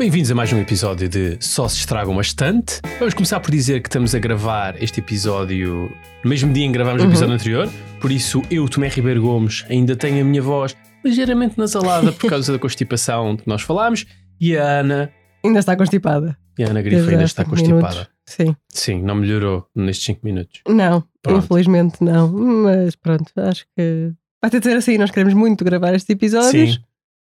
Bem-vindos 0.00 0.30
a 0.30 0.34
mais 0.34 0.50
um 0.50 0.58
episódio 0.58 1.10
de 1.10 1.36
Só 1.40 1.68
se 1.68 1.76
estragam 1.76 2.16
bastante. 2.16 2.80
Vamos 2.98 3.12
começar 3.12 3.38
por 3.38 3.50
dizer 3.50 3.82
que 3.82 3.88
estamos 3.90 4.14
a 4.14 4.18
gravar 4.18 4.82
este 4.82 5.00
episódio 5.00 5.94
no 6.24 6.30
mesmo 6.30 6.50
dia 6.54 6.64
em 6.64 6.68
que 6.68 6.78
gravámos 6.78 7.02
o 7.02 7.06
episódio 7.06 7.34
anterior, 7.34 7.68
por 8.00 8.10
isso 8.10 8.40
eu, 8.50 8.66
Tomé 8.66 8.88
Ribeiro 8.88 9.20
Gomes, 9.20 9.62
ainda 9.68 9.94
tenho 9.94 10.22
a 10.22 10.24
minha 10.24 10.40
voz 10.40 10.74
ligeiramente 11.04 11.58
nasalada 11.58 12.12
por 12.12 12.30
causa 12.30 12.50
da 12.50 12.58
constipação 12.58 13.36
que 13.36 13.46
nós 13.46 13.60
falámos 13.60 14.06
e 14.40 14.56
a 14.56 14.80
Ana, 14.80 15.12
Ainda 15.44 15.58
está 15.58 15.76
constipada. 15.76 16.34
e 16.58 16.64
a 16.64 16.70
Ana 16.70 16.80
Grifo 16.80 17.10
ainda 17.10 17.24
está 17.24 17.44
constipada. 17.44 17.76
minutos. 17.90 18.08
Sim. 18.24 18.56
Sim, 18.70 19.02
não 19.02 19.16
melhorou 19.16 19.66
nestes 19.76 20.06
5 20.06 20.20
minutos. 20.24 20.62
Não, 20.66 21.04
Pronto. 21.20 21.44
infelizmente 21.44 22.02
não. 22.02 22.32
Mas 22.32 22.96
pronto, 22.96 23.30
acho 23.36 23.66
que 23.76 24.14
vai 24.40 24.50
ter 24.50 24.60
de 24.60 24.64
ser 24.64 24.76
assim. 24.78 24.96
Nós 24.96 25.10
queremos 25.10 25.34
muito 25.34 25.62
gravar 25.62 25.92
estes 25.92 26.08
episódios. 26.08 26.74
Sim, 26.76 26.80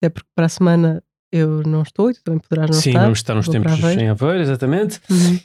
Até 0.02 0.11
porque 0.11 0.29
para 0.34 0.45
a 0.45 0.51
semana 0.51 1.02
eu 1.33 1.62
não 1.62 1.83
estou 1.83 2.11
e 2.11 2.15
tu 2.15 2.23
também 2.23 2.41
poderás 2.41 2.70
não 2.70 2.80
sim, 2.80 2.91
estar. 2.91 3.02
vamos 3.02 3.19
estar 3.19 3.37
uns 3.37 3.48
tempos 3.48 3.73
Aveiro. 3.73 4.01
em 4.01 4.09
Aveiro, 4.09 4.41
exatamente. 4.43 5.01
Uhum. 5.11 5.41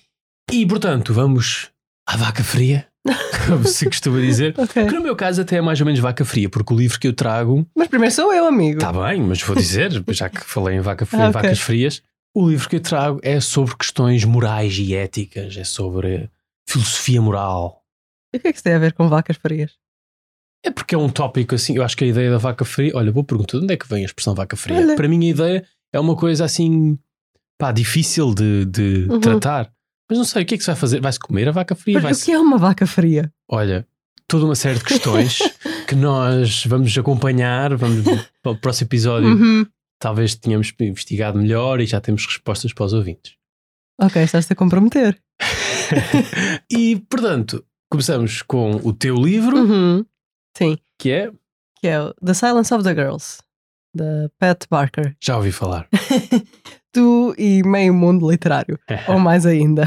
E 0.51 0.65
portanto, 0.65 1.13
vamos 1.13 1.69
à 2.07 2.15
vaca 2.17 2.43
fria, 2.43 2.87
como 3.47 3.65
se 3.67 3.85
costuma 3.85 4.19
dizer. 4.19 4.53
Ok. 4.57 4.85
Que 4.85 4.93
no 4.93 5.01
meu 5.01 5.15
caso 5.15 5.41
até 5.41 5.57
é 5.57 5.61
mais 5.61 5.79
ou 5.79 5.85
menos 5.85 5.99
vaca 5.99 6.23
fria, 6.25 6.49
porque 6.49 6.73
o 6.73 6.77
livro 6.77 6.99
que 6.99 7.07
eu 7.07 7.13
trago 7.13 7.67
Mas 7.75 7.87
primeiro 7.87 8.13
sou 8.13 8.33
eu, 8.33 8.45
amigo. 8.45 8.77
Está 8.77 8.91
bem, 8.91 9.21
mas 9.21 9.41
vou 9.41 9.55
dizer, 9.55 9.91
já 10.09 10.29
que 10.29 10.41
falei 10.41 10.77
em, 10.77 10.81
vaca 10.81 11.05
fria, 11.05 11.23
Ah, 11.23 11.25
em 11.25 11.29
ok. 11.29 11.41
vacas 11.41 11.59
frias, 11.59 12.01
o 12.35 12.49
livro 12.49 12.67
que 12.69 12.75
eu 12.77 12.81
trago 12.81 13.19
é 13.23 13.39
sobre 13.39 13.75
questões 13.75 14.23
morais 14.23 14.77
e 14.77 14.93
éticas, 14.95 15.55
é 15.57 15.63
sobre 15.63 16.29
filosofia 16.67 17.21
moral. 17.21 17.83
E 18.33 18.37
o 18.37 18.41
que 18.41 18.47
é 18.47 18.51
que 18.51 18.57
isso 18.57 18.63
tem 18.63 18.73
a 18.73 18.79
ver 18.79 18.93
com 18.93 19.07
vacas 19.07 19.37
frias? 19.37 19.71
É 20.63 20.71
porque 20.71 20.95
é 20.95 20.97
um 20.97 21.09
tópico 21.09 21.53
assim, 21.55 21.77
eu 21.77 21.83
acho 21.83 21.95
que 21.95 22.03
a 22.03 22.07
ideia 22.07 22.29
da 22.31 22.39
vaca 22.39 22.65
fria, 22.65 22.91
olha, 22.95 23.11
vou 23.11 23.23
perguntar, 23.23 23.57
de 23.59 23.63
onde 23.63 23.73
é 23.73 23.77
que 23.77 23.87
vem 23.87 24.01
a 24.01 24.05
expressão 24.05 24.33
vaca 24.33 24.55
fria? 24.57 24.77
Olha. 24.79 24.95
Para 24.95 25.07
mim 25.07 25.23
a 25.25 25.29
ideia 25.29 25.65
é 25.95 25.99
uma 25.99 26.15
coisa 26.15 26.45
assim, 26.45 26.97
pá, 27.57 27.71
difícil 27.71 28.33
de, 28.33 28.65
de 28.65 29.07
Uhum. 29.09 29.19
tratar. 29.19 29.71
Mas 30.09 30.17
não 30.19 30.25
sei, 30.25 30.43
o 30.43 30.45
que 30.45 30.55
é 30.55 30.57
que 30.57 30.63
se 30.63 30.69
vai 30.69 30.75
fazer? 30.75 31.01
Vai-se 31.01 31.19
comer 31.19 31.47
a 31.49 31.51
vaca 31.51 31.73
fria? 31.75 31.99
Mas 31.99 32.21
o 32.21 32.25
que 32.25 32.31
é 32.31 32.39
uma 32.39 32.57
vaca 32.57 32.85
fria? 32.85 33.31
Olha, 33.49 33.87
toda 34.27 34.45
uma 34.45 34.55
série 34.55 34.77
de 34.77 34.83
questões 34.85 35.39
que 35.87 35.95
nós 35.95 36.63
vamos 36.65 36.95
acompanhar, 36.97 37.75
vamos 37.75 38.03
para 38.43 38.51
o 38.51 38.57
próximo 38.57 38.87
episódio 38.87 39.29
Uhum. 39.29 39.65
talvez 39.99 40.35
tenhamos 40.35 40.71
investigado 40.79 41.39
melhor 41.39 41.79
e 41.81 41.85
já 41.87 41.99
temos 41.99 42.25
respostas 42.25 42.71
para 42.73 42.85
os 42.85 42.93
ouvintes. 42.93 43.33
Ok, 43.99 44.21
estás-te 44.21 44.53
a 44.53 44.55
comprometer. 44.55 45.17
e, 46.69 46.97
portanto, 47.09 47.63
começamos 47.89 48.41
com 48.41 48.75
o 48.83 48.93
teu 48.93 49.15
livro, 49.15 49.57
Uhum. 49.57 50.05
Sim, 50.57 50.77
que 50.99 51.11
é. 51.11 51.31
que 51.79 51.87
é 51.87 52.01
o 52.01 52.13
The 52.23 52.33
Silence 52.33 52.73
of 52.73 52.83
the 52.83 52.93
Girls, 52.93 53.39
da 53.95 54.29
Pat 54.37 54.65
Barker. 54.69 55.15
Já 55.23 55.37
ouvi 55.37 55.51
falar. 55.51 55.87
Tu 56.91 57.35
e 57.37 57.61
meio 57.63 57.93
mundo 57.93 58.29
literário. 58.29 58.79
ou 59.07 59.19
mais 59.19 59.45
ainda. 59.45 59.83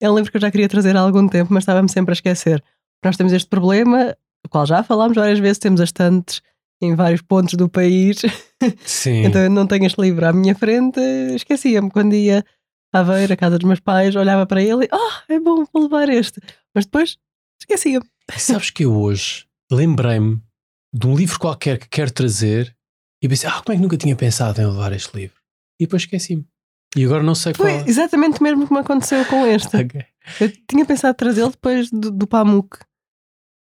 É 0.00 0.08
um 0.08 0.14
livro 0.14 0.30
que 0.30 0.36
eu 0.36 0.40
já 0.40 0.50
queria 0.50 0.68
trazer 0.68 0.96
há 0.96 1.00
algum 1.00 1.26
tempo, 1.28 1.52
mas 1.52 1.62
estava-me 1.62 1.90
sempre 1.90 2.12
a 2.12 2.14
esquecer. 2.14 2.62
Nós 3.04 3.16
temos 3.16 3.32
este 3.32 3.48
problema, 3.48 4.16
do 4.44 4.48
qual 4.48 4.64
já 4.66 4.82
falámos 4.82 5.16
várias 5.16 5.38
vezes, 5.38 5.58
temos 5.58 5.80
as 5.80 5.90
tantes 5.90 6.40
em 6.80 6.94
vários 6.94 7.20
pontos 7.22 7.54
do 7.54 7.68
país, 7.68 8.18
Sim. 8.86 9.24
então 9.24 9.40
eu 9.40 9.50
não 9.50 9.66
tenho 9.66 9.84
este 9.84 10.00
livro 10.00 10.24
à 10.24 10.32
minha 10.32 10.54
frente, 10.54 11.00
esquecia-me 11.34 11.90
quando 11.90 12.14
ia 12.14 12.44
à 12.92 13.00
Aveira, 13.00 13.34
à 13.34 13.36
casa 13.36 13.58
dos 13.58 13.66
meus 13.66 13.80
pais, 13.80 14.14
olhava 14.14 14.46
para 14.46 14.62
ele 14.62 14.84
e, 14.84 14.88
oh, 14.92 15.32
é 15.32 15.40
bom, 15.40 15.64
vou 15.72 15.82
levar 15.82 16.08
este. 16.08 16.40
Mas 16.72 16.84
depois 16.84 17.16
esquecia-me. 17.60 18.06
Sabes 18.36 18.70
que 18.70 18.84
eu 18.84 18.94
hoje 18.94 19.46
lembrei-me 19.70 20.40
de 20.92 21.06
um 21.06 21.16
livro 21.16 21.38
qualquer 21.38 21.78
que 21.78 21.88
quero 21.88 22.12
trazer 22.12 22.74
e 23.22 23.28
pensei, 23.28 23.48
ah, 23.48 23.60
como 23.64 23.72
é 23.74 23.76
que 23.76 23.82
nunca 23.82 23.96
tinha 23.96 24.14
pensado 24.16 24.60
em 24.60 24.66
levar 24.66 24.92
este 24.92 25.14
livro? 25.16 25.36
E 25.80 25.84
depois 25.84 26.02
esqueci-me. 26.02 26.46
E 26.96 27.04
agora 27.04 27.22
não 27.22 27.34
sei 27.34 27.52
Foi 27.54 27.72
qual. 27.72 27.86
exatamente 27.88 28.40
o 28.40 28.42
mesmo 28.42 28.66
que 28.66 28.72
me 28.72 28.80
aconteceu 28.80 29.24
com 29.26 29.46
este. 29.46 29.76
Ok. 29.76 30.04
Eu 30.40 30.52
tinha 30.68 30.84
pensado 30.84 31.16
trazê-lo 31.16 31.50
depois 31.50 31.90
do, 31.90 32.10
do 32.10 32.26
Pamuk 32.26 32.76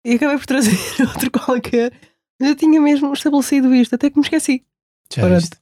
e 0.05 0.13
acabei 0.13 0.37
por 0.37 0.45
trazer 0.45 0.77
outro 1.01 1.31
qualquer. 1.31 1.91
Mas 2.39 2.49
eu 2.49 2.55
tinha 2.55 2.79
mesmo 2.79 3.11
estabelecido 3.13 3.73
isto, 3.73 3.95
até 3.95 4.09
que 4.11 4.17
me 4.17 4.23
esqueci. 4.23 4.63
Já 5.11 5.23
Pronto. 5.23 5.39
viste? 5.39 5.57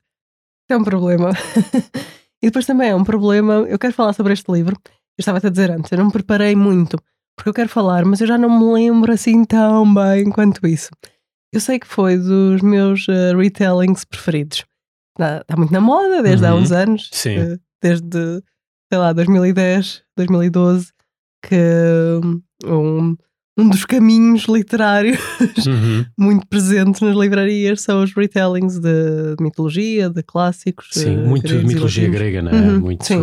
É 0.70 0.76
um 0.76 0.84
problema. 0.84 1.32
e 2.44 2.48
depois 2.48 2.66
também 2.66 2.90
é 2.90 2.96
um 2.96 3.04
problema. 3.04 3.54
Eu 3.68 3.80
quero 3.80 3.94
falar 3.94 4.12
sobre 4.14 4.34
este 4.34 4.52
livro. 4.52 4.78
Eu 4.86 5.22
estava 5.22 5.38
a 5.46 5.50
dizer 5.50 5.72
antes, 5.72 5.92
eu 5.92 5.98
não 5.98 6.06
me 6.06 6.12
preparei 6.12 6.56
muito 6.56 6.98
porque 7.40 7.50
eu 7.50 7.54
quero 7.54 7.70
falar, 7.70 8.04
mas 8.04 8.20
eu 8.20 8.28
já 8.28 8.38
não 8.38 8.50
me 8.50 8.74
lembro 8.74 9.14
assim 9.14 9.46
tão 9.46 9.94
bem 9.94 10.30
quanto 10.30 10.68
isso. 10.68 10.90
Eu 11.54 11.60
sei 11.60 11.80
que 11.80 11.88
foi 11.88 12.18
dos 12.18 12.62
meus 12.62 13.08
eh, 13.10 13.36
retellings 13.36 14.06
preferidos. 14.06 14.66
Está, 15.18 15.42
está 15.42 15.56
muito 15.58 15.74
na 15.74 15.82
moda 15.82 16.22
desde 16.22 16.46
há 16.46 16.54
Uhum. 16.54 16.62
uns 16.62 16.72
anos, 16.72 17.10
Sim. 17.12 17.38
eh, 17.38 17.58
desde 17.82 18.42
sei 18.92 18.98
lá, 19.00 19.14
2010, 19.14 20.04
2012, 20.18 20.92
que 21.46 21.56
um, 22.66 23.16
um 23.58 23.70
dos 23.70 23.86
caminhos 23.86 24.44
literários 24.46 25.20
Uhum. 25.68 26.06
muito 26.18 26.48
presente 26.48 27.04
nas 27.04 27.16
livrarias 27.16 27.82
são 27.82 28.04
os 28.04 28.14
retellings 28.14 28.80
de 28.80 29.36
mitologia, 29.40 30.10
de 30.10 30.24
clássicos. 30.24 30.88
Sim, 30.92 31.14
eh, 31.14 31.18
muito 31.18 31.48
de 31.48 31.66
mitologia 31.66 32.10
grega, 32.10 32.42
não 32.42 32.52
é? 32.52 32.62
Uhum, 32.62 32.80
muito. 32.80 33.06
sim. 33.06 33.22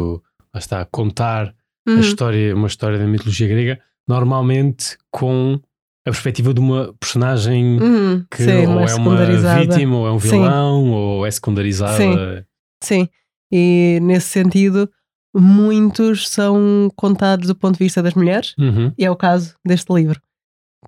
Lá 0.54 0.58
está, 0.58 0.84
contar 0.84 1.48
a 1.86 1.90
Uhum, 1.90 2.00
história, 2.00 2.54
uma 2.54 2.66
história 2.66 2.98
da 2.98 3.06
mitologia 3.06 3.46
grega, 3.48 3.80
normalmente 4.08 4.96
com 5.10 5.60
a 6.06 6.10
perspectiva 6.10 6.54
de 6.54 6.60
uma 6.60 6.94
personagem 7.00 7.80
uhum, 7.80 8.24
que 8.30 8.44
sim, 8.44 8.66
ou 8.66 8.74
mais 8.76 8.92
é 8.92 8.94
uma 8.94 9.16
vítima, 9.58 9.96
ou 9.96 10.06
é 10.06 10.12
um 10.12 10.20
Sim. 10.20 10.30
vilão, 10.30 10.90
ou 10.92 11.26
é 11.26 11.30
secundarizada. 11.30 12.46
Sim, 12.82 13.08
e 13.52 13.98
nesse 14.02 14.28
sentido, 14.28 14.88
muitos 15.34 16.28
são 16.28 16.88
contados 16.94 17.48
do 17.48 17.54
ponto 17.56 17.76
de 17.76 17.84
vista 17.84 18.02
das 18.02 18.14
mulheres, 18.14 18.54
Uhum. 18.58 18.92
e 18.96 19.04
é 19.04 19.10
o 19.10 19.16
caso 19.16 19.56
deste 19.66 19.92
livro, 19.92 20.20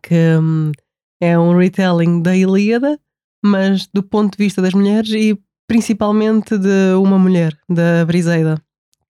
que 0.02 0.14
hum, 0.40 0.70
é 1.20 1.36
um 1.36 1.56
retelling 1.56 2.22
da 2.22 2.36
Ilíada, 2.36 2.98
mas 3.44 3.88
do 3.92 4.02
ponto 4.02 4.36
de 4.38 4.44
vista 4.44 4.62
das 4.62 4.72
mulheres 4.72 5.10
e 5.10 5.36
principalmente 5.66 6.56
de 6.56 6.94
uma 6.94 7.18
mulher, 7.18 7.58
da 7.68 8.04
Briseida, 8.06 8.54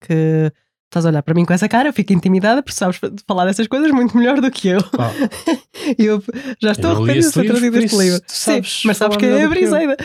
que 0.02 0.52
estás 0.90 1.06
a 1.06 1.10
olhar 1.10 1.22
para 1.22 1.34
mim 1.36 1.46
com 1.46 1.54
essa 1.54 1.68
cara, 1.70 1.90
eu 1.90 1.94
fico 1.94 2.14
intimidada 2.14 2.64
porque 2.64 2.76
sabes 2.78 3.00
falar 3.28 3.46
dessas 3.46 3.68
coisas 3.68 3.92
muito 3.92 4.18
melhor 4.18 4.40
do 4.42 4.50
que 4.50 4.70
eu. 4.70 4.80
Ah, 4.98 5.12
E 5.98 6.06
eu 6.06 6.24
já 6.62 6.72
estou 6.72 6.92
arrependida 6.92 7.28
de 7.28 7.34
ter 7.34 7.46
trazido 7.48 7.78
este 7.78 7.96
livro. 7.98 8.20
tu 8.22 8.32
sabes 8.32 8.72
Sim, 8.82 8.88
mas 8.88 8.98
sabes 8.98 9.18
que 9.18 9.26
é 9.26 9.44
a. 9.44 9.50
Briseida. 9.50 9.98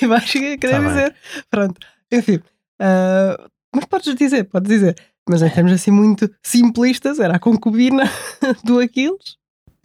E 0.00 0.06
vais 0.06 0.30
querer 0.30 0.58
Tá 0.58 0.78
bem. 0.80 0.88
dizer. 0.88 1.14
Pronto, 1.50 1.80
enfim. 2.10 2.40
ah, 2.80 3.36
mas 3.74 3.84
podes 3.86 4.14
dizer, 4.14 4.44
podes 4.44 4.68
dizer. 4.70 4.96
Mas 5.28 5.40
em 5.42 5.50
termos 5.50 5.72
assim 5.72 5.90
muito 5.92 6.28
simplistas, 6.42 7.20
era 7.20 7.36
a 7.36 7.38
concubina 7.38 8.04
do 8.64 8.80
Aquiles. 8.80 9.36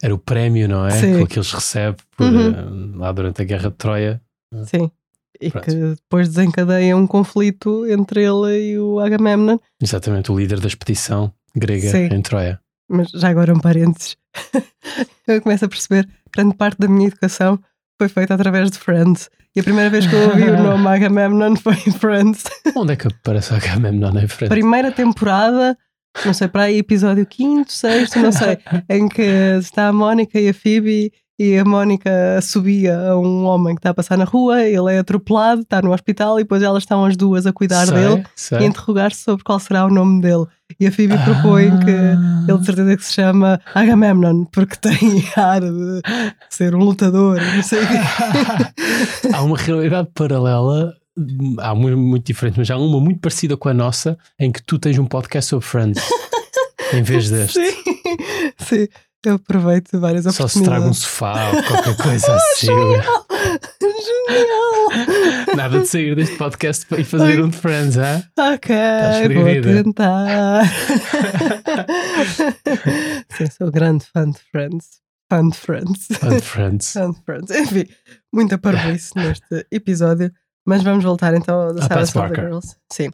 era 0.02 0.14
o 0.14 0.18
prémio, 0.18 0.68
não 0.68 0.86
é? 0.86 0.90
Sim. 0.90 1.24
Que 1.26 1.38
eles 1.38 1.52
recebem 1.52 1.96
por, 2.16 2.26
Uhum. 2.26 2.50
eh, 2.94 2.98
lá 2.98 3.12
durante 3.12 3.42
a 3.42 3.44
Guerra 3.44 3.70
de 3.70 3.76
Troia. 3.76 4.20
Sim. 4.64 4.90
E 5.40 5.50
Pronto. 5.50 5.64
que 5.64 5.74
depois 5.74 6.28
desencadeia 6.28 6.96
um 6.96 7.06
conflito 7.06 7.86
entre 7.86 8.24
ele 8.24 8.72
e 8.72 8.78
o 8.78 8.98
Agamemnon. 8.98 9.58
Exatamente, 9.80 10.32
o 10.32 10.38
líder 10.38 10.60
da 10.60 10.66
expedição 10.66 11.32
grega 11.54 11.90
Sim. 11.90 12.08
em 12.12 12.22
Troia. 12.22 12.60
Mas 12.88 13.10
já 13.10 13.28
agora 13.28 13.54
um 13.54 13.60
parênteses. 13.60 14.16
eu 15.26 15.40
começo 15.42 15.64
a 15.64 15.68
perceber 15.68 16.06
que 16.06 16.12
grande 16.34 16.56
parte 16.56 16.78
da 16.78 16.88
minha 16.88 17.08
educação 17.08 17.58
foi 17.98 18.08
feita 18.08 18.34
através 18.34 18.70
de 18.70 18.78
Friends. 18.78 19.28
E 19.54 19.60
a 19.60 19.64
primeira 19.64 19.90
vez 19.90 20.06
que 20.06 20.14
eu 20.14 20.30
ouvi 20.30 20.42
o 20.44 20.56
nome 20.62 20.86
Agamemnon 20.86 21.56
foi 21.56 21.74
em 21.86 21.92
Friends. 21.92 22.44
Onde 22.76 22.92
é 22.92 22.96
que 22.96 23.08
aparece 23.08 23.54
Agamemnon 23.54 24.18
em 24.18 24.28
frente? 24.28 24.50
Primeira 24.50 24.92
temporada, 24.92 25.76
não 26.24 26.32
sei, 26.32 26.48
para 26.48 26.64
aí 26.64 26.78
episódio 26.78 27.26
quinto, 27.26 27.72
sexto, 27.72 28.18
não 28.18 28.32
sei, 28.32 28.58
em 28.88 29.08
que 29.08 29.22
está 29.58 29.88
a 29.88 29.92
Mónica 29.92 30.38
e 30.40 30.48
a 30.48 30.54
Phoebe 30.54 31.12
e 31.38 31.56
a 31.56 31.64
Mónica 31.64 32.10
subia 32.42 32.98
a 33.10 33.16
um 33.18 33.44
homem 33.44 33.74
que 33.74 33.78
está 33.78 33.90
a 33.90 33.94
passar 33.94 34.18
na 34.18 34.24
rua, 34.24 34.62
ele 34.64 34.92
é 34.94 34.98
atropelado, 34.98 35.60
está 35.62 35.80
no 35.80 35.92
hospital 35.92 36.40
e 36.40 36.42
depois 36.42 36.62
elas 36.62 36.82
estão 36.82 37.04
as 37.04 37.16
duas 37.16 37.46
a 37.46 37.52
cuidar 37.52 37.86
Sei, 37.86 37.94
dele 37.94 38.24
sei. 38.34 38.58
e 38.58 38.64
interrogar-se 38.64 39.22
sobre 39.22 39.44
qual 39.44 39.60
será 39.60 39.86
o 39.86 39.90
nome 39.90 40.20
dele. 40.20 40.46
E 40.80 40.86
a 40.86 40.92
Phoebe 40.92 41.16
propõe 41.24 41.70
que 41.80 41.90
Ah. 41.90 42.44
ele 42.48 42.58
de 42.58 42.66
certeza 42.66 42.96
que 42.96 43.04
se 43.04 43.12
chama 43.14 43.60
Agamemnon, 43.74 44.44
porque 44.46 44.76
tem 44.82 45.24
ar 45.36 45.60
de 45.60 46.02
ser 46.50 46.74
um 46.74 46.80
lutador, 46.80 47.38
não 47.54 47.62
sei 47.62 47.80
há 49.32 49.42
uma 49.42 49.56
realidade 49.56 50.08
paralela, 50.14 50.94
há 51.58 51.74
muito, 51.74 51.96
muito 51.98 52.26
diferente, 52.26 52.58
mas 52.58 52.70
há 52.70 52.76
uma 52.76 53.00
muito 53.00 53.20
parecida 53.20 53.56
com 53.56 53.68
a 53.68 53.74
nossa, 53.74 54.18
em 54.38 54.50
que 54.52 54.62
tu 54.62 54.78
tens 54.78 54.98
um 54.98 55.06
podcast 55.06 55.48
sobre 55.50 55.64
Friends, 55.66 56.02
em 56.92 57.02
vez 57.02 57.30
deste. 57.30 57.58
Sim, 57.60 57.76
sim. 58.58 58.88
Eu 59.28 59.34
aproveito 59.34 59.98
várias 60.00 60.24
Só 60.34 60.48
se 60.48 60.62
traga 60.62 60.86
um 60.86 60.90
oportunidades. 60.90 60.98
sofá 61.00 61.50
ou 61.50 61.62
qualquer 61.62 61.96
coisa 62.02 62.32
assim. 62.34 62.66
Genial! 62.66 63.26
Nada 65.56 65.80
de 65.80 65.86
sair 65.86 66.14
deste 66.16 66.36
podcast 66.36 66.86
para 66.86 67.00
ir 67.00 67.04
fazer 67.04 67.42
um 67.44 67.48
de 67.48 67.56
Friends, 67.58 67.96
hein? 67.96 68.24
Ok, 68.38 68.74
vou 69.34 69.44
tentar. 69.62 70.64
Sim, 73.36 73.46
sou 73.56 73.70
grande 73.70 74.04
fã 74.06 74.30
de 74.30 74.38
Friends. 74.50 74.86
Fã 75.30 75.46
de 75.48 75.56
Friends. 75.56 76.06
Fun 76.18 76.40
Friends. 76.40 76.92
Fã 76.92 77.10
de 77.10 77.20
Friends. 77.22 77.50
Enfim, 77.50 77.86
muita 78.32 78.56
parvoíce 78.56 79.10
neste 79.14 79.66
episódio. 79.70 80.32
Mas 80.66 80.82
vamos 80.82 81.04
voltar 81.04 81.34
então 81.34 81.60
ao 81.60 81.74
The 81.74 81.82
Silence 81.82 82.18
of 82.18 82.28
the. 82.28 82.34
Girls. 82.40 82.76
Sim. 82.90 83.10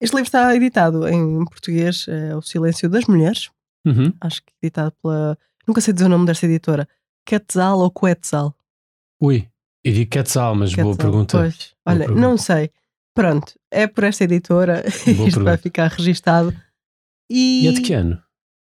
Este 0.00 0.12
livro 0.14 0.26
está 0.28 0.54
editado 0.54 1.08
em 1.08 1.44
português, 1.46 2.04
é 2.08 2.36
O 2.36 2.42
Silêncio 2.42 2.88
das 2.90 3.06
Mulheres. 3.06 3.48
Uhum. 3.86 4.12
Acho 4.20 4.42
que 4.42 4.52
editado 4.62 4.92
pela. 5.02 5.38
Nunca 5.66 5.80
sei 5.80 5.94
dizer 5.94 6.06
o 6.06 6.08
nome 6.08 6.26
desta 6.26 6.46
editora. 6.46 6.88
Quetzal 7.24 7.78
ou 7.78 7.90
Quetzal? 7.90 8.54
Ui, 9.20 9.48
eu 9.84 9.92
digo 9.92 10.10
Quetzal, 10.10 10.54
mas 10.54 10.74
boa 10.74 10.88
Quetzal. 10.94 10.96
pergunta. 11.10 11.38
Pois, 11.38 11.74
olha, 11.86 11.98
pergunta. 12.00 12.20
não 12.20 12.36
sei. 12.36 12.70
Pronto, 13.14 13.54
é 13.70 13.86
por 13.86 14.04
esta 14.04 14.24
editora. 14.24 14.82
Boa 15.16 15.28
Isto 15.28 15.42
vai 15.42 15.56
pergunta. 15.56 15.58
ficar 15.58 15.88
registado. 15.90 16.54
E, 17.30 17.64
E 17.64 17.68
é 17.68 17.72
de 17.72 17.80
que 17.80 17.94
ano? 17.94 18.22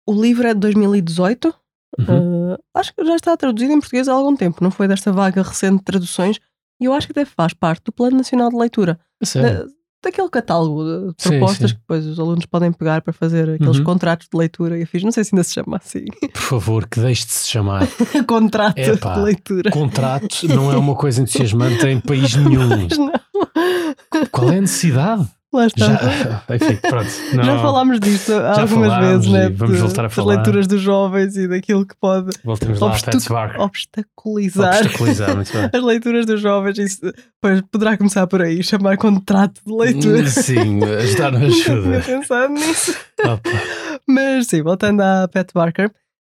o 0.08 0.14
livro 0.22 0.48
é 0.48 0.54
de 0.54 0.60
2018. 0.62 1.54
Uhum. 2.00 2.54
Uh, 2.54 2.58
acho 2.74 2.94
que 2.96 3.04
já 3.04 3.16
está 3.16 3.36
traduzido 3.36 3.74
em 3.74 3.80
português 3.80 4.08
há 4.08 4.14
algum 4.14 4.36
tempo. 4.38 4.64
Não 4.64 4.72
foi 4.72 4.88
desta 4.88 5.12
vaga 5.12 5.42
recente 5.44 5.80
de 5.80 5.84
traduções. 5.84 6.40
E 6.80 6.86
eu 6.86 6.94
acho 6.94 7.08
que 7.08 7.12
até 7.12 7.26
faz 7.26 7.54
parte 7.54 7.84
do 7.86 7.92
Plano 7.92 8.18
Nacional 8.18 8.50
de 8.50 8.56
Leitura. 8.56 9.00
A 9.22 9.26
sério? 9.26 9.68
Da- 10.04 10.10
daquele 10.10 10.30
catálogo 10.30 10.84
de 10.84 11.24
Sim, 11.24 11.30
propostas 11.32 11.70
sim. 11.72 11.76
que 11.76 11.82
depois 11.82 12.06
os 12.06 12.20
alunos 12.20 12.46
podem 12.46 12.72
pegar 12.72 13.02
para 13.02 13.12
fazer 13.14 13.50
aqueles 13.50 13.78
Uhum. 13.78 13.84
contratos 13.84 14.28
de 14.32 14.38
leitura. 14.38 14.78
Eu 14.78 14.88
fiz, 14.88 15.04
não 15.04 15.12
sei 15.12 15.24
se 15.24 15.34
ainda 15.36 15.44
se 15.44 15.54
chama 15.54 15.78
assim. 15.78 16.06
Por 16.34 16.42
favor, 16.42 16.88
que 16.88 17.00
deixe 17.00 17.26
de 17.26 17.32
se 17.32 17.50
chamar. 17.50 17.88
Contrato 18.28 18.78
Epá. 18.78 19.16
de 19.16 19.22
leitura. 19.22 19.72
Contrato 19.72 20.48
não 20.48 20.72
é 20.72 20.78
uma 20.78 20.96
coisa 20.96 21.22
entusiasmante 21.22 21.86
em 21.88 22.00
país 22.00 22.36
nenhum. 22.36 22.88
Qual 24.32 24.52
é 24.52 24.58
a 24.58 24.62
necessidade? 24.62 25.28
Lá 25.58 25.66
está. 25.68 25.86
Já, 25.88 26.44
enfim, 26.56 26.76
pronto. 26.76 27.10
Não, 27.34 27.44
Já 27.44 27.60
falámos 27.60 28.00
disto 28.00 28.32
algumas 28.34 28.70
falámos 28.70 29.08
vezes, 29.08 29.28
né? 29.32 29.50
vamos 29.50 29.80
voltar 29.80 30.02
a 30.02 30.08
das 30.08 30.14
falar. 30.14 30.36
leituras 30.36 30.68
dos 30.68 30.82
jovens 30.82 31.36
e 31.36 31.48
daquilo 31.48 31.86
que 31.86 31.96
pode 32.00 32.30
lá 32.46 32.54
obstaculizar 33.58 33.60
Obstaculizar, 33.62 34.82
as 35.74 35.84
leituras 35.84 36.26
dos 36.26 36.40
jovens. 36.42 36.78
Isso 36.78 37.02
pois, 37.42 37.62
poderá 37.72 37.98
começar 37.98 38.28
por 38.28 38.42
aí, 38.42 38.62
chamar 38.64 38.98
contrato 38.98 39.60
de 39.66 39.74
leitura. 39.74 40.22
Hum, 40.24 40.28
Sim, 40.28 40.84
ajudar 40.84 41.32
tinha 41.40 41.48
ajuda. 41.48 42.02
pensado 42.02 42.54
nisso. 42.54 42.96
Opa. 43.24 43.50
Mas 44.08 44.48
sim, 44.48 44.62
voltando 44.62 45.02
à 45.02 45.28
Pat 45.28 45.50
Barker, 45.54 45.92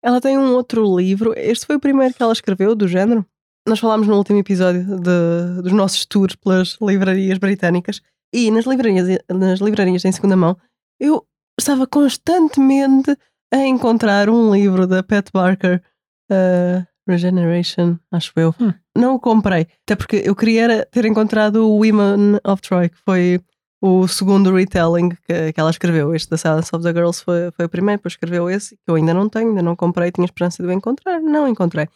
ela 0.03 0.21
tem 0.21 0.39
um 0.39 0.53
outro 0.55 0.97
livro. 0.97 1.35
Este 1.37 1.67
foi 1.67 1.77
o 1.77 1.81
primeiro 1.81 2.15
que 2.15 2.23
ela 2.23 2.33
escreveu, 2.33 2.75
do 2.75 2.87
género. 2.87 3.27
Nós 3.69 3.81
falámos 3.81 4.07
no 4.07 4.17
último 4.17 4.39
episódio 4.39 4.83
de- 4.85 5.63
dos 5.63 5.73
nossos 5.73 6.07
tours 6.07 6.35
pelas 6.37 6.79
livrarias 6.81 7.37
britânicas. 7.39 8.01
E 8.33 8.51
nas 8.51 8.67
livrarias, 8.67 9.19
nas 9.29 9.61
livrarias 9.61 10.05
em 10.05 10.13
segunda 10.13 10.37
mão, 10.37 10.57
eu 11.01 11.27
estava 11.59 11.87
constantemente 11.87 13.17
a 13.53 13.59
encontrar 13.59 14.29
um 14.29 14.53
livro 14.53 14.87
da 14.87 15.03
Pat 15.03 15.31
Barker, 15.33 15.83
uh, 16.31 16.87
Regeneration, 17.09 17.99
acho 18.13 18.33
eu. 18.37 18.55
Hum. 18.61 18.73
Não 18.97 19.15
o 19.15 19.21
comprei, 19.21 19.67
até 19.83 19.97
porque 19.97 20.23
eu 20.25 20.37
queria 20.37 20.85
ter 20.91 21.07
encontrado 21.07 21.67
o 21.67 21.79
Women 21.79 22.39
of 22.45 22.61
Troy, 22.61 22.91
que 22.91 22.99
foi 22.99 23.41
o 23.81 24.07
segundo 24.07 24.55
retelling 24.55 25.11
que, 25.11 25.53
que 25.53 25.61
ela 25.61 25.71
escreveu. 25.71 26.15
Este 26.15 26.29
da 26.29 26.37
Silence 26.37 26.75
of 26.75 26.83
the 26.83 26.93
Girls 26.93 27.25
foi, 27.25 27.51
foi 27.53 27.65
o 27.65 27.69
primeiro, 27.69 27.99
depois 27.99 28.13
escreveu 28.13 28.51
esse, 28.51 28.77
que 28.77 28.91
eu 28.91 28.97
ainda 28.97 29.15
não 29.15 29.29
tenho, 29.29 29.49
ainda 29.49 29.63
não 29.63 29.75
comprei, 29.75 30.11
tinha 30.11 30.25
esperança 30.25 30.63
de 30.63 30.69
o 30.69 30.73
encontrar, 30.73 31.21
não 31.21 31.49
encontrei. 31.49 31.89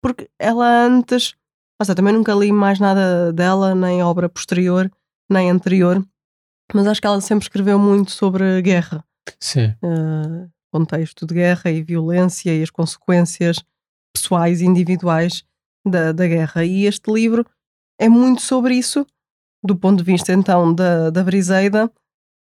Porque 0.00 0.28
ela 0.38 0.84
antes, 0.86 1.34
ou 1.80 1.84
seja, 1.84 1.96
também 1.96 2.14
nunca 2.14 2.34
li 2.34 2.52
mais 2.52 2.78
nada 2.78 3.32
dela, 3.32 3.74
nem 3.74 4.02
obra 4.02 4.28
posterior, 4.28 4.90
nem 5.30 5.50
anterior, 5.50 6.04
mas 6.74 6.86
acho 6.86 7.00
que 7.00 7.06
ela 7.06 7.20
sempre 7.20 7.44
escreveu 7.44 7.78
muito 7.78 8.10
sobre 8.10 8.60
guerra, 8.62 9.04
Sim. 9.40 9.74
eh, 9.82 10.48
contexto 10.72 11.26
de 11.26 11.34
guerra 11.34 11.70
e 11.70 11.82
violência 11.82 12.54
e 12.56 12.62
as 12.62 12.70
consequências 12.70 13.56
pessoais 14.14 14.60
e 14.60 14.64
individuais 14.64 15.44
da, 15.86 16.12
da 16.12 16.26
guerra. 16.26 16.64
E 16.64 16.84
este 16.86 17.10
livro 17.12 17.44
é 18.00 18.08
muito 18.08 18.42
sobre 18.42 18.74
isso, 18.74 19.06
do 19.64 19.76
ponto 19.76 19.98
de 19.98 20.04
vista 20.04 20.32
então 20.32 20.74
da, 20.74 21.10
da 21.10 21.22
Briseida 21.22 21.90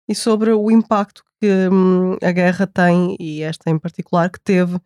e 0.10 0.16
sobre 0.16 0.52
o 0.52 0.72
impacto 0.72 1.24
que 1.40 1.48
hum, 1.72 2.18
a 2.22 2.32
guerra 2.32 2.68
tem, 2.68 3.16
e 3.20 3.42
esta 3.42 3.70
em 3.70 3.78
particular, 3.80 4.30
que 4.30 4.40
teve 4.40 4.80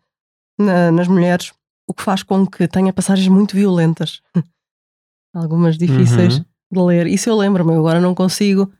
na- 0.58 0.90
nas 0.90 1.06
mulheres, 1.08 1.52
o 1.88 1.94
que 1.94 2.02
faz 2.02 2.22
com 2.22 2.46
que 2.46 2.66
tenha 2.66 2.92
passagens 2.92 3.28
muito 3.28 3.54
violentas. 3.54 4.20
Algumas 5.34 5.76
difíceis 5.76 6.38
Uhum. 6.38 6.44
De 6.76 6.86
ler. 6.86 7.06
Isso 7.06 7.28
eu 7.28 7.36
lembro-me, 7.36 7.74
agora 7.74 8.00
não 8.00 8.14
consigo, 8.14 8.70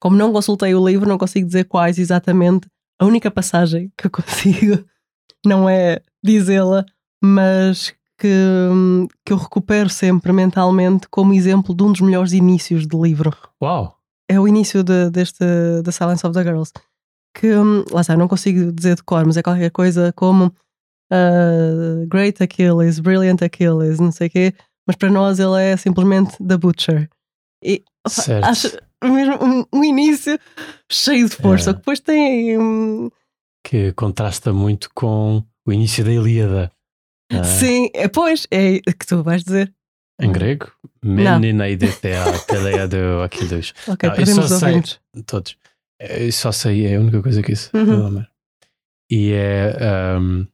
como 0.00 0.16
não 0.16 0.32
consultei 0.32 0.74
o 0.74 0.86
livro, 0.86 1.08
não 1.08 1.18
consigo 1.18 1.46
dizer 1.46 1.64
quais 1.64 1.98
exatamente. 1.98 2.68
A 3.00 3.04
única 3.04 3.30
passagem 3.30 3.92
que 3.96 4.06
eu 4.06 4.10
consigo 4.12 4.84
não 5.44 5.68
é 5.68 6.00
dizê-la, 6.22 6.84
mas 7.22 7.94
que, 8.18 8.28
que 9.24 9.32
eu 9.32 9.36
recupero 9.36 9.88
sempre 9.88 10.32
mentalmente 10.32 11.08
como 11.08 11.34
exemplo 11.34 11.74
de 11.74 11.82
um 11.82 11.92
dos 11.92 12.00
melhores 12.00 12.32
inícios 12.32 12.86
de 12.86 12.96
livro. 12.96 13.36
Uau. 13.62 13.96
É 14.28 14.40
o 14.40 14.48
início 14.48 14.82
de, 14.82 15.10
deste 15.10 15.44
The 15.84 15.90
Silence 15.90 16.26
of 16.26 16.34
the 16.34 16.42
Girls. 16.42 16.72
Que, 17.36 17.52
lá 17.90 18.00
está, 18.00 18.16
não 18.16 18.28
consigo 18.28 18.72
dizer 18.72 18.94
de 18.94 19.02
cor, 19.02 19.26
mas 19.26 19.36
é 19.36 19.42
qualquer 19.42 19.70
coisa 19.70 20.12
como 20.14 20.54
uh, 21.12 22.06
Great 22.06 22.42
Achilles, 22.42 23.00
Brilliant 23.00 23.42
Achilles, 23.42 23.98
não 23.98 24.12
sei 24.12 24.28
o 24.28 24.30
quê, 24.30 24.54
mas 24.86 24.96
para 24.96 25.10
nós 25.10 25.38
ele 25.38 25.60
é 25.60 25.76
simplesmente 25.76 26.36
The 26.38 26.56
Butcher. 26.56 27.10
E 27.64 27.82
Certo. 28.06 28.44
acho 28.44 28.78
mesmo 29.02 29.38
um, 29.42 29.64
um 29.72 29.84
início 29.84 30.38
cheio 30.90 31.28
de 31.28 31.36
força. 31.36 31.70
É. 31.70 31.72
Depois 31.72 32.00
tem. 32.00 32.58
hum, 32.58 33.10
Que 33.66 33.92
contrasta 33.92 34.52
muito 34.52 34.90
com 34.94 35.42
o 35.66 35.72
início 35.72 36.04
da 36.04 36.12
Ilíada. 36.12 36.70
é? 37.30 37.42
Sim, 37.44 37.88
é, 37.94 38.06
pois, 38.08 38.46
é 38.50 38.80
que 38.80 39.06
tu 39.06 39.22
vais 39.22 39.42
dizer. 39.42 39.72
Em 40.20 40.30
grego? 40.30 40.70
Menina 41.02 41.68
idetea 41.68 42.22
peleia 42.46 42.86
de 42.86 42.96
Aquiles. 43.24 43.72
Ok, 43.88 44.08
Não, 44.08 44.14
eu 44.14 44.16
perdemos 44.16 44.48
só 44.48 44.54
os 44.56 44.62
ouvintes. 44.62 45.00
Todos. 45.26 45.56
Eu 46.00 46.32
só 46.32 46.52
sei, 46.52 46.86
é 46.86 46.96
a 46.96 47.00
única 47.00 47.22
coisa 47.22 47.42
que 47.42 47.52
isso. 47.52 47.70
Uhum. 47.74 48.24
E 49.10 49.32
é. 49.32 50.16
Um, 50.18 50.46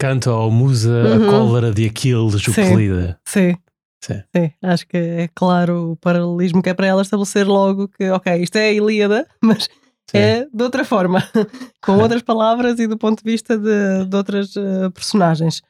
canta 0.00 0.32
ou 0.32 0.50
musa 0.50 0.90
Uhum. 0.90 1.28
a 1.28 1.30
cólera 1.30 1.72
de 1.72 1.86
Aquiles, 1.86 2.34
o 2.34 2.38
Sim. 2.38 2.52
que. 2.52 3.16
Sim. 3.26 3.56
Sim. 4.06 4.22
Sim, 4.34 4.52
acho 4.62 4.86
que 4.86 4.96
é 4.96 5.28
claro 5.34 5.92
o 5.92 5.96
paralelismo 5.96 6.62
que 6.62 6.68
é 6.68 6.74
para 6.74 6.86
ela 6.86 7.02
estabelecer 7.02 7.44
logo 7.46 7.88
que, 7.88 8.08
ok, 8.08 8.36
isto 8.36 8.54
é 8.56 8.68
a 8.68 8.72
Ilíada, 8.72 9.26
mas 9.42 9.64
Sim. 10.08 10.18
é 10.18 10.46
de 10.52 10.62
outra 10.62 10.84
forma, 10.84 11.20
com 11.84 11.98
outras 11.98 12.22
palavras 12.22 12.78
e 12.78 12.86
do 12.86 12.96
ponto 12.96 13.24
de 13.24 13.28
vista 13.30 13.58
de, 13.58 14.04
de 14.06 14.16
outras 14.16 14.56
eh, 14.56 14.88
personagens. 14.90 15.60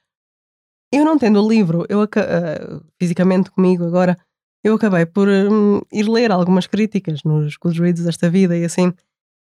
Eu 0.93 1.05
não 1.05 1.17
tendo 1.17 1.43
o 1.43 1.49
livro, 1.49 1.87
eu 1.89 2.03
eh, 2.03 2.81
fisicamente 3.01 3.51
comigo 3.51 3.85
agora, 3.85 4.19
eu 4.63 4.75
acabei 4.75 5.07
por 5.07 5.29
hum, 5.29 5.81
ir 5.91 6.07
ler 6.07 6.31
algumas 6.31 6.67
críticas 6.67 7.23
nos 7.25 7.57
Goodreads 7.57 8.05
desta 8.05 8.29
vida 8.29 8.55
e 8.55 8.67
assim, 8.67 8.93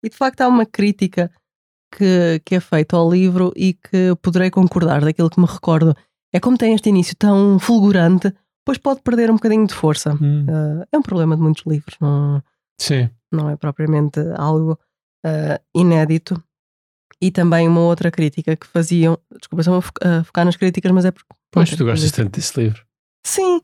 e 0.04 0.08
de 0.08 0.16
facto 0.16 0.42
há 0.42 0.48
uma 0.48 0.64
crítica 0.64 1.28
que, 1.92 2.40
que 2.44 2.54
é 2.54 2.60
feita 2.60 2.96
ao 2.96 3.10
livro 3.10 3.52
e 3.56 3.74
que 3.74 4.14
poderei 4.22 4.50
concordar 4.50 5.00
daquilo 5.04 5.30
que 5.30 5.40
me 5.40 5.46
recordo. 5.46 5.96
É 6.32 6.38
como 6.38 6.56
tem 6.56 6.74
este 6.74 6.88
início 6.90 7.16
tão 7.16 7.58
fulgurante, 7.58 8.32
depois 8.66 8.78
pode 8.78 9.00
perder 9.02 9.30
um 9.30 9.34
bocadinho 9.34 9.64
de 9.66 9.74
força. 9.74 10.12
Hum, 10.20 10.44
Eh, 10.48 10.86
é 10.92 10.98
um 10.98 11.02
problema 11.02 11.36
de 11.36 11.42
muitos 11.42 11.62
livros, 11.66 11.96
não, 12.00 12.42
Sim. 12.80 13.08
não 13.30 13.48
é 13.48 13.56
propriamente 13.56 14.18
algo 14.36 14.76
eh, 15.24 15.60
inédito. 15.74 16.42
E 17.22 17.30
também 17.30 17.66
uma 17.68 17.80
outra 17.80 18.10
crítica 18.10 18.56
que 18.56 18.66
faziam, 18.66 19.16
desculpa, 19.38 19.60
estou 19.62 19.76
a 20.04 20.18
a 20.18 20.24
focar 20.24 20.44
nas 20.44 20.56
críticas, 20.56 20.90
mas 20.92 21.04
é 21.04 21.10
porque. 21.12 21.28
Pois 21.50 21.70
tu 21.70 21.84
gostas 21.84 22.10
acredito. 22.10 22.16
tanto 22.16 22.34
desse 22.36 22.60
livro. 22.60 22.84
Sim, 23.24 23.60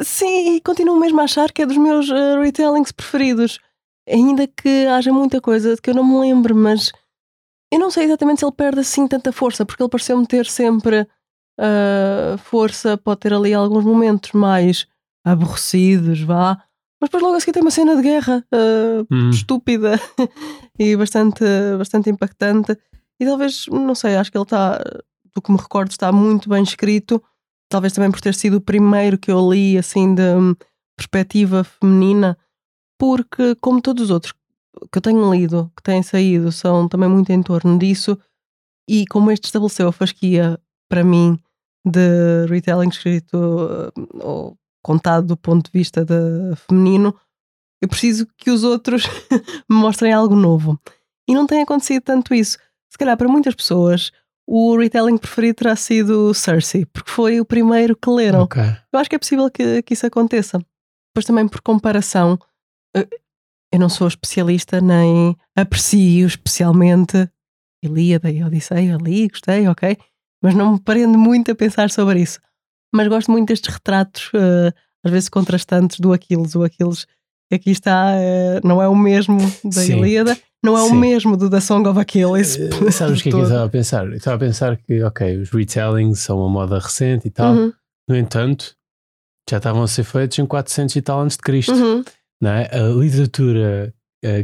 sim, 0.00 0.54
e 0.56 0.60
continuo 0.60 1.00
mesmo 1.00 1.20
a 1.20 1.24
achar 1.24 1.50
que 1.50 1.62
é 1.62 1.66
dos 1.66 1.76
meus 1.78 2.08
eh, 2.10 2.38
retellings 2.40 2.92
preferidos. 2.92 3.58
Ainda 4.08 4.46
que 4.46 4.86
haja 4.86 5.12
muita 5.12 5.40
coisa 5.40 5.76
que 5.82 5.90
eu 5.90 5.94
não 5.94 6.04
me 6.04 6.20
lembro, 6.20 6.54
mas 6.54 6.92
eu 7.72 7.78
não 7.80 7.90
sei 7.90 8.04
exatamente 8.04 8.38
se 8.40 8.44
ele 8.44 8.52
perde 8.52 8.80
assim 8.80 9.08
tanta 9.08 9.32
força, 9.32 9.66
porque 9.66 9.82
ele 9.82 9.90
pareceu-me 9.90 10.26
ter 10.26 10.46
sempre 10.46 11.06
ah, 11.58 12.36
força, 12.38 12.96
pode 12.96 13.20
ter 13.20 13.32
ali 13.34 13.52
alguns 13.52 13.84
momentos 13.84 14.32
mais 14.32 14.86
aborrecidos, 15.24 16.20
vá. 16.20 16.62
Mas 17.00 17.08
depois 17.10 17.22
logo 17.22 17.36
a 17.36 17.40
seguir 17.40 17.52
tem 17.52 17.62
uma 17.62 17.70
cena 17.70 17.96
de 17.96 18.02
guerra 18.02 18.44
ah, 18.52 19.04
Hum. 19.10 19.30
estúpida 19.30 20.00
e 20.78 20.96
bastante, 20.96 21.44
bastante 21.76 22.10
impactante. 22.10 22.76
E 23.20 23.24
talvez, 23.24 23.66
não 23.68 23.94
sei, 23.94 24.16
acho 24.16 24.30
que 24.30 24.38
ele 24.38 24.44
está, 24.44 24.78
do 25.34 25.42
que 25.42 25.50
me 25.50 25.58
recordo, 25.58 25.90
está 25.90 26.12
muito 26.12 26.48
bem 26.48 26.62
escrito. 26.62 27.22
Talvez 27.68 27.92
também 27.92 28.10
por 28.10 28.20
ter 28.20 28.34
sido 28.34 28.58
o 28.58 28.60
primeiro 28.60 29.18
que 29.18 29.30
eu 29.30 29.50
li, 29.52 29.76
assim, 29.76 30.14
de 30.14 30.22
hum, 30.22 30.54
perspectiva 30.96 31.64
feminina, 31.64 32.38
porque, 32.98 33.54
como 33.56 33.80
todos 33.80 34.04
os 34.04 34.10
outros 34.10 34.32
que 34.92 34.98
eu 34.98 35.02
tenho 35.02 35.32
lido, 35.32 35.70
que 35.76 35.82
têm 35.82 36.02
saído, 36.02 36.52
são 36.52 36.88
também 36.88 37.08
muito 37.08 37.30
em 37.30 37.42
torno 37.42 37.78
disso. 37.78 38.16
E 38.88 39.04
como 39.06 39.30
este 39.30 39.44
estabeleceu 39.46 39.88
a 39.88 39.92
fasquia 39.92 40.58
para 40.88 41.04
mim 41.04 41.38
de 41.90 42.46
retelling 42.48 42.88
escrito 42.88 43.36
uh, 43.36 43.92
ou 44.20 44.56
contado 44.82 45.26
do 45.26 45.36
ponto 45.36 45.70
de 45.70 45.78
vista 45.78 46.04
de 46.04 46.56
feminino, 46.66 47.14
eu 47.82 47.88
preciso 47.88 48.26
que 48.36 48.50
os 48.50 48.64
outros 48.64 49.04
me 49.68 49.76
mostrem 49.76 50.12
algo 50.12 50.34
novo. 50.34 50.78
E 51.28 51.34
não 51.34 51.46
tem 51.46 51.62
acontecido 51.62 52.02
tanto 52.02 52.34
isso. 52.34 52.58
Se 52.90 52.98
calhar 52.98 53.16
para 53.16 53.28
muitas 53.28 53.54
pessoas 53.54 54.10
o 54.46 54.78
retelling 54.78 55.18
preferido 55.18 55.56
terá 55.56 55.76
sido 55.76 56.32
Cersei, 56.32 56.86
porque 56.86 57.10
foi 57.10 57.38
o 57.38 57.44
primeiro 57.44 57.94
que 57.94 58.08
leram. 58.08 58.42
Ok. 58.42 58.62
Eu 58.90 58.98
acho 58.98 59.10
que 59.10 59.16
é 59.16 59.18
possível 59.18 59.50
que, 59.50 59.82
que 59.82 59.92
isso 59.92 60.06
aconteça. 60.06 60.58
Depois 61.10 61.26
também 61.26 61.46
por 61.46 61.60
comparação, 61.60 62.38
eh, 62.96 63.06
eu 63.70 63.78
não 63.78 63.90
sou 63.90 64.08
especialista 64.08 64.80
nem 64.80 65.36
aprecio 65.54 66.26
especialmente 66.26 67.30
Ilíada 67.82 68.30
e 68.30 68.42
Odisseia, 68.42 68.96
li, 68.96 69.28
gostei, 69.28 69.68
ok, 69.68 69.96
mas 70.42 70.54
não 70.54 70.72
me 70.74 70.80
prendo 70.80 71.18
muito 71.18 71.50
a 71.50 71.54
pensar 71.54 71.90
sobre 71.90 72.20
isso. 72.20 72.38
Mas 72.94 73.08
gosto 73.08 73.30
muito 73.30 73.48
destes 73.48 73.72
retratos, 73.72 74.28
uh, 74.34 74.72
às 75.04 75.10
vezes 75.12 75.28
contrastantes, 75.28 76.00
do 76.00 76.12
Aquiles. 76.12 76.54
O 76.54 76.62
Aquiles 76.64 77.06
aqui 77.52 77.70
está, 77.70 78.12
uh, 78.14 78.66
não 78.66 78.80
é 78.82 78.88
o 78.88 78.96
mesmo 78.96 79.38
da 79.64 79.82
Sim. 79.82 79.98
Ilíada, 79.98 80.36
não 80.64 80.76
é 80.76 80.82
Sim. 80.82 80.90
o 80.90 80.94
mesmo 80.94 81.36
do 81.36 81.48
The 81.50 81.60
Song 81.60 81.86
of 81.88 81.98
Achilles. 82.00 82.58
Eh, 82.58 82.90
Sabes 82.90 83.20
o 83.20 83.22
que 83.22 83.28
é 83.28 83.32
que 83.32 83.38
eu 83.38 83.42
estava 83.42 83.64
a 83.64 83.68
pensar? 83.68 84.06
Eu 84.06 84.14
estava 84.14 84.36
a 84.36 84.40
pensar 84.40 84.76
que, 84.76 85.02
ok, 85.02 85.36
os 85.38 85.50
retellings 85.50 86.18
são 86.20 86.38
uma 86.38 86.48
moda 86.48 86.78
recente 86.78 87.28
e 87.28 87.30
tal. 87.30 87.54
Uhum, 87.54 87.72
No 88.08 88.16
entanto, 88.16 88.74
já 89.48 89.58
estavam 89.58 89.82
a 89.82 89.88
ser 89.88 90.04
feitos 90.04 90.38
em 90.38 90.46
400 90.46 90.96
e 90.96 91.02
tal 91.02 91.20
antes 91.20 91.36
de 91.36 91.42
Cristo. 91.42 91.72
uhum, 91.72 92.02
Não 92.40 92.50
é? 92.50 92.68
A 92.72 92.88
literatura 92.88 93.94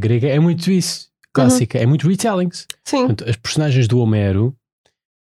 grega 0.00 0.28
é 0.28 0.38
muito 0.38 0.70
isso, 0.70 1.08
clássica, 1.32 1.78
é 1.78 1.84
muito 1.86 2.06
retellings. 2.08 2.66
Sim, 2.84 3.06
Portanto, 3.06 3.28
as 3.28 3.36
personagens 3.36 3.88
do 3.88 3.98
Homero 3.98 4.54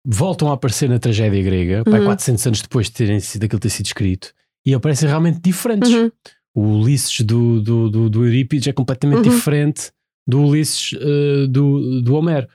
voltam 0.05 0.49
a 0.51 0.55
aparecer 0.55 0.89
na 0.89 0.99
tragédia 0.99 1.43
grega, 1.43 1.83
Uhum. 1.87 2.05
400 2.05 2.47
anos 2.47 2.63
depois 2.63 2.87
de 2.87 2.93
terem 2.93 3.21
sido, 3.21 3.43
daquilo 3.43 3.61
ter 3.61 3.71
sido 3.71 3.87
escrito, 3.87 4.33
e 4.65 4.73
aparecem 4.75 5.09
realmente 5.09 5.41
diferentes. 5.41 5.91
uhum, 5.93 6.11
O 6.55 6.63
Ulisses 6.81 7.21
do, 7.21 7.61
do, 7.61 7.91
do, 7.91 8.11
do 8.11 8.25
Eurípides 8.27 8.67
é 8.69 8.73
completamente 8.73 9.29
Uhum. 9.29 9.35
diferente 9.37 9.93
do 10.27 10.43
Ulisses 10.43 10.95
eh, 11.01 11.47
do, 11.49 12.01
do 12.03 12.15
Homero. 12.15 12.49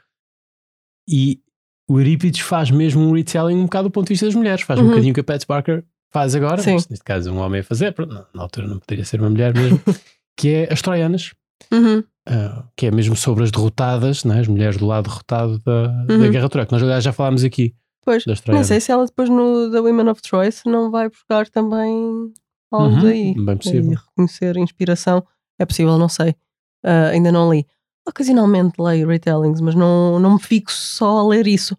E 1.07 1.39
o 1.87 1.99
Eurípides 1.99 2.39
faz 2.41 2.71
mesmo 2.71 3.01
um 3.01 3.11
retelling 3.13 3.55
um 3.55 3.63
bocado 3.65 3.89
do 3.89 3.91
ponto 3.91 4.07
de 4.07 4.13
vista 4.13 4.25
das 4.25 4.35
mulheres, 4.35 4.61
faz 4.63 4.79
um 4.79 4.83
Uhum. 4.83 4.89
bocadinho 4.89 5.11
o 5.11 5.13
que 5.13 5.19
a 5.21 5.23
Pat 5.23 5.45
Barker 5.47 5.83
faz 6.11 6.33
agora, 6.35 6.61
Sim. 6.61 6.73
mas 6.73 6.87
neste 6.89 7.03
caso 7.05 7.31
um 7.31 7.37
homem 7.37 7.61
a 7.61 7.63
fazer, 7.63 7.93
na 8.33 8.41
altura 8.41 8.67
não 8.67 8.79
poderia 8.79 9.05
ser 9.05 9.19
uma 9.21 9.29
mulher 9.29 9.53
mesmo, 9.53 9.79
que 10.37 10.49
é 10.49 10.73
as 10.73 10.81
troianas. 10.81 11.33
uhum, 11.71 12.03
ah, 12.27 12.63
que 12.75 12.87
é 12.87 12.91
mesmo 12.91 13.15
sobre 13.15 13.43
as 13.43 13.51
derrotadas, 13.51 14.23
né? 14.23 14.39
as 14.39 14.47
mulheres 14.47 14.77
do 14.77 14.85
lado 14.85 15.09
derrotado 15.09 15.59
da, 15.59 15.87
da 16.05 16.13
Uhum. 16.13 16.31
Guerra 16.31 16.49
Troia, 16.49 16.65
que 16.65 16.71
nós 16.71 16.83
aliás 16.83 17.03
já 17.03 17.13
falámos 17.13 17.43
aqui 17.43 17.73
Pois, 18.03 18.23
troianas. 18.23 18.67
sei 18.67 18.79
se 18.79 18.91
ela 18.91 19.05
depois 19.05 19.29
no 19.29 19.71
The 19.71 19.79
Women 19.79 20.09
of 20.09 20.21
Troy 20.21 20.51
se 20.51 20.69
não 20.69 20.91
vai 20.91 21.09
buscar 21.09 21.47
também 21.49 22.31
algo 22.71 22.95
Uhum, 22.95 23.01
daí. 23.01 23.33
bem 23.35 23.57
possível. 23.57 23.91
E 23.91 23.95
reconhecer 23.95 24.57
inspiração. 24.57 25.23
É 25.59 25.65
possível, 25.65 25.97
não 25.97 26.09
sei. 26.09 26.35
Ah, 26.83 27.07
ainda 27.07 27.31
não 27.31 27.51
li. 27.51 27.65
Ocasionalmente 28.07 28.79
leio 28.79 29.07
retellings, 29.07 29.59
mas 29.61 29.73
não, 29.73 30.19
não 30.19 30.33
me 30.33 30.39
fico 30.39 30.71
só 30.71 31.17
a 31.19 31.27
ler 31.27 31.47
isso. 31.47 31.75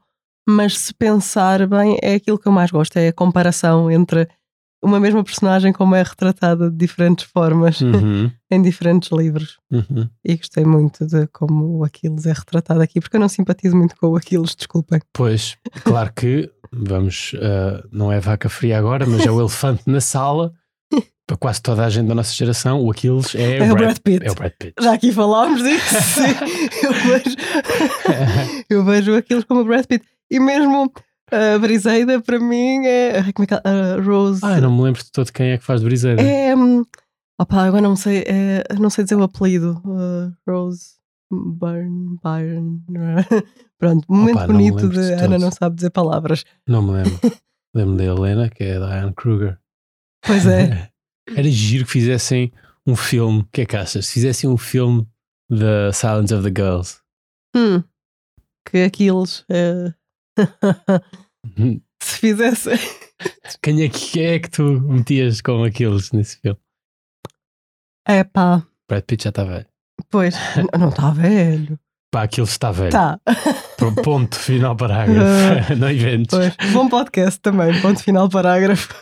Mas 0.48 0.78
se 0.78 0.92
pensar 0.94 1.66
bem, 1.68 1.98
é 2.02 2.14
aquilo 2.14 2.38
que 2.38 2.48
eu 2.48 2.52
mais 2.52 2.70
gosto, 2.70 2.96
é 2.96 3.08
a 3.08 3.12
comparação 3.12 3.90
entre 3.90 4.28
uma 4.86 5.00
mesma 5.00 5.22
personagem 5.24 5.72
como 5.72 5.94
é 5.94 6.02
retratada 6.02 6.70
de 6.70 6.76
diferentes 6.76 7.24
formas 7.26 7.80
Uhum, 7.80 8.30
em 8.50 8.62
diferentes 8.62 9.10
livros. 9.12 9.58
uhum. 9.70 10.08
E 10.24 10.36
gostei 10.36 10.64
muito 10.64 11.06
de 11.06 11.26
como 11.28 11.78
o 11.78 11.84
Aquiles 11.84 12.26
é 12.26 12.32
retratado 12.32 12.80
aqui, 12.80 13.00
porque 13.00 13.16
eu 13.16 13.20
não 13.20 13.28
simpatizo 13.28 13.76
muito 13.76 13.96
com 13.96 14.08
o 14.08 14.16
Aquiles, 14.16 14.54
desculpem. 14.54 15.00
Pois, 15.12 15.56
claro 15.84 16.12
que 16.14 16.50
vamos, 16.72 17.32
ah, 17.40 17.84
não 17.92 18.10
é 18.12 18.20
vaca 18.20 18.48
fria 18.48 18.78
agora, 18.78 19.06
mas 19.06 19.24
é 19.26 19.30
o 19.30 19.40
elefante 19.40 19.82
na 19.86 20.00
sala. 20.00 20.52
Para 21.28 21.36
quase 21.36 21.60
toda 21.60 21.84
a 21.84 21.90
gente 21.90 22.06
da 22.06 22.14
nossa 22.14 22.32
geração, 22.32 22.80
o 22.84 22.88
Aquiles 22.88 23.34
é, 23.34 23.58
É 23.58 23.72
o 23.72 23.74
Brad 23.74 23.98
Pitt. 23.98 24.24
É 24.24 24.30
o 24.30 24.34
Brad 24.36 24.52
Pitt. 24.56 24.74
Já 24.80 24.92
aqui 24.92 25.10
falámos 25.10 25.60
disso. 25.60 25.94
sim. 26.00 26.22
eu, 26.86 26.92
vejo, 26.92 27.36
eu 28.70 28.84
vejo 28.84 29.16
aquilo 29.16 29.44
como 29.44 29.62
o 29.62 29.64
Brad 29.64 29.84
Pitt. 29.86 30.04
E 30.30 30.38
mesmo 30.38 30.92
a 31.30 31.58
Briseida, 31.58 32.20
para 32.20 32.38
mim, 32.38 32.84
é. 32.86 33.18
ai, 33.20 33.32
Como 33.32 33.44
é 33.44 33.46
que 33.46 33.54
ela- 33.54 33.94
a 33.96 34.00
Rose. 34.02 34.40
Ah, 34.42 34.60
não 34.60 34.74
me 34.76 34.82
lembro 34.82 35.02
de 35.02 35.10
todo 35.10 35.32
quem 35.32 35.50
é 35.50 35.58
que 35.58 35.64
faz 35.64 35.80
de 35.80 35.86
briseira. 35.86 36.20
É. 36.22 36.54
hum, 36.54 36.84
Opa, 37.40 37.62
agora 37.64 37.82
não 37.82 37.96
sei, 37.96 38.24
é, 38.26 38.64
não 38.78 38.88
sei 38.88 39.04
dizer 39.04 39.16
o 39.16 39.22
apelido. 39.22 39.82
uh, 39.84 40.32
Rose 40.48 40.94
Byrne. 41.30 42.18
Byrne. 42.22 42.82
Pronto, 43.78 44.06
momento 44.08 44.36
Opa, 44.38 44.46
bonito 44.46 44.88
de 44.88 44.94
de 45.08 45.12
Ana 45.12 45.38
não 45.38 45.50
sabe 45.50 45.76
dizer 45.76 45.90
palavras. 45.90 46.44
Não 46.66 46.80
me 46.82 46.92
lembro. 46.92 47.18
lembro 47.74 47.96
da 47.96 48.04
Helena, 48.04 48.48
que 48.48 48.64
é 48.64 48.78
da 48.78 48.86
Diane 48.86 49.12
Kruger. 49.14 49.58
Pois 50.24 50.46
é. 50.46 50.90
Era 51.36 51.50
giro 51.50 51.84
que 51.84 51.90
fizessem 51.92 52.50
um 52.86 52.96
filme. 52.96 53.40
O 53.40 53.48
que 53.52 53.62
é 53.62 53.66
que 53.66 53.76
achas? 53.76 54.06
Se 54.06 54.12
fizessem 54.14 54.48
um 54.48 54.56
filme 54.56 55.06
da 55.50 55.92
Silence 55.92 56.32
of 56.32 56.42
the 56.50 56.62
Girls. 56.62 57.00
Hum, 57.54 57.82
que 58.66 58.78
Aquiles. 58.84 59.44
é, 59.50 59.92
se 62.02 62.18
fizesse. 62.18 62.70
Quem 63.62 63.82
é 63.82 63.88
que 63.88 64.20
é 64.20 64.38
que 64.38 64.50
tu 64.50 64.62
metias 64.80 65.40
com 65.40 65.64
aqueles 65.64 66.12
nesse 66.12 66.38
filme? 66.40 66.58
É 68.06 68.22
pá, 68.24 68.62
Brad 68.88 69.02
Pitt 69.04 69.24
já 69.24 69.30
está 69.30 69.44
velho. 69.44 69.66
pois, 70.10 70.34
não 70.78 70.88
está 70.90 71.10
velho. 71.10 71.78
Pá, 72.12 72.22
aquilo 72.22 72.46
está 72.46 72.70
velho. 72.70 72.92
Tá. 72.92 73.18
Pro- 73.76 73.94
Ponto, 73.96 74.36
final 74.36 74.76
parágrafo. 74.76 75.74
não 75.76 75.90
inventes. 75.90 76.30
Pois, 76.30 76.54
bom 76.72 76.88
podcast 76.88 77.40
também, 77.40 77.78
ponto 77.82 78.00
final 78.02 78.28
parágrafo. 78.28 78.94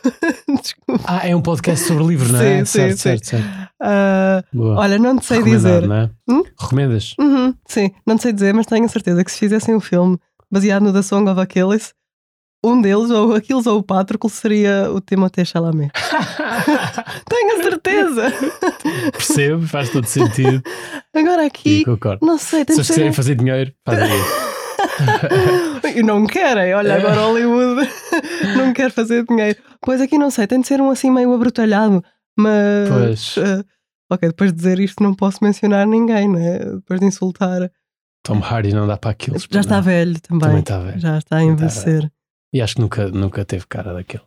Desculpa. 0.61 1.05
Ah, 1.07 1.29
é 1.29 1.37
um 1.37 1.43
podcast 1.43 1.87
sobre 1.87 2.05
livro, 2.07 2.33
não 2.33 2.41
é? 2.41 2.65
Sim, 2.65 2.65
sim, 2.65 2.97
certo, 2.97 2.97
sim. 2.97 3.03
certo, 3.03 3.27
certo. 3.27 3.71
Ah, 3.81 4.43
Boa. 4.53 4.79
olha, 4.81 4.99
não 4.99 5.19
te 5.19 5.27
sei 5.27 5.43
dizer. 5.43 5.87
Não 5.87 5.97
é? 5.97 6.11
Hum? 6.29 6.43
Recomendas? 6.59 7.15
Uhum, 7.21 7.55
sim, 7.69 7.91
não 8.07 8.17
te 8.17 8.23
sei 8.23 8.33
dizer, 8.33 8.55
mas 8.55 8.67
tenho 8.67 8.85
a 8.85 8.89
certeza 8.89 9.23
que 9.23 9.31
se 9.31 9.39
fizessem 9.39 9.75
um 9.75 9.81
filme 9.81 10.19
baseado 10.55 10.85
no 10.85 10.93
The 10.93 11.03
Song 11.03 11.29
of 11.29 11.41
Achilles, 11.41 11.93
um 12.65 12.81
deles, 12.81 13.11
ou 13.11 13.35
Aquiles 13.35 13.67
ou 13.67 13.79
o 13.79 13.83
Patroclo, 13.83 14.31
seria 14.31 14.89
o 14.91 15.01
Timothée 15.01 15.45
Chalamet. 15.45 15.91
tenho 17.29 17.63
certeza! 17.63 18.33
Percebo, 19.13 19.67
faz 19.67 19.91
todo 19.91 20.07
sentido. 20.07 20.63
Agora 21.15 21.45
aqui, 21.45 21.85
não 22.23 22.39
sei, 22.39 22.61
Se 22.61 22.65
tem 22.67 22.77
de 22.77 22.81
eles 22.81 22.87
quiserem 22.87 23.11
ser... 23.13 23.17
fazer 23.17 23.35
dinheiro, 23.35 23.73
fazem 23.85 24.07
isso. 24.07 24.55
E 25.97 26.03
não 26.03 26.27
querem, 26.27 26.75
olha, 26.75 26.97
agora 26.97 27.21
Hollywood 27.21 27.89
não 28.57 28.73
quer 28.73 28.91
fazer 28.91 29.25
dinheiro. 29.25 29.59
Pois 29.81 30.01
aqui 30.01 30.17
não 30.19 30.31
sei, 30.31 30.47
tem 30.47 30.61
de 30.61 30.67
ser 30.67 30.81
um 30.81 30.91
assim 30.91 31.11
meio 31.11 31.33
abrutalhado, 31.33 32.03
mas. 32.37 32.89
Pois. 32.89 33.35
eh, 33.39 33.65
ok, 34.11 34.29
depois 34.29 34.53
de 34.53 34.57
dizer 34.57 34.79
isto 34.81 35.03
não 35.03 35.15
posso 35.15 35.39
mencionar 35.43 35.87
ninguém, 35.87 36.29
né? 36.29 36.59
Depois 36.59 37.01
de 37.01 37.07
insultar. 37.07 37.71
Tom 38.25 38.41
Hardy 38.43 38.73
não 38.75 38.87
dá 38.87 38.97
para 38.97 39.11
aquilo. 39.13 39.37
Já 39.51 39.61
está 39.61 39.81
velho 39.81 40.19
também. 40.21 40.41
Também 40.41 40.61
está 40.61 40.81
velho. 40.81 40.99
Já 40.99 41.19
está 41.19 41.37
a 41.37 41.43
envelhecer. 41.45 42.11
E 42.53 42.61
acho 42.61 42.75
que 42.75 42.81
nunca, 42.81 43.09
nunca 43.09 43.45
teve 43.45 43.67
cara 43.69 43.93
daquele. 43.93 44.23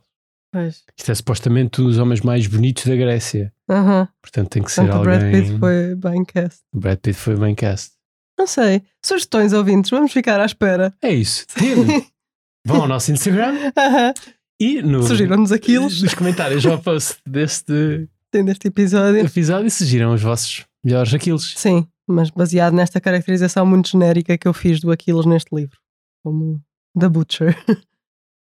Pois. 0.53 0.83
Isto 0.97 1.11
é 1.11 1.15
supostamente 1.15 1.81
um 1.81 1.85
dos 1.85 1.97
homens 1.97 2.21
mais 2.21 2.47
bonitos 2.47 2.85
da 2.85 2.95
Grécia. 2.95 3.51
Aham. 3.69 4.07
Portanto, 4.21 4.49
tem 4.49 4.63
que 4.63 4.71
ser 4.71 4.81
Portanto, 4.81 4.95
o 5.05 5.09
alguém. 5.09 5.19
Brad 5.31 5.43
Pitt 5.45 5.59
foi 5.59 5.95
bem 5.95 6.23
cast. 6.25 6.59
Brad 6.73 6.99
Pitt 6.99 7.17
foi 7.17 7.35
bem 7.35 7.55
cast. 7.55 7.91
Não 8.39 8.45
sei. 8.47 8.83
Sugestões 9.03 9.51
ouvintes, 9.51 9.89
vamos 9.89 10.13
ficar 10.13 10.39
à 10.39 10.45
espera. 10.45 10.93
É 11.01 11.11
isso. 11.11 11.45
Vão 12.65 12.81
ao 12.81 12.87
nosso 12.87 13.11
Instagram 13.11 13.71
Aham. 13.77 14.13
e 14.59 14.81
no, 14.81 15.03
Sugiram-nos 15.03 15.51
aquilos. 15.51 16.01
nos 16.01 16.13
comentários 16.13 16.65
ao 16.65 16.77
post 16.79 17.17
deste 17.25 18.07
Tem 18.31 18.43
deste 18.45 18.67
episódio. 18.67 19.25
episódio 19.25 19.71
sugiram 19.71 20.13
os 20.13 20.21
vossos 20.21 20.65
melhores 20.83 21.13
aquilos. 21.13 21.53
Sim, 21.57 21.87
mas 22.07 22.29
baseado 22.29 22.73
nesta 22.73 22.99
caracterização 23.01 23.65
muito 23.65 23.89
genérica 23.89 24.37
que 24.37 24.47
eu 24.47 24.53
fiz 24.53 24.79
do 24.79 24.91
Aquiles 24.91 25.25
neste 25.25 25.53
livro. 25.55 25.77
Como 26.23 26.61
The 26.99 27.09
Butcher. 27.09 27.57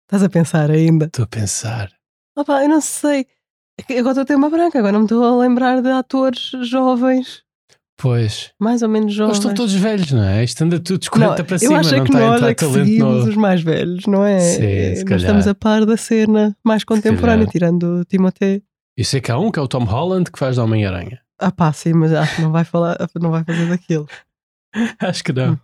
Estás 0.06 0.24
a 0.24 0.30
pensar 0.30 0.70
ainda? 0.70 1.06
Estou 1.06 1.24
a 1.24 1.28
pensar. 1.28 1.90
Opa, 2.38 2.64
eu 2.64 2.70
não 2.70 2.82
sei. 2.82 3.26
É 3.90 4.00
Agora 4.00 4.12
estou 4.12 4.22
a 4.22 4.26
ter 4.26 4.36
uma 4.36 4.50
branca, 4.50 4.78
agora 4.78 4.92
não 4.94 5.00
me 5.02 5.06
estou 5.06 5.24
a 5.24 5.38
lembrar 5.42 5.82
de 5.82 5.90
atores 5.90 6.52
jovens, 6.64 7.42
Pois. 7.98 8.52
mais 8.60 8.82
ou 8.84 8.90
menos 8.90 9.14
jovens. 9.14 9.38
estão 9.38 9.54
todos 9.54 9.74
velhos, 9.74 10.12
não 10.12 10.24
é? 10.24 10.44
Isto 10.44 10.64
anda 10.64 10.80
tudo 10.80 11.04
não, 11.06 11.12
40 11.30 11.44
para 11.44 11.56
eu 11.56 11.60
cima, 11.60 11.80
acho 11.80 11.96
é 11.96 11.98
não 11.98 12.06
que 12.06 12.12
nós 12.12 12.44
é 12.44 12.54
que 12.54 12.66
seguimos 12.66 12.98
novo. 13.00 13.30
os 13.30 13.36
mais 13.36 13.62
velhos, 13.64 14.06
não 14.06 14.24
é? 14.24 14.40
Sim, 14.40 14.58
se 14.60 14.90
nós 14.90 15.04
calhar. 15.04 15.20
estamos 15.22 15.48
a 15.48 15.56
par 15.56 15.86
da 15.86 15.98
cena 15.98 16.56
mais 16.64 16.84
contemporânea, 16.84 17.48
tirando 17.48 18.02
o 18.02 18.06
Timothée. 18.06 18.62
Eu 18.96 19.06
sei 19.06 19.20
que 19.22 19.32
há 19.32 19.40
um 19.40 19.50
que 19.52 19.58
é 19.58 19.62
o 19.62 19.68
Tom 19.68 19.86
Holland 19.86 20.32
que 20.32 20.38
faz 20.38 20.56
de 20.56 20.62
Homem-Aranha. 20.62 21.20
Ah 21.40 21.52
pá, 21.52 21.72
sim, 21.74 21.94
mas 21.94 22.14
acho 22.14 22.36
que 22.38 22.42
não 22.42 22.52
vai 22.52 22.64
falar, 22.64 22.98
não 23.20 23.32
vai 23.32 23.44
fazer 23.44 23.68
daquilo. 23.68 24.08
Acho 25.00 25.24
que 25.24 25.32
não. 25.34 25.60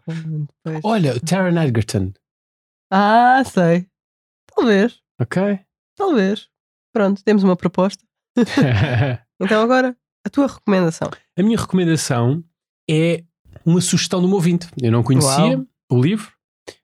Pois. 0.63 0.79
Olha, 0.83 1.15
o 1.15 1.19
Taron 1.19 1.59
Egerton. 1.59 2.13
Ah, 2.91 3.41
sei. 3.43 3.87
Talvez, 4.55 4.99
Ok? 5.19 5.59
talvez. 5.95 6.47
Pronto, 6.93 7.23
temos 7.23 7.43
uma 7.43 7.55
proposta. 7.55 8.03
Então 9.41 9.63
agora, 9.63 9.95
a 10.25 10.29
tua 10.29 10.47
recomendação. 10.47 11.09
a 11.37 11.41
minha 11.43 11.57
recomendação 11.57 12.43
é 12.89 13.23
uma 13.65 13.79
sugestão 13.79 14.19
de 14.19 14.27
um 14.27 14.33
ouvinte. 14.33 14.67
Eu 14.81 14.91
não 14.91 15.01
conhecia 15.01 15.57
Uau. 15.57 15.65
o 15.89 16.01
livro, 16.01 16.31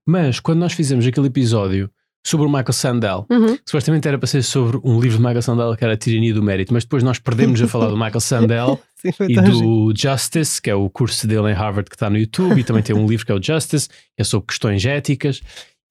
mas 0.05 0.39
quando 0.39 0.59
nós 0.59 0.71
fizemos 0.73 1.05
aquele 1.05 1.27
episódio 1.27 1.91
sobre 2.25 2.45
o 2.47 2.49
Michael 2.49 2.73
Sandel, 2.73 3.25
Uhum. 3.29 3.57
supostamente 3.65 4.07
era 4.07 4.17
para 4.17 4.25
ser 4.27 4.41
sobre 4.43 4.79
um 4.83 4.99
livro 4.99 5.17
de 5.17 5.23
Michael 5.23 5.41
Sandel 5.43 5.75
que 5.77 5.83
era 5.83 5.93
a 5.93 5.97
Tirania 5.97 6.33
do 6.33 6.41
Mérito, 6.41 6.73
mas 6.73 6.83
depois 6.83 7.03
nós 7.03 7.19
perdemos 7.19 7.61
a 7.61 7.67
falar 7.67 7.87
do 7.87 7.95
Michael 7.95 8.19
Sandel 8.21 8.81
Sim, 8.95 9.11
e 9.29 9.35
do 9.39 9.93
Justice, 9.95 10.59
que 10.61 10.69
é 10.69 10.75
o 10.75 10.89
curso 10.89 11.27
dele 11.27 11.51
em 11.51 11.53
Harvard 11.53 11.87
que 11.89 11.95
está 11.95 12.09
no 12.09 12.17
YouTube, 12.17 12.59
e 12.59 12.63
também 12.63 12.81
tem 12.81 12.95
um 12.95 13.05
livro 13.07 13.25
que 13.25 13.31
é 13.31 13.35
o 13.35 13.41
Justice, 13.41 13.87
que 13.89 13.95
é 14.19 14.23
sobre 14.23 14.47
questões 14.47 14.83
éticas. 14.85 15.41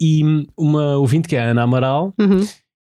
E 0.00 0.22
uma 0.58 0.96
ouvinte 0.96 1.28
que 1.28 1.36
é 1.36 1.40
a 1.40 1.50
Ana 1.50 1.62
Amaral 1.62 2.12
Uhum. 2.18 2.46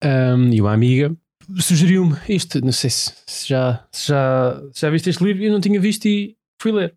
um, 0.05 0.53
e 0.53 0.61
uma 0.61 0.73
amiga 0.75 1.11
sugeriu-me 1.59 2.17
isto. 2.29 2.63
Não 2.63 2.73
sei 2.73 2.91
se, 2.91 3.11
se 3.27 3.49
já, 3.49 3.83
se 3.91 4.09
já, 4.09 4.61
se 4.73 4.83
já 4.83 4.91
viste 4.91 5.09
este 5.09 5.25
livro. 5.25 5.43
Eu 5.43 5.51
não 5.53 5.61
tinha 5.61 5.81
visto 5.81 6.05
e 6.07 6.37
fui 6.61 6.71
ler. 6.73 6.95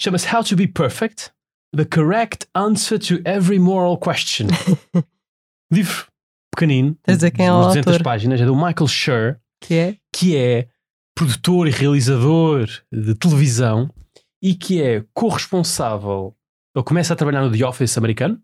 Chama-se 0.00 0.28
How 0.34 0.44
to 0.44 0.56
Be 0.56 0.66
Perfect: 0.68 1.30
The 1.74 1.86
Correct 1.86 2.46
Answer 2.54 2.98
to 2.98 3.14
Every 3.24 3.58
Moral 3.58 3.96
Question. 3.96 4.48
livro 5.74 6.06
pequenino, 6.54 6.96
Tens 7.02 7.14
de 7.14 7.16
dizer 7.18 7.30
quem 7.32 7.46
é 7.46 7.52
o 7.52 7.66
200 7.66 7.92
autor. 7.92 8.04
páginas, 8.04 8.40
é 8.40 8.46
do 8.46 8.54
Michael 8.54 8.86
Schur, 8.88 9.36
Que 9.60 9.74
é? 9.74 9.96
que 10.12 10.36
é 10.36 10.68
produtor 11.14 11.66
e 11.68 11.70
realizador 11.70 12.66
de 12.92 13.14
televisão 13.14 13.90
e 14.42 14.54
que 14.54 14.82
é 14.82 15.04
corresponsável. 15.12 16.34
Ele 16.74 16.84
começa 16.84 17.12
a 17.12 17.16
trabalhar 17.16 17.42
no 17.42 17.56
The 17.56 17.64
Office 17.66 17.96
americano 17.98 18.38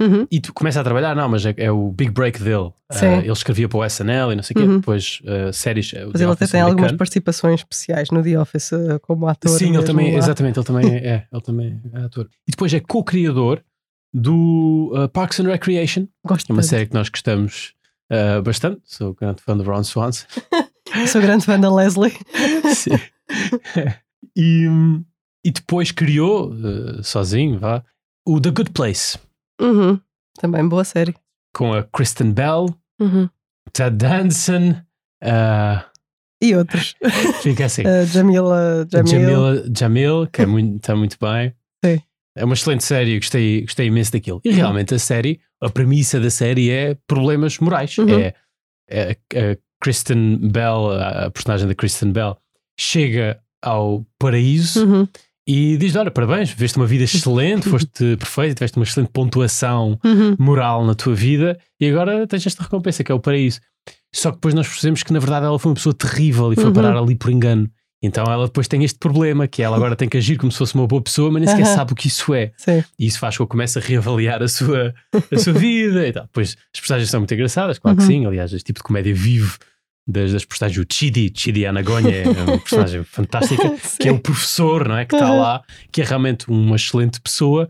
Uhum. 0.00 0.26
e 0.32 0.40
tu 0.40 0.52
começa 0.52 0.80
a 0.80 0.84
trabalhar, 0.84 1.14
não, 1.14 1.28
mas 1.28 1.44
é, 1.46 1.54
é 1.58 1.70
o 1.70 1.92
big 1.92 2.10
break 2.10 2.42
dele. 2.42 2.72
Ah, 2.90 3.04
ele 3.18 3.30
escrevia 3.30 3.68
para 3.68 3.78
o 3.78 3.84
SNL 3.84 4.32
e 4.32 4.36
não 4.36 4.42
sei 4.42 4.54
o 4.54 4.58
quê, 4.58 4.66
Uhum. 4.66 4.76
depois 4.78 5.20
ah, 5.26 5.52
séries. 5.52 5.92
ah, 5.94 6.06
Mas 6.06 6.12
The 6.14 6.24
ele 6.24 6.32
até 6.32 6.46
tem 6.46 6.60
algumas 6.60 6.78
americano. 6.80 6.98
participações 6.98 7.60
especiais 7.60 8.10
no 8.10 8.22
The 8.22 8.38
Office 8.40 8.72
eh, 8.72 8.98
como 9.00 9.28
ator. 9.28 9.50
Sim, 9.50 9.74
ele 9.76 9.84
também, 9.84 10.12
lá. 10.12 10.18
exatamente, 10.18 10.58
ele 10.58 10.66
também 10.66 10.86
é, 10.96 11.26
ele 11.30 11.42
também 11.42 11.80
é 11.92 11.98
ator. 12.00 12.28
E 12.48 12.50
depois 12.50 12.72
é 12.74 12.80
co-criador 12.80 13.62
do 14.12 14.92
ah, 14.96 15.08
Parks 15.08 15.40
and 15.40 15.44
Recreation, 15.48 16.06
Gosto 16.26 16.50
é 16.50 16.52
uma 16.52 16.60
tanto. 16.62 16.70
série 16.70 16.86
que 16.86 16.94
nós 16.94 17.08
gostamos 17.08 17.74
ah, 18.10 18.40
bastante. 18.42 18.80
Sou 18.84 19.14
grande 19.14 19.42
fã 19.42 19.56
do 19.56 19.62
Ron 19.64 19.82
Swanson. 19.84 20.26
Sou 21.08 21.20
grande 21.22 21.44
fã 21.44 21.58
da 21.58 21.74
Leslie. 21.74 22.12
Sim. 22.74 22.90
e, 24.36 24.66
e 25.44 25.50
depois 25.50 25.90
criou, 25.90 26.52
eh, 26.52 27.02
sozinho, 27.02 27.58
vá, 27.58 27.82
o 28.26 28.40
The 28.40 28.50
Good 28.50 28.70
Place, 28.72 29.18
Uhum. 29.60 29.98
Também 30.38 30.66
boa 30.68 30.84
série. 30.84 31.14
com 31.54 31.72
a 31.72 31.82
Kristen 31.84 32.32
Bell, 32.32 32.66
Uhum. 33.00 33.28
Ted 33.72 33.96
Danson, 33.96 34.74
ah, 35.22 35.86
E 36.42 36.54
outros. 36.54 36.94
fica 37.42 37.64
assim, 37.66 37.82
Eh, 37.86 38.04
Jamila, 38.06 38.86
Jamil. 38.90 39.06
Jamila 39.10 39.64
Jamil, 39.76 40.26
que 40.26 40.42
é 40.42 40.46
muito, 40.46 40.76
está 40.76 40.94
muito 40.94 41.16
bem. 41.20 41.54
É 42.36 42.44
uma 42.44 42.54
excelente 42.54 42.82
série, 42.84 43.18
gostei, 43.18 43.62
gostei 43.62 43.86
imenso 43.88 44.12
daquilo. 44.12 44.40
E 44.44 44.50
realmente 44.50 44.94
a 44.94 44.98
série, 44.98 45.40
a 45.60 45.68
premissa 45.68 46.18
da 46.18 46.30
série 46.30 46.70
é 46.70 46.96
problemas 47.06 47.58
morais. 47.58 47.96
Uhum. 47.98 48.08
É, 48.18 48.34
é 48.90 49.18
a 49.52 49.56
Kristen 49.82 50.38
Bell, 50.50 50.92
a 50.92 51.30
personagem 51.30 51.66
da 51.68 51.74
Kristen 51.74 52.10
Bell, 52.12 52.36
chega 52.78 53.38
ao 53.62 54.04
paraíso 54.18 54.84
Uhum. 54.86 55.08
e 55.46 55.76
diz: 55.76 55.94
Olha, 55.94 56.10
parabéns, 56.10 56.50
viveste 56.50 56.76
uma 56.78 56.86
vida 56.86 57.04
excelente, 57.04 57.68
foste 57.70 58.16
perfeito, 58.16 58.56
tiveste 58.56 58.78
uma 58.78 58.84
excelente 58.84 59.10
pontuação 59.12 59.98
Uhum. 60.04 60.34
moral 60.38 60.84
na 60.86 60.94
tua 60.94 61.14
vida 61.14 61.58
e 61.80 61.88
agora 61.88 62.26
tens 62.26 62.46
esta 62.46 62.62
recompensa 62.62 63.04
que 63.04 63.12
é 63.12 63.14
o 63.14 63.20
paraíso. 63.20 63.60
Só 64.14 64.30
que 64.30 64.36
depois 64.36 64.54
nós 64.54 64.68
percebemos 64.68 65.02
que 65.02 65.12
na 65.12 65.18
verdade 65.18 65.46
ela 65.46 65.58
foi 65.58 65.70
uma 65.70 65.74
pessoa 65.76 65.94
terrível 65.94 66.52
e 66.52 66.56
foi 66.56 66.66
Uhum. 66.66 66.72
parar 66.72 66.96
ali 66.96 67.14
por 67.14 67.30
engano. 67.30 67.68
Então 68.02 68.24
ela 68.24 68.46
depois 68.46 68.66
tem 68.66 68.82
este 68.82 68.98
problema 68.98 69.46
que 69.46 69.62
ela 69.62 69.76
agora 69.76 69.94
tem 69.94 70.08
que 70.08 70.16
agir 70.16 70.36
como 70.36 70.50
se 70.50 70.58
fosse 70.58 70.74
uma 70.74 70.86
boa 70.86 71.00
pessoa, 71.00 71.30
mas 71.30 71.42
nem 71.42 71.50
sequer 71.50 71.66
sabe 71.66 71.92
o 71.92 71.94
que 71.94 72.08
isso 72.08 72.34
é. 72.34 72.50
Sim. 72.56 72.82
E 72.98 73.06
isso 73.06 73.18
faz 73.18 73.36
com 73.36 73.38
que 73.38 73.42
eu 73.44 73.46
comece 73.48 73.78
a 73.78 73.82
reavaliar 73.82 74.42
a 74.42 74.48
sua, 74.48 74.92
a 75.30 75.38
sua 75.38 75.52
vida 75.52 76.06
e 76.06 76.12
tal. 76.12 76.24
Depois 76.24 76.56
as 76.74 76.80
personagens 76.80 77.10
são 77.10 77.20
muito 77.20 77.32
engraçadas, 77.32 77.78
claro 77.78 77.96
que 77.96 78.02
Uhum. 78.02 78.08
sim. 78.08 78.26
Aliás, 78.26 78.52
este 78.52 78.66
tipo 78.66 78.80
de 78.80 78.84
comédia 78.84 79.14
vive 79.14 79.52
das, 80.06 80.32
das 80.32 80.44
personagens. 80.44 80.84
O 80.84 80.86
Chidi, 80.92 81.32
Chidi 81.32 81.64
Anagonha, 81.64 82.10
é 82.16 82.28
uma 82.42 82.58
personagem 82.58 83.04
fantástica 83.06 83.72
que 84.00 84.08
é 84.08 84.12
o 84.12 84.18
professor, 84.18 84.88
não 84.88 84.96
é? 84.98 85.04
Que 85.04 85.14
está 85.14 85.30
Uhum. 85.30 85.38
lá, 85.40 85.62
que 85.92 86.02
é 86.02 86.04
realmente 86.04 86.50
uma 86.50 86.74
excelente 86.74 87.20
pessoa, 87.20 87.68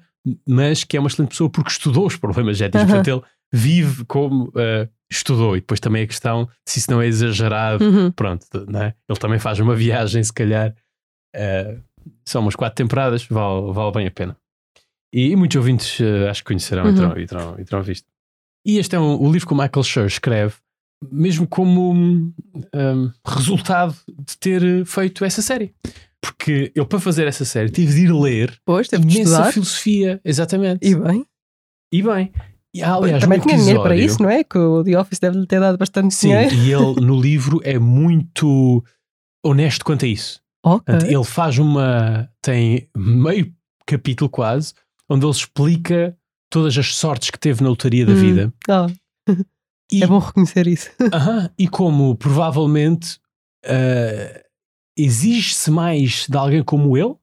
mas 0.48 0.82
que 0.82 0.96
é 0.96 1.00
uma 1.00 1.08
excelente 1.08 1.30
pessoa 1.30 1.50
porque 1.50 1.70
estudou 1.70 2.06
os 2.06 2.16
problemas 2.16 2.58
éticos. 2.60 2.80
Uhum. 2.82 2.86
Portanto, 2.86 3.08
ele 3.08 3.22
vive 3.52 4.04
como 4.06 4.50
eh, 4.56 4.88
estudou. 5.12 5.56
E 5.56 5.60
depois 5.60 5.78
também 5.80 6.02
a 6.02 6.06
questão 6.06 6.48
se 6.68 6.78
isso 6.78 6.90
não 6.90 7.00
é 7.00 7.06
exagerado. 7.06 7.84
Uhum. 7.84 8.10
Pronto, 8.12 8.46
não 8.68 8.82
é? 8.82 8.94
Ele 9.08 9.18
também 9.18 9.38
faz 9.38 9.58
uma 9.60 9.74
viagem, 9.74 10.22
se 10.22 10.32
calhar. 10.32 10.74
eh, 11.34 11.78
são 12.26 12.42
umas 12.42 12.56
quatro 12.56 12.74
temporadas, 12.76 13.24
vale, 13.26 13.72
vale 13.72 13.92
bem 13.92 14.06
a 14.06 14.10
pena. 14.10 14.36
E, 15.14 15.36
muitos 15.36 15.56
ouvintes 15.56 16.00
eh, 16.00 16.28
acho 16.28 16.42
que 16.42 16.48
conhecerão 16.48 16.84
e, 16.84 16.88
Uhum. 16.88 16.94
terão, 16.94 17.18
e, 17.18 17.26
terão, 17.26 17.56
e 17.60 17.64
terão 17.64 17.82
visto. 17.82 18.06
E 18.66 18.78
este 18.78 18.96
é 18.96 19.00
um, 19.00 19.20
o 19.20 19.30
livro 19.32 19.46
que 19.46 19.52
o 19.54 19.56
Michael 19.56 19.82
Schur 19.84 20.06
escreve, 20.06 20.54
mesmo 21.10 21.46
como 21.46 21.92
um, 21.92 22.32
um, 22.74 23.12
resultado 23.26 23.94
de 24.08 24.36
ter 24.38 24.84
feito 24.86 25.24
essa 25.24 25.42
série. 25.42 25.74
Porque 26.20 26.70
ele, 26.76 26.86
para 26.86 27.00
fazer 27.00 27.26
essa 27.26 27.44
série, 27.44 27.68
tive 27.70 27.92
de 27.94 28.04
ir 28.06 28.12
ler 28.12 28.56
Pois, 28.64 28.88
imensa 28.92 29.18
estudar. 29.20 29.52
filosofia, 29.52 30.20
exatamente. 30.24 30.86
E 30.86 30.94
bem. 30.94 31.26
E 31.92 32.02
bem, 32.02 32.32
e, 32.74 32.82
aliás, 32.82 33.22
Também 33.22 33.38
um 33.38 33.42
tinha 33.42 33.56
dinheiro 33.56 33.82
para 33.82 33.96
isso, 33.96 34.22
não 34.22 34.30
é? 34.30 34.42
Que 34.44 34.56
o 34.58 34.82
The 34.82 34.98
Office 34.98 35.18
deve-lhe 35.18 35.46
ter 35.46 35.60
dado 35.60 35.76
bastante 35.78 36.14
Sim, 36.14 36.28
dinheiro. 36.28 36.54
e 36.54 36.72
ele 36.72 37.00
no 37.06 37.20
livro 37.20 37.60
é 37.64 37.78
muito 37.78 38.82
honesto 39.44 39.84
quanto 39.84 40.04
a 40.04 40.08
isso. 40.08 40.40
Ok. 40.64 40.84
Portanto, 40.86 41.10
ele 41.10 41.24
faz 41.24 41.58
uma. 41.58 42.28
tem 42.40 42.88
meio 42.96 43.52
capítulo 43.86 44.30
quase, 44.30 44.72
onde 45.08 45.24
ele 45.26 45.32
explica 45.32 46.16
todas 46.50 46.76
as 46.78 46.94
sortes 46.94 47.30
que 47.30 47.38
teve 47.38 47.62
na 47.62 47.68
lotaria 47.70 48.06
da 48.06 48.12
Hum. 48.12 48.16
vida. 48.16 48.52
Ah, 48.68 48.86
E, 49.90 50.02
é 50.02 50.06
bom 50.06 50.18
reconhecer 50.18 50.66
isso. 50.66 50.90
Aham, 51.12 51.50
e 51.58 51.68
como 51.68 52.14
provavelmente 52.16 53.18
ah, 53.66 54.42
exige-se 54.96 55.70
mais 55.70 56.26
de 56.28 56.36
alguém 56.36 56.62
como 56.62 56.96
ele 56.96 57.14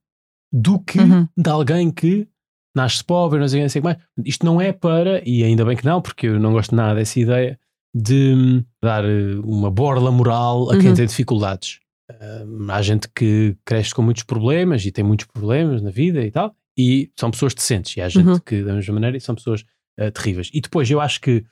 do 0.51 0.79
que 0.79 0.99
Uhum. 0.99 1.27
de 1.37 1.49
alguém 1.49 1.91
que 1.91 2.27
nasce 2.75 3.03
pobre, 3.03 3.39
não 3.39 3.47
sei, 3.47 3.61
não 3.61 3.69
sei 3.69 3.79
o 3.79 3.81
que 3.83 3.85
mais. 3.85 3.97
Isto 4.25 4.45
não 4.45 4.59
é 4.61 4.71
para, 4.71 5.21
e 5.27 5.43
ainda 5.43 5.65
bem 5.65 5.75
que 5.75 5.85
não, 5.85 6.01
porque 6.01 6.27
eu 6.27 6.39
não 6.39 6.51
gosto 6.53 6.75
nada 6.75 6.95
dessa 6.95 7.19
ideia, 7.19 7.59
de 7.93 8.33
hum, 8.35 8.63
dar 8.83 9.03
eh, 9.03 9.35
uma 9.43 9.71
borla 9.71 10.11
moral 10.11 10.69
a 10.71 10.77
quem 10.77 10.89
Uhum. 10.89 10.93
tem 10.95 11.05
dificuldades. 11.07 11.79
Ah, 12.11 12.75
há 12.75 12.81
gente 12.81 13.07
que 13.15 13.55
cresce 13.65 13.93
com 13.93 14.01
muitos 14.01 14.23
problemas 14.23 14.85
e 14.85 14.91
tem 14.91 15.03
muitos 15.03 15.25
problemas 15.27 15.81
na 15.81 15.89
vida 15.89 16.21
e 16.23 16.31
tal, 16.31 16.55
e 16.77 17.11
são 17.19 17.31
pessoas 17.31 17.53
decentes, 17.53 17.97
e 17.97 18.01
há 18.01 18.07
gente 18.09 18.27
Uhum. 18.27 18.39
que, 18.39 18.63
da 18.63 18.73
mesma 18.73 18.93
maneira, 18.93 19.19
são 19.19 19.33
pessoas 19.35 19.65
ah, 19.99 20.11
terríveis. 20.11 20.49
E 20.53 20.61
depois 20.61 20.89
eu 20.89 21.01
acho 21.01 21.19
que 21.21 21.43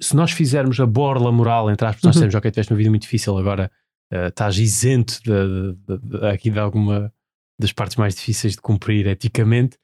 se 0.00 0.14
nós 0.14 0.30
fizermos 0.30 0.78
a 0.80 0.86
borla 0.86 1.30
moral, 1.32 1.70
entre 1.70 1.86
aspas, 1.86 2.02
nós 2.04 2.14
Uhum. 2.16 2.20
temos, 2.22 2.34
ok, 2.36 2.50
tiveste 2.50 2.72
uma 2.72 2.76
vida 2.78 2.90
muito 2.90 3.02
difícil, 3.02 3.36
agora 3.36 3.70
ah, 4.12 4.26
estás 4.28 4.58
isento 4.58 5.20
de, 5.24 5.30
de- 5.30 5.98
de- 5.98 6.18
de- 6.20 6.26
aqui 6.26 6.50
de 6.50 6.58
alguma 6.58 7.12
das 7.58 7.72
partes 7.72 7.96
mais 7.96 8.14
difíceis 8.14 8.54
de 8.54 8.60
cumprir 8.62 9.06
eticamente. 9.06 9.76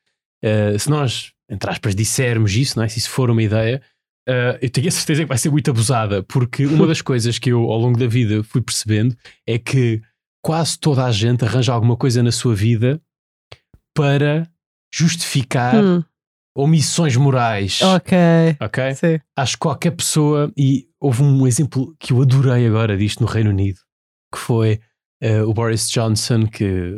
Uh, 0.47 0.79
se 0.79 0.89
nós, 0.89 1.33
entre 1.51 1.71
aspas, 1.71 1.95
dissermos 1.95 2.55
isso, 2.55 2.79
não 2.79 2.85
é? 2.85 2.89
se 2.89 2.99
isso 2.99 3.11
for 3.11 3.31
uma 3.31 3.43
ideia, 3.43 3.83
uh, 4.29 4.59
eu 4.63 4.71
tenho 4.71 4.89
a 4.89 4.91
certeza 4.91 5.23
que 5.23 5.29
vai 5.29 5.39
ser 5.39 5.51
muito 5.51 5.71
abusada, 5.71 6.23
porque 6.23 6.67
uma 6.67 6.87
das 6.89 7.03
coisas 7.03 7.39
que 7.39 7.51
eu 7.51 7.61
ao 7.71 7.79
longo 7.79 7.99
da 7.99 8.07
vida 8.07 8.43
fui 8.45 8.61
percebendo 8.63 9.17
é 9.47 9.59
que 9.59 10.01
quase 10.45 10.79
toda 10.79 11.05
a 11.05 11.11
gente 11.11 11.45
arranja 11.45 11.73
alguma 11.73 11.97
coisa 11.97 12.23
na 12.23 12.31
sua 12.31 12.55
vida 12.55 13.01
para 13.95 14.49
justificar 14.95 15.75
Hum, 15.83 16.03
omissões 16.57 17.17
morais. 17.17 17.83
ok. 17.83 18.17
Ok? 18.61 18.95
Sim. 18.95 19.21
Acho 19.37 19.55
que 19.55 19.59
qualquer 19.61 19.91
pessoa, 19.91 20.53
e 20.57 20.87
houve 21.01 21.23
um 21.23 21.47
exemplo 21.47 21.95
que 21.99 22.13
eu 22.13 22.23
adorei 22.23 22.67
agora 22.67 22.97
disto 22.97 23.21
no 23.21 23.27
Reino 23.27 23.51
Unido, 23.51 23.79
que 24.33 24.39
foi 24.39 24.81
eh, 25.21 25.43
o 25.43 25.53
Boris 25.55 25.89
Johnson, 25.91 26.47
que 26.47 26.95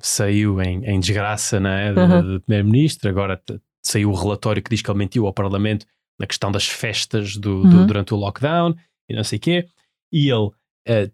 saiu 0.00 0.60
em, 0.60 0.84
em 0.84 1.00
desgraça 1.00 1.56
é, 1.58 1.92
de, 1.92 1.98
Uhum. 2.00 2.32
de 2.34 2.40
primeiro-ministro, 2.40 3.08
agora 3.08 3.40
saiu 3.84 4.10
o 4.10 4.14
relatório 4.14 4.62
que 4.62 4.70
diz 4.70 4.82
que 4.82 4.90
ele 4.90 4.98
mentiu 4.98 5.26
ao 5.26 5.32
Parlamento 5.32 5.86
na 6.18 6.26
questão 6.26 6.52
das 6.52 6.66
festas 6.68 7.36
do, 7.36 7.62
do- 7.62 7.78
Uhum. 7.78 7.86
durante 7.86 8.12
o 8.14 8.16
lockdown 8.16 8.74
e 9.08 9.14
não 9.14 9.24
sei 9.24 9.38
o 9.38 9.40
quê, 9.40 9.66
e 10.12 10.30
ele, 10.30 10.50
eh, 10.86 11.10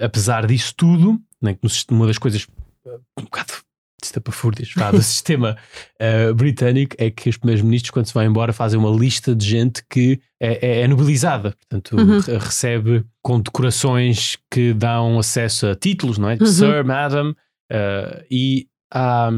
apesar 0.00 0.46
disso 0.46 0.74
tudo, 0.76 1.20
né, 1.40 1.56
uma 1.90 2.06
das 2.06 2.18
coisas 2.18 2.46
um 3.18 3.22
bocado 3.24 3.52
estapafúrdias 4.06 4.70
vá, 4.76 4.90
do 4.90 5.00
sistema 5.02 5.56
eh, 5.98 6.32
britânico 6.32 6.94
é 6.98 7.10
que 7.10 7.28
os 7.28 7.36
primeiros-ministros, 7.36 7.90
quando 7.90 8.06
se 8.06 8.14
vão 8.14 8.24
embora, 8.24 8.52
fazem 8.52 8.78
uma 8.78 8.90
lista 8.90 9.34
de 9.34 9.46
gente 9.46 9.82
que 9.90 10.20
é, 10.40 10.66
é- 10.66 10.80
é 10.82 10.88
nobilizada, 10.88 11.54
portanto, 11.58 11.96
Uhum. 11.96 12.18
re- 12.20 12.38
recebe 12.38 13.04
condecorações 13.22 14.36
que 14.50 14.72
dão 14.72 15.18
acesso 15.18 15.66
a 15.66 15.74
títulos, 15.74 16.18
não 16.18 16.30
é? 16.30 16.36
Uhum. 16.40 16.46
Sir, 16.46 16.84
Madam, 16.84 17.34
eh, 17.70 18.24
e 18.30 18.66
à 18.92 19.30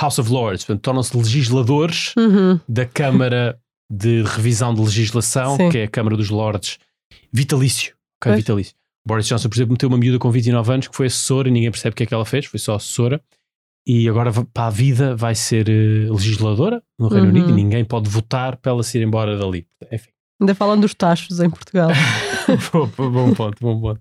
House 0.00 0.18
of 0.18 0.30
Lords, 0.30 0.64
portanto, 0.64 0.82
tornam-se 0.82 1.16
legisladores 1.16 2.14
Uhum. 2.16 2.60
da 2.68 2.84
Câmara 2.86 3.58
de 3.90 4.22
Revisão 4.22 4.74
de 4.74 4.80
Legislação, 4.80 5.56
Sim. 5.56 5.70
que 5.70 5.78
é 5.78 5.84
a 5.84 5.88
Câmara 5.88 6.16
dos 6.16 6.28
Lordes, 6.30 6.78
vitalício. 7.32 7.94
ok? 8.20 8.32
Pois. 8.32 8.36
Vitalício. 8.38 8.74
Boris 9.06 9.26
Johnson, 9.28 9.48
por 9.48 9.56
exemplo, 9.56 9.72
meteu 9.72 9.88
uma 9.88 9.98
miúda 9.98 10.18
com 10.18 10.30
29 10.30 10.72
anos 10.72 10.88
que 10.88 10.96
foi 10.96 11.06
assessora 11.06 11.48
e 11.48 11.50
ninguém 11.52 11.70
percebe 11.70 11.92
o 11.92 11.96
que 11.96 12.02
é 12.02 12.06
que 12.06 12.12
ela 12.14 12.24
fez, 12.24 12.46
foi 12.46 12.58
só 12.58 12.74
assessora. 12.74 13.20
E 13.88 14.08
agora 14.08 14.32
para 14.52 14.66
a 14.66 14.70
vida 14.70 15.14
vai 15.14 15.34
ser 15.34 15.68
eh, 15.68 16.10
legisladora 16.10 16.82
no 16.98 17.08
Reino 17.08 17.26
Uhum. 17.28 17.32
Unido 17.32 17.50
e 17.50 17.52
ninguém 17.52 17.84
pode 17.84 18.10
votar 18.10 18.56
para 18.56 18.72
ela 18.72 18.82
se 18.82 18.98
ir 18.98 19.02
embora 19.02 19.38
dali. 19.38 19.66
Enfim, 19.92 20.10
Ainda 20.40 20.54
falam 20.54 20.78
dos 20.80 20.92
tachos 20.94 21.38
em 21.40 21.48
Portugal. 21.48 21.90
bom, 22.96 23.10
bom 23.10 23.32
ponto, 23.34 23.56
bom 23.60 23.80
ponto. 23.80 24.00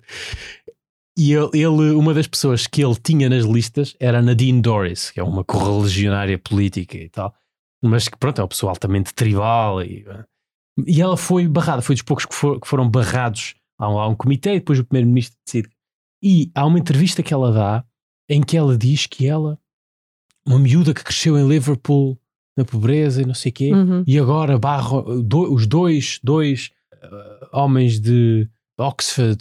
E 1.17 1.31
ele, 1.33 1.91
uma 1.91 2.13
das 2.13 2.27
pessoas 2.27 2.67
que 2.67 2.83
ele 2.83 2.95
tinha 2.95 3.29
nas 3.29 3.45
listas 3.45 3.95
era 3.99 4.21
Nadine 4.21 4.61
Dorris, 4.61 5.11
que 5.11 5.19
é 5.19 5.23
uma 5.23 5.43
correligionária 5.45 6.37
política 6.37 6.97
e 6.97 7.07
tal, 7.07 7.33
mas 7.81 8.09
que 8.09 8.17
pronto, 8.17 8.39
é 8.39 8.41
uma 8.41 8.49
pessoa 8.49 8.71
altamente 8.71 9.13
tribal. 9.13 9.81
E, 9.81 10.05
e 10.85 11.01
ela 11.01 11.15
foi 11.15 11.47
barrada, 11.47 11.81
foi 11.81 11.95
dos 11.95 12.01
poucos 12.01 12.25
que, 12.25 12.35
for- 12.35 12.59
que 12.59 12.67
foram 12.67 12.89
barrados 12.89 13.55
há 13.79 13.89
um, 13.89 13.97
há 13.99 14.07
um 14.09 14.15
comitê 14.15 14.55
e 14.55 14.59
depois 14.59 14.77
o 14.79 14.83
primeiro-ministro 14.83 15.37
decide. 15.45 15.69
E 16.21 16.51
há 16.53 16.65
uma 16.65 16.79
entrevista 16.79 17.23
que 17.23 17.33
ela 17.33 17.51
dá 17.51 17.85
em 18.27 18.41
que 18.41 18.57
ela 18.57 18.77
diz 18.77 19.05
que 19.05 19.25
ela, 19.25 19.57
uma 20.47 20.59
miúda 20.59 20.93
que 20.93 21.03
cresceu 21.03 21.37
em 21.37 21.47
Liverpool 21.47 22.17
na 22.57 22.63
pobreza 22.63 23.21
e 23.21 23.25
não 23.25 23.33
sei 23.33 23.49
o 23.51 23.53
quê, 23.53 23.73
Uhum. 23.73 24.03
e 24.07 24.17
agora 24.19 24.57
barra, 24.57 25.01
do- 25.23 25.53
os 25.53 25.67
dois, 25.67 26.19
dois 26.23 26.71
uh, 27.03 27.47
homens 27.51 27.99
de 27.99 28.47
Oxford, 28.79 29.39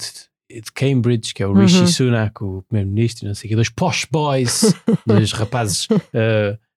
e 0.50 0.60
de 0.60 0.70
Cambridge, 0.72 1.32
que 1.34 1.42
é 1.42 1.46
o 1.46 1.52
Rishi 1.54 1.78
Uhum. 1.80 1.86
Sunak, 1.86 2.42
o 2.44 2.62
primeiro-ministro, 2.68 3.24
e 3.24 3.28
não 3.28 3.34
sei 3.34 3.46
o 3.46 3.50
quê, 3.50 3.54
dois 3.56 3.70
posh 3.70 4.06
boys, 4.10 4.74
dois 5.06 5.32
rapazes 5.32 5.86
uh, 5.90 5.96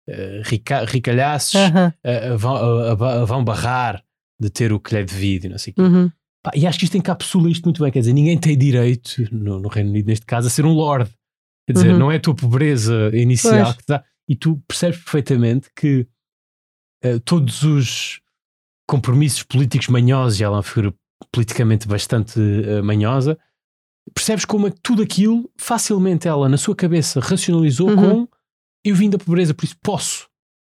uh, 0.10 0.42
rica, 0.46 0.86
ricalhaços, 0.86 1.56
Aham. 1.56 1.94
uh, 2.04 2.34
uh, 2.34 2.38
vão, 2.98 3.26
vão 3.26 3.44
barrar 3.44 4.02
de 4.40 4.50
ter 4.50 4.72
o 4.72 4.80
que 4.80 4.94
lhe 4.96 5.02
é 5.02 5.04
devido 5.04 5.46
e 5.46 5.50
não 5.50 5.58
sei 5.58 5.72
o 5.72 5.76
quê. 5.76 5.82
Uhum. 5.82 6.10
Pá, 6.44 6.52
e 6.56 6.66
acho 6.66 6.80
que 6.80 6.86
isto 6.86 6.98
encapsula 6.98 7.50
isto 7.50 7.66
muito 7.66 7.82
bem. 7.84 7.92
Quer 7.92 8.00
dizer, 8.00 8.14
ninguém 8.14 8.38
tem 8.38 8.58
direito, 8.58 9.28
no, 9.32 9.60
no 9.60 9.68
Reino 9.68 9.90
Unido, 9.90 10.08
neste 10.08 10.26
caso, 10.26 10.48
a 10.48 10.50
ser 10.50 10.66
um 10.66 10.74
lord. 10.74 11.10
Quer 11.68 11.74
dizer, 11.74 11.92
Uhum. 11.92 12.00
não 12.00 12.12
é 12.12 12.16
a 12.16 12.20
tua 12.20 12.34
pobreza 12.36 13.12
inicial 13.14 13.66
Pois. 13.66 13.76
que 13.76 13.84
te 13.84 13.88
dá. 13.90 14.04
E 14.30 14.36
tu 14.36 14.58
percebes 14.68 14.98
perfeitamente 15.00 15.70
que 15.76 16.08
eh, 17.04 17.20
todos 17.20 17.64
os 17.64 18.22
compromissos 18.90 19.44
políticos 19.44 19.88
manhosos, 19.88 20.40
e 20.40 20.44
ela 20.44 20.56
é 20.56 20.58
uma 20.58 20.64
figura 20.64 20.94
politicamente 21.32 21.88
bastante 21.88 22.40
eh, 22.40 22.82
manhosa, 22.82 23.38
percebes 24.14 24.46
como 24.46 24.68
é 24.68 24.72
que 24.72 24.80
tudo 24.82 25.02
aquilo, 25.04 25.50
facilmente 25.58 26.28
ela, 26.28 26.48
na 26.48 26.58
sua 26.58 26.76
cabeça, 26.76 27.20
racionalizou 27.20 27.90
Uhum. 27.90 28.26
com 28.26 28.28
eu 28.86 28.96
vim 28.96 29.10
da 29.10 29.18
pobreza, 29.18 29.54
por 29.54 29.66
isso 29.66 29.76
posso. 29.84 30.30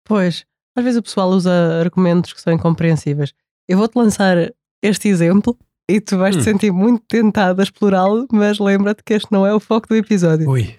Pois, 0.07 0.45
às 0.77 0.85
vezes 0.85 0.99
o 0.99 1.03
pessoal 1.03 1.31
usa 1.31 1.51
argumentos 1.81 2.33
que 2.33 2.41
são 2.41 2.53
incompreensíveis. 2.53 3.33
Eu 3.69 3.79
vou-te 3.79 3.97
lançar 3.97 4.37
este 4.83 5.09
exemplo 5.09 5.57
e 5.91 6.01
tu 6.01 6.19
vais 6.19 6.35
te 6.37 6.41
Hum. 6.41 6.45
sentir 6.45 6.71
muito 6.73 7.05
tentado 7.09 7.61
a 7.61 7.63
explorá-lo, 7.63 8.27
mas 8.31 8.59
lembra-te 8.59 9.03
que 9.03 9.15
este 9.15 9.31
não 9.33 9.47
é 9.47 9.55
o 9.55 9.61
foco 9.61 9.89
do 9.89 9.97
episódio. 9.97 10.49
Ui. 10.51 10.77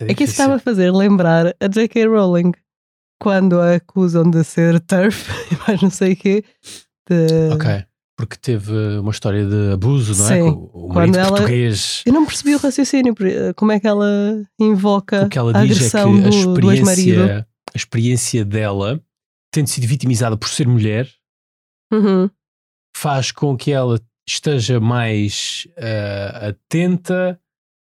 É 0.00 0.14
que 0.14 0.24
isso 0.24 0.32
estava 0.32 0.56
a 0.56 0.58
fazer 0.58 0.90
lembrar 0.92 1.54
a 1.60 1.68
J.K. 1.68 2.06
Rowling 2.06 2.52
quando 3.20 3.58
a 3.60 3.76
acusam 3.76 4.28
de 4.30 4.44
ser 4.44 4.78
turf 4.80 5.28
e 5.52 5.56
mais 5.66 5.80
não 5.82 5.90
sei 5.90 6.12
o 6.12 6.16
quê. 6.16 6.44
De... 7.08 7.54
Ok. 7.54 7.84
Porque 8.18 8.36
teve 8.36 8.72
uma 8.98 9.10
história 9.10 9.44
de 9.46 9.72
abuso, 9.74 10.14
não 10.22 10.30
é? 10.30 10.34
Sim. 10.34 10.54
Com 10.54 10.70
o 10.72 10.88
Quando 10.88 10.94
marido 10.94 11.18
ela- 11.18 11.28
português. 11.28 12.02
Eu 12.06 12.12
não 12.14 12.24
percebi 12.26 12.54
o 12.54 12.58
raciocínio, 12.58 13.14
por- 13.14 13.26
como 13.56 13.72
é 13.72 13.80
que 13.80 13.86
ela 13.86 14.42
invoca 14.58 15.24
O 15.26 15.28
que 15.28 15.38
ela 15.38 15.58
a 15.58 15.64
diz 15.66 15.76
é 15.86 15.90
que 15.90 15.96
a 15.98 16.04
do, 16.04 16.54
do 16.54 16.72
ex-marido. 16.72 17.10
experiência, 17.10 17.48
a 17.74 17.76
experiência 17.76 18.44
dela, 18.44 19.02
tendo 19.52 19.66
sido 19.68 19.86
vitimizada 19.86 20.36
por 20.36 20.48
ser 20.48 20.66
mulher, 20.66 21.08
Uhum. 21.92 22.28
faz 22.96 23.30
com 23.30 23.56
que 23.56 23.70
ela 23.70 24.00
esteja 24.28 24.80
mais 24.80 25.68
eh, 25.76 26.48
atenta 26.50 27.38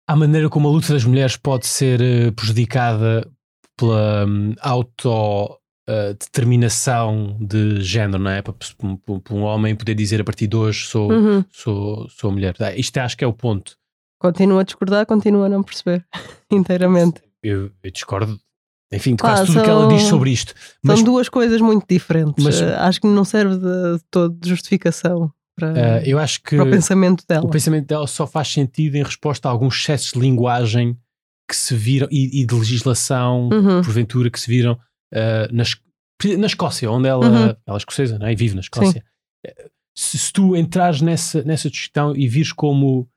à 0.09 0.15
maneira 0.15 0.49
como 0.49 0.67
a 0.67 0.71
luta 0.71 0.91
das 0.93 1.03
mulheres 1.05 1.37
pode 1.37 1.67
ser 1.67 2.01
eh, 2.01 2.31
prejudicada 2.31 3.29
pela 3.77 4.25
hum, 4.27 4.55
autodeterminação 4.59 7.37
de 7.39 7.81
género, 7.81 8.21
não 8.23 8.31
é? 8.31 8.41
Para, 8.41 8.53
para- 8.53 9.19
para 9.23 9.35
um 9.35 9.43
homem 9.43 9.75
poder 9.75 9.93
dizer 9.95 10.21
a 10.21 10.23
partir 10.23 10.47
de 10.47 10.55
hoje 10.55 10.85
sou, 10.87 11.11
Uhum. 11.11 11.43
sou, 11.51 12.09
sou 12.09 12.31
mulher. 12.31 12.55
Ah, 12.59 12.75
Isto 12.75 12.97
acho 12.97 13.17
que 13.17 13.23
é 13.23 13.27
o 13.27 13.33
ponto. 13.33 13.77
Continua 14.19 14.61
a 14.61 14.63
discordar, 14.63 15.05
continua 15.05 15.45
a 15.45 15.49
não 15.49 15.63
perceber 15.63 16.05
inteiramente. 16.51 17.21
Eu, 17.41 17.71
eu 17.83 17.91
discordo, 17.91 18.37
enfim, 18.91 19.11
de 19.15 19.23
Ah, 19.23 19.27
quase 19.27 19.45
tudo 19.45 19.59
o 19.59 19.63
que 19.63 19.69
ela 19.69 19.87
diz 19.87 20.01
são- 20.01 20.09
sobre 20.09 20.31
isto. 20.31 20.53
São 20.55 20.77
Mas 20.83 21.03
duas 21.03 21.29
coisas 21.29 21.61
muito 21.61 21.85
diferentes. 21.89 22.43
mas- 22.43 22.61
Eh, 22.61 22.75
acho 22.75 22.99
que 22.99 23.07
não 23.07 23.23
serve 23.23 23.55
de, 23.57 23.97
de 23.97 24.03
todo 24.11 24.35
de 24.37 24.49
justificação 24.49 25.31
para, 25.59 25.79
eh, 25.99 26.03
eu 26.05 26.17
acho 26.19 26.41
que 26.41 26.55
para 26.55 26.65
o 26.65 26.69
pensamento 26.71 27.23
dela. 27.27 27.45
o 27.45 27.49
pensamento 27.49 27.85
dela 27.87 28.07
só 28.07 28.25
faz 28.25 28.47
sentido 28.47 28.95
em 28.95 29.03
resposta 29.03 29.47
a 29.47 29.51
alguns 29.51 29.75
excessos 29.77 30.11
de 30.13 30.19
linguagem 30.19 30.97
que 31.49 31.55
se 31.55 31.75
viram 31.75 32.07
e, 32.11 32.41
e 32.41 32.45
de 32.45 32.53
legislação, 32.55 33.49
Uhum. 33.51 33.81
porventura, 33.81 34.29
que 34.29 34.39
se 34.39 34.49
viram 34.49 34.79
eh, 35.13 35.47
na, 35.51 35.63
Es- 35.63 35.81
na 36.37 36.45
Escócia, 36.47 36.89
onde 36.91 37.07
ela, 37.07 37.25
Uhum. 37.27 37.55
ela 37.65 37.77
é 37.77 37.77
escocesa 37.77 38.19
não 38.19 38.27
é? 38.27 38.33
e 38.33 38.35
vive 38.35 38.53
na 38.55 38.61
Escócia. 38.61 39.03
Eh, 39.45 39.69
Se, 39.97 40.17
se 40.17 40.31
tu 40.31 40.55
entrares 40.55 41.01
nessa, 41.01 41.43
nessa 41.43 41.69
discussão 41.69 42.15
e 42.15 42.27
vires 42.27 42.53
como, 42.53 43.09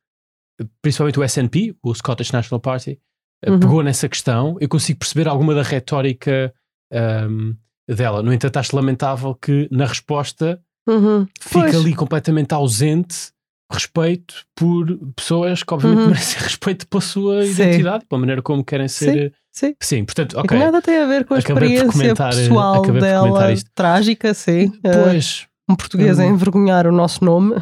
principalmente 0.81 1.19
o 1.21 1.25
SNP, 1.25 1.77
o 1.83 1.95
Scottish 1.95 2.33
National 2.33 2.61
Party, 2.61 2.99
Uhum. 3.47 3.59
pegou 3.61 3.83
nessa 3.83 4.09
questão, 4.09 4.57
eu 4.61 4.69
consigo 4.69 4.99
perceber 5.01 5.27
alguma 5.29 5.53
da 5.55 5.63
retórica 5.63 6.53
ahm, 6.93 7.55
dela. 7.89 8.23
No 8.23 8.33
entanto, 8.33 8.57
acho 8.57 8.75
lamentável 8.77 9.35
que 9.35 9.69
na 9.71 9.85
resposta 9.87 10.61
Uhum. 10.89 11.27
fica 11.41 11.61
Pois. 11.71 11.75
ali 11.77 11.95
completamente 11.95 12.53
ausente 12.53 13.31
respeito 13.71 14.35
por 14.55 14.87
pessoas 15.17 15.63
que 15.63 15.73
obviamente 15.73 16.01
Uhum. 16.01 16.07
merecem 16.09 16.43
respeito 16.43 16.87
pela 16.89 17.01
sua 17.01 17.45
Sim. 17.47 17.51
identidade, 17.53 18.05
pela 18.07 18.19
maneira 18.21 18.43
como 18.43 18.63
querem 18.65 18.89
ser. 18.89 19.33
Sim. 19.53 19.75
Sim, 19.81 20.05
portanto, 20.05 20.37
É 20.37 20.41
ok. 20.41 20.49
que 20.59 20.65
nada 20.65 20.81
tem 20.83 20.97
a 20.99 21.07
ver 21.07 21.25
com 21.25 21.35
a 21.35 21.39
Acabei 21.39 21.75
experiência 21.75 22.11
eh, 22.13 22.15
pessoal 22.15 22.83
dela, 22.93 23.55
trágica, 23.75 24.33
sim. 24.35 24.73
Eh, 24.83 24.93
Pois, 24.93 25.47
um 25.69 25.75
português 25.77 26.19
a 26.19 26.25
Hum. 26.25 26.31
envergonhar 26.31 26.87
o 26.87 26.93
nosso 26.93 27.25
nome. 27.25 27.55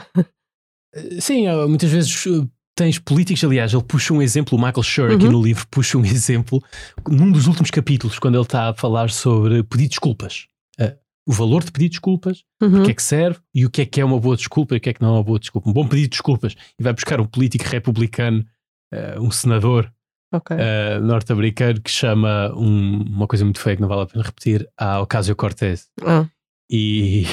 sim, 1.20 1.46
eh, 1.46 1.66
muitas 1.66 1.90
vezes 1.90 2.26
eh, 2.26 2.46
tens 2.74 2.98
políticos, 2.98 3.42
aliás, 3.44 3.72
ele 3.72 3.82
puxa 3.82 4.12
um 4.14 4.22
exemplo, 4.22 4.56
o 4.56 4.60
Michael 4.60 4.82
Schur 4.82 5.10
aqui 5.12 5.26
Uhum. 5.26 5.32
no 5.32 5.42
livro 5.42 5.66
puxa 5.70 5.98
um 5.98 6.02
exemplo, 6.04 6.62
num 7.08 7.30
dos 7.30 7.46
últimos 7.46 7.70
capítulos, 7.70 8.18
quando 8.18 8.34
ele 8.36 8.42
está 8.44 8.70
a 8.70 8.74
falar 8.74 9.10
sobre 9.10 9.62
pedir 9.64 9.88
desculpas. 9.88 10.46
O 11.26 11.32
valor 11.32 11.62
de 11.62 11.70
pedir 11.70 11.88
desculpas, 11.90 12.42
Uhum. 12.62 12.80
o 12.80 12.84
que 12.84 12.90
é 12.90 12.94
que 12.94 13.02
serve 13.02 13.38
e 13.54 13.64
o 13.66 13.70
que 13.70 13.82
é 13.82 13.86
que 13.86 14.00
é 14.00 14.04
uma 14.04 14.18
boa 14.18 14.36
desculpa 14.36 14.74
e 14.74 14.78
o 14.78 14.80
que 14.80 14.88
é 14.90 14.92
que 14.92 15.00
não 15.02 15.08
é 15.10 15.12
uma 15.12 15.22
boa 15.22 15.38
desculpa. 15.38 15.68
Um 15.68 15.72
bom 15.72 15.86
pedido 15.86 16.04
de 16.04 16.10
desculpas 16.10 16.54
e 16.78 16.82
vai 16.82 16.92
buscar 16.92 17.20
um 17.20 17.26
político 17.26 17.64
republicano, 17.64 18.44
eh, 18.92 19.18
um 19.20 19.30
senador 19.30 19.92
Ok. 20.32 20.56
eh, 20.58 20.98
norte-americano 21.00 21.80
que 21.80 21.90
chama 21.90 22.52
um- 22.56 23.02
uma 23.02 23.26
coisa 23.26 23.44
muito 23.44 23.60
feia 23.60 23.76
que 23.76 23.82
não 23.82 23.88
vale 23.88 24.02
a 24.02 24.06
pena 24.06 24.24
repetir, 24.24 24.68
a 24.76 25.00
Ocasio-Cortez. 25.00 25.88
Ah, 26.04 26.26
E, 26.72 27.24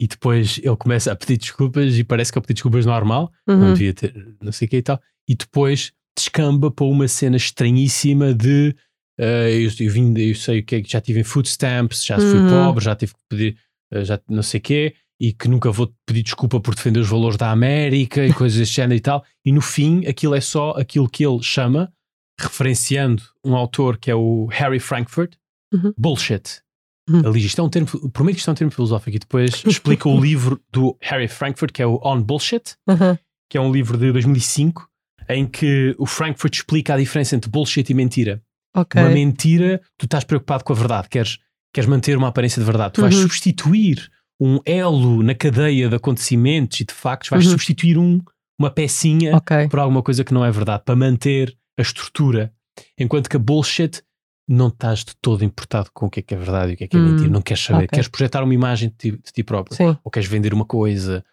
e 0.00 0.06
depois 0.08 0.58
ele 0.58 0.76
começa 0.76 1.12
a 1.12 1.16
pedir 1.16 1.36
desculpas 1.38 1.96
e 1.96 2.02
parece 2.04 2.32
que 2.32 2.38
é 2.38 2.40
o 2.40 2.42
pedir 2.42 2.54
desculpas 2.54 2.84
normal, 2.84 3.30
não 3.46 3.68
uhum. 3.68 3.72
devia 3.74 3.94
ter 3.94 4.12
não 4.42 4.50
sei 4.52 4.66
o 4.66 4.68
que 4.70 4.76
e 4.78 4.82
tal, 4.82 5.00
e 5.28 5.34
depois 5.36 5.92
descamba 6.18 6.70
para 6.70 6.84
uma 6.84 7.06
cena 7.08 7.36
estranhíssima 7.36 8.34
de 8.34 8.74
eh, 9.18 9.50
eu, 9.52 9.70
eu, 9.86 9.92
vim, 9.92 10.14
eu 10.18 10.34
sei 10.34 10.60
o 10.60 10.64
que 10.64 10.76
é 10.76 10.82
que 10.82 10.90
já 10.90 11.00
tive 11.00 11.20
em 11.20 11.24
food 11.24 11.48
stamps, 11.48 12.04
já 12.04 12.16
fui 12.18 12.38
Uhum. 12.38 12.48
pobre, 12.48 12.84
já 12.84 12.94
tive 12.96 13.12
que 13.14 13.20
pedir 13.28 13.56
eh, 13.92 14.04
já 14.04 14.20
não 14.28 14.42
sei 14.42 14.58
o 14.58 14.62
quê, 14.62 14.94
e 15.20 15.32
que 15.32 15.46
nunca 15.48 15.70
vou 15.70 15.92
pedir 16.06 16.22
desculpa 16.22 16.58
por 16.60 16.74
defender 16.74 17.00
os 17.00 17.08
valores 17.08 17.36
da 17.36 17.50
América 17.50 18.26
e 18.26 18.32
coisas 18.32 18.58
deste 18.58 18.76
género 18.76 18.94
e 18.96 19.00
tal, 19.00 19.24
e 19.44 19.52
no 19.52 19.60
fim 19.60 20.04
aquilo 20.06 20.34
é 20.34 20.40
só 20.40 20.70
aquilo 20.72 21.08
que 21.08 21.24
ele 21.24 21.42
chama, 21.42 21.92
referenciando 22.40 23.22
um 23.44 23.54
autor 23.54 23.98
que 23.98 24.10
é 24.10 24.14
o 24.14 24.46
Harry 24.46 24.80
Frankfurt, 24.80 25.34
Uhum. 25.72 25.94
bullshit. 25.96 26.60
Uhum. 27.08 27.32
Diz, 27.32 27.44
isto 27.44 27.60
é 27.60 27.64
um 27.64 27.68
termo, 27.70 27.88
prometo 28.10 28.34
que 28.34 28.40
isto 28.40 28.50
é 28.50 28.52
um 28.52 28.56
termo 28.56 28.70
filosófico, 28.70 29.16
e 29.16 29.18
depois 29.18 29.62
explica 29.66 30.08
o 30.08 30.20
livro 30.20 30.60
do 30.70 30.96
Harry 31.00 31.28
Frankfurt, 31.28 31.72
que 31.72 31.80
é 31.82 31.86
o 31.86 31.98
On 32.04 32.20
Bullshit, 32.22 32.74
Uhum. 32.88 33.16
que 33.48 33.56
é 33.56 33.60
um 33.60 33.72
livro 33.72 33.96
de 33.96 34.12
2005, 34.12 34.86
em 35.28 35.46
que 35.46 35.94
o 35.98 36.04
Frankfurt 36.06 36.54
explica 36.54 36.94
a 36.94 36.98
diferença 36.98 37.34
entre 37.34 37.50
bullshit 37.50 37.88
e 37.88 37.94
mentira. 37.94 38.42
Ok. 38.74 39.00
Uma 39.00 39.10
mentira, 39.10 39.80
tu 39.98 40.04
estás 40.06 40.24
preocupado 40.24 40.64
com 40.64 40.72
a 40.72 40.76
verdade, 40.76 41.08
queres, 41.08 41.38
queres 41.74 41.88
manter 41.88 42.16
uma 42.16 42.28
aparência 42.28 42.60
de 42.60 42.66
verdade. 42.66 42.94
Tu 42.94 43.00
vais 43.00 43.14
Uhum. 43.14 43.22
substituir 43.22 44.10
um 44.40 44.58
elo 44.64 45.22
na 45.22 45.34
cadeia 45.34 45.88
de 45.88 45.94
acontecimentos 45.94 46.80
e 46.80 46.84
de 46.84 46.92
factos, 46.94 47.28
vais 47.30 47.44
Uhum. 47.44 47.50
substituir 47.52 47.98
um, 47.98 48.20
uma 48.58 48.70
pecinha 48.70 49.36
Ok. 49.36 49.68
por 49.68 49.78
alguma 49.78 50.02
coisa 50.02 50.24
que 50.24 50.34
não 50.34 50.44
é 50.44 50.50
verdade, 50.50 50.82
para 50.84 50.96
manter 50.96 51.56
a 51.78 51.82
estrutura. 51.82 52.52
Enquanto 52.98 53.28
que 53.28 53.36
a 53.36 53.38
bullshit 53.38 54.02
não 54.48 54.68
estás 54.68 55.00
de 55.04 55.12
todo 55.20 55.44
importado 55.44 55.90
com 55.94 56.06
o 56.06 56.10
que 56.10 56.20
é 56.20 56.22
que 56.22 56.34
é 56.34 56.36
verdade 56.36 56.72
e 56.72 56.74
o 56.74 56.76
que 56.76 56.84
é 56.84 56.88
que 56.88 56.96
é 56.96 57.00
Hum, 57.00 57.04
mentira, 57.04 57.30
não 57.30 57.40
queres 57.42 57.62
saber, 57.62 57.84
ok. 57.84 57.88
queres 57.88 58.08
projetar 58.08 58.42
uma 58.42 58.52
imagem 58.54 58.88
de 58.88 58.96
ti, 58.96 59.10
de 59.12 59.32
ti 59.32 59.42
próprio, 59.44 59.76
Sim. 59.76 59.96
ou 60.02 60.10
queres 60.10 60.28
vender 60.28 60.52
uma 60.54 60.64
coisa. 60.64 61.24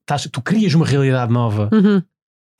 estás- 0.00 0.28
tu 0.32 0.42
crias 0.42 0.74
uma 0.74 0.84
realidade 0.84 1.32
nova 1.32 1.70
Uhum. 1.72 2.02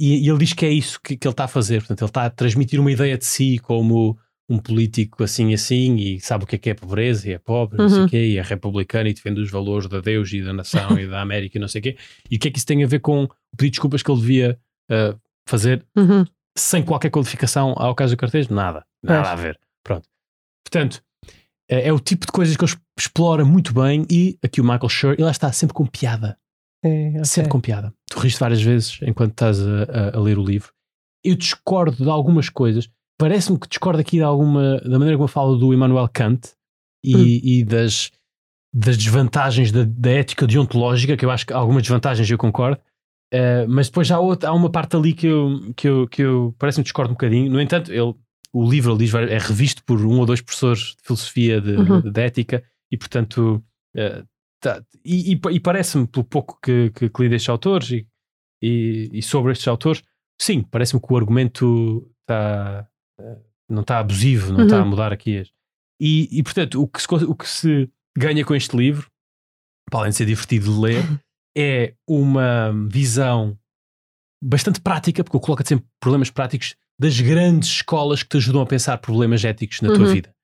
E, 0.00 0.24
e 0.24 0.28
ele 0.28 0.38
diz 0.38 0.52
que 0.52 0.64
é 0.66 0.70
isso 0.70 1.00
que, 1.02 1.16
que 1.16 1.26
ele 1.26 1.32
está 1.32 1.44
a 1.44 1.48
fazer. 1.48 1.78
Portanto, 1.80 2.02
ele 2.02 2.11
está 2.11 2.24
a 2.24 2.30
transmitir 2.30 2.80
uma 2.80 2.90
ideia 2.92 3.16
de 3.16 3.24
si 3.24 3.59
como 3.59 4.18
um 4.48 4.59
político 4.59 5.24
assim 5.24 5.52
assim 5.52 5.96
e 5.96 6.20
sabe 6.20 6.44
o 6.44 6.46
que 6.46 6.54
é 6.54 6.59
que 6.59 6.70
é 6.70 6.74
pobreza 6.74 7.28
e 7.28 7.32
é 7.32 7.38
pobre, 7.38 7.78
não 7.78 7.88
sei 7.88 7.98
Uhum. 7.98 8.04
o 8.04 8.09
quê, 8.09 8.26
e 8.28 8.37
é 8.38 8.42
republicano 8.42 9.09
e 9.09 9.12
defende 9.14 9.40
os 9.40 9.50
valores 9.50 9.88
de 9.88 10.00
Deus 10.00 10.32
e 10.32 10.40
da 10.40 10.52
nação 10.52 10.96
e 11.00 11.06
da 11.09 11.20
América 11.20 11.59
e 11.59 11.61
não 11.61 11.66
sei 11.66 11.80
o 11.80 11.82
quê. 11.82 11.96
E 12.30 12.37
o 12.37 12.38
que 12.38 12.46
é 12.48 12.50
que 12.52 12.59
isso 12.59 12.66
tem 12.66 12.85
a 12.85 12.87
ver 12.87 13.00
com 13.00 13.24
o 13.24 13.28
pedido 13.56 13.64
de 13.64 13.70
desculpas 13.70 14.02
que 14.02 14.11
ele 14.11 14.20
devia 14.20 14.59
ah, 14.90 15.16
fazer 15.48 15.85
Uhum. 15.96 16.24
sem 16.56 16.82
qualquer 16.85 17.11
qualificação 17.11 17.74
ao 17.76 17.94
caso 17.94 18.14
do 18.14 18.18
cartês? 18.18 18.48
Nada. 18.48 18.85
Nada 19.02 19.22
Pois. 19.22 19.28
a 19.32 19.35
ver. 19.35 19.59
Pronto. 19.82 20.09
Portanto, 20.64 21.02
é, 21.68 21.88
é 21.88 21.92
o 21.92 21.98
tipo 21.98 22.24
de 22.26 22.30
coisas 22.32 22.56
que 22.56 22.64
ele 22.64 22.72
explora 22.96 23.44
muito 23.44 23.74
bem 23.74 24.06
e 24.09 24.38
aqui 24.44 24.61
o 24.61 24.64
Michael 24.64 24.88
Schur, 24.88 25.12
ele 25.14 25.24
lá 25.24 25.30
está 25.32 25.50
sempre 25.52 25.74
com 25.74 25.85
piada. 25.87 26.38
Sim, 26.84 27.10
ok. 27.16 27.24
Sempre 27.24 27.50
com 27.50 27.60
piada. 27.60 27.92
Tu 28.10 28.18
riste 28.18 28.38
várias 28.40 28.62
vezes 28.62 28.98
enquanto 29.02 29.30
estás 29.32 29.60
a, 29.60 29.82
a- 29.84 30.16
a 30.16 30.20
ler 30.20 30.38
o 30.38 30.44
livro. 30.44 30.70
Eu 31.24 31.34
discordo 31.34 32.02
de 32.04 32.08
algumas 32.10 32.48
coisas. 32.48 32.88
Parece-me 33.18 33.58
que 33.58 33.68
discordo 33.68 34.00
aqui 34.00 34.18
de 34.18 34.22
alguma, 34.22 34.78
da 34.80 34.98
maneira 34.98 35.16
como 35.16 35.24
eu 35.24 35.28
falo 35.28 35.56
do 35.56 35.72
Immanuel 35.72 36.08
Kant 36.12 36.50
e, 37.04 37.16
Hum. 37.16 37.24
e 37.42 37.64
das, 37.64 38.10
das 38.72 38.96
desvantagens 38.96 39.72
da, 39.72 39.84
da 39.84 40.10
ética 40.10 40.46
deontológica, 40.46 41.16
que 41.16 41.24
eu 41.24 41.30
acho 41.30 41.46
que 41.46 41.52
algumas 41.52 41.82
desvantagens 41.82 42.30
eu 42.30 42.38
concordo, 42.38 42.78
Uh, 43.34 43.66
mas 43.68 43.88
depois 43.88 44.08
há, 44.12 44.20
outra, 44.20 44.50
há 44.50 44.52
uma 44.52 44.70
parte 44.70 44.94
ali 44.94 45.12
que 45.12 45.26
eu, 45.26 45.72
que 45.76 45.88
eu, 45.88 46.06
que 46.06 46.22
eu 46.22 46.54
parece-me 46.60 46.84
discordo 46.84 47.10
um 47.10 47.14
bocadinho. 47.14 47.50
No 47.50 47.60
entanto, 47.60 47.92
ele, 47.92 48.14
o 48.52 48.70
livro 48.70 48.92
ele 48.92 48.98
diz, 49.04 49.12
é 49.12 49.36
revisto 49.36 49.82
por 49.84 50.00
um 50.00 50.20
ou 50.20 50.24
dois 50.24 50.40
professores 50.40 50.94
de 50.94 51.02
filosofia, 51.02 51.60
de, 51.60 51.72
uhum. 51.72 52.00
de, 52.02 52.10
de 52.12 52.20
ética, 52.20 52.62
e 52.88 52.96
portanto, 52.96 53.60
uh, 53.96 54.24
tá, 54.60 54.82
e, 55.04 55.34
e, 55.34 55.40
e 55.52 55.60
parece-me, 55.60 56.06
pelo 56.06 56.24
pouco 56.24 56.58
que, 56.62 56.90
que, 56.90 57.08
que 57.08 57.22
li 57.22 57.28
destes 57.28 57.48
autores 57.48 57.90
e, 57.90 58.06
e, 58.62 59.10
e, 59.12 59.22
sobre 59.22 59.52
estes 59.52 59.68
autores, 59.68 60.02
sim, 60.40 60.62
parece-me 60.62 61.00
que 61.00 61.12
o 61.12 61.16
argumento 61.16 62.10
está, 62.22 62.88
uh, 63.20 63.44
não 63.68 63.82
está 63.82 63.98
abusivo, 63.98 64.52
não 64.52 64.60
uhum. 64.60 64.64
está 64.64 64.80
a 64.80 64.84
mudar 64.84 65.12
aqui. 65.12 65.42
E, 66.00 66.28
e 66.30 66.42
portanto, 66.42 66.82
o 66.82 66.88
que, 66.88 67.00
se, 67.00 67.08
o 67.08 67.34
que 67.34 67.48
se 67.48 67.90
ganha 68.16 68.44
com 68.44 68.54
este 68.54 68.76
livro, 68.76 69.10
para 69.90 70.00
além 70.00 70.10
de 70.10 70.16
ser 70.16 70.26
divertido 70.26 70.72
de 70.72 70.80
ler, 70.80 71.02
é 71.56 71.94
uma 72.06 72.72
visão 72.88 73.58
bastante 74.42 74.80
prática, 74.80 75.24
porque 75.24 75.38
coloca 75.38 75.64
sempre 75.64 75.86
problemas 76.00 76.30
práticos 76.30 76.74
das 76.98 77.20
grandes 77.20 77.68
escolas 77.68 78.22
que 78.22 78.28
te 78.30 78.36
ajudam 78.38 78.62
a 78.62 78.66
pensar 78.66 78.98
problemas 78.98 79.44
éticos 79.44 79.80
na 79.80 79.90
uhum. 79.90 79.96
tua 79.96 80.12
vida. 80.12 80.34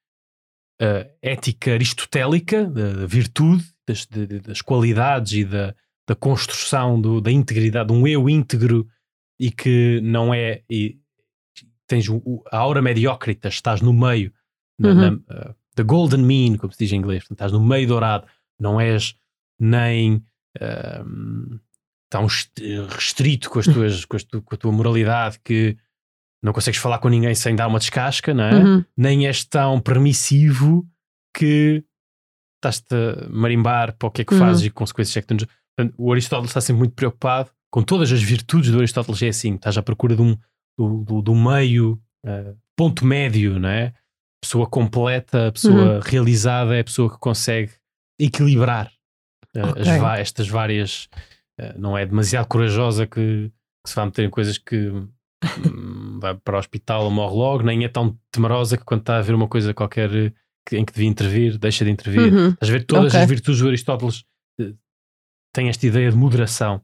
Uh, 0.80 1.08
ética 1.22 1.74
aristotélica, 1.74 2.66
da, 2.66 3.06
virtude, 3.06 3.64
das, 3.86 4.06
de, 4.06 4.40
das, 4.40 4.62
qualidades 4.62 5.32
e 5.32 5.44
da, 5.44 5.74
da 6.06 6.14
construção 6.14 7.00
do, 7.00 7.20
da 7.20 7.30
integridade, 7.30 7.88
de 7.88 7.92
um 7.94 8.06
eu 8.06 8.28
íntegro 8.28 8.86
e 9.38 9.50
que 9.50 10.00
não 10.02 10.32
é. 10.32 10.62
E 10.70 10.98
tens 11.86 12.08
o, 12.08 12.42
a 12.50 12.58
aura 12.58 12.80
mediócrita, 12.80 13.48
estás 13.48 13.80
no 13.80 13.92
meio, 13.92 14.32
na, 14.78 14.88
uhum. 14.88 14.94
na 14.94 15.50
uh, 15.50 15.54
the 15.74 15.82
golden 15.82 16.22
mean, 16.22 16.56
como 16.56 16.72
se 16.72 16.78
diz 16.78 16.92
em 16.92 16.96
inglês, 16.96 17.22
portanto, 17.22 17.38
estás 17.38 17.52
no 17.52 17.60
meio 17.60 17.86
dourado, 17.86 18.26
não 18.58 18.80
és 18.80 19.14
nem 19.58 20.24
um, 20.60 21.58
tão 22.10 22.26
restrito 22.88 23.48
com, 23.50 23.58
as 23.58 23.66
tuas, 23.66 24.04
com, 24.04 24.16
as 24.16 24.24
tu, 24.24 24.42
com, 24.42 24.54
a 24.54 24.58
tua 24.58 24.72
moralidade 24.72 25.38
que 25.42 25.76
não 26.42 26.52
consegues 26.52 26.80
falar 26.80 26.98
com 26.98 27.08
ninguém 27.08 27.34
sem 27.34 27.54
dar 27.54 27.68
uma 27.68 27.78
descasca, 27.78 28.34
não 28.34 28.44
é? 28.44 28.54
Uhum. 28.54 28.84
Nem 28.96 29.26
és 29.26 29.44
tão 29.44 29.80
permissivo 29.80 30.86
que 31.34 31.84
estás-te 32.62 32.94
a 32.94 33.28
marimbar 33.28 33.96
para 33.96 34.08
o 34.08 34.10
que 34.10 34.22
é 34.22 34.24
que 34.24 34.34
uhum. 34.34 34.40
fazes 34.40 34.66
e 34.66 34.70
que 34.70 34.74
consequências 34.74 35.16
é 35.16 35.20
que 35.20 35.26
tens. 35.26 35.46
Portanto, 35.76 35.94
o 35.98 36.12
Aristóteles 36.12 36.50
está 36.50 36.60
sempre 36.60 36.80
muito 36.80 36.94
preocupado 36.94 37.50
com 37.72 37.82
todas 37.82 38.12
as 38.12 38.22
virtudes 38.22 38.70
do 38.70 38.78
Aristóteles, 38.78 39.22
é 39.22 39.28
assim, 39.28 39.54
estás 39.54 39.78
à 39.78 39.82
procura 39.82 40.14
de 40.14 40.20
um, 40.20 40.36
do, 40.78 41.04
do, 41.04 41.22
do 41.22 41.34
meio, 41.34 41.98
uh, 42.24 42.56
ponto 42.76 43.04
médio, 43.04 43.58
não 43.58 43.68
é? 43.68 43.94
Pessoa 44.42 44.66
completa, 44.66 45.50
pessoa 45.52 45.94
uhum. 45.94 46.00
realizada 46.00 46.76
é 46.76 46.80
a 46.80 46.84
pessoa 46.84 47.10
que 47.10 47.18
consegue 47.18 47.72
equilibrar 48.20 48.92
okay. 49.56 49.82
as, 49.82 50.20
estas 50.20 50.48
várias. 50.48 51.08
Uh, 51.58 51.78
não 51.78 51.96
é 51.96 52.04
demasiado 52.04 52.46
corajosa 52.46 53.06
que, 53.06 53.50
que, 53.50 53.90
se 53.90 53.94
vai 53.94 54.04
meter 54.04 54.26
em 54.26 54.30
coisas 54.30 54.58
que 54.58 54.88
um, 54.88 55.08
vai 56.20 56.34
para 56.34 56.56
o 56.56 56.58
hospital 56.58 57.04
ou 57.04 57.10
morre 57.10 57.34
logo, 57.34 57.62
nem 57.62 57.84
é 57.84 57.88
tão 57.88 58.18
temerosa 58.30 58.76
que 58.76 58.84
quando 58.84 59.00
está 59.00 59.16
a 59.16 59.22
ver 59.22 59.34
uma 59.34 59.48
coisa 59.48 59.72
qualquer 59.72 60.10
que, 60.10 60.34
em 60.70 60.84
que 60.84 60.92
devia 60.92 61.08
intervir, 61.08 61.58
deixa 61.58 61.84
de 61.84 61.90
intervir. 61.90 62.32
Uhum. 62.32 62.48
Estás 62.50 62.68
a 62.68 62.72
ver 62.72 62.84
todas 62.86 63.12
okay. 63.12 63.20
as 63.20 63.28
virtudes 63.28 63.60
do 63.60 63.68
Aristóteles 63.68 64.24
uh, 64.60 64.76
têm 65.52 65.68
esta 65.68 65.86
ideia 65.86 66.10
de 66.10 66.16
moderação. 66.16 66.80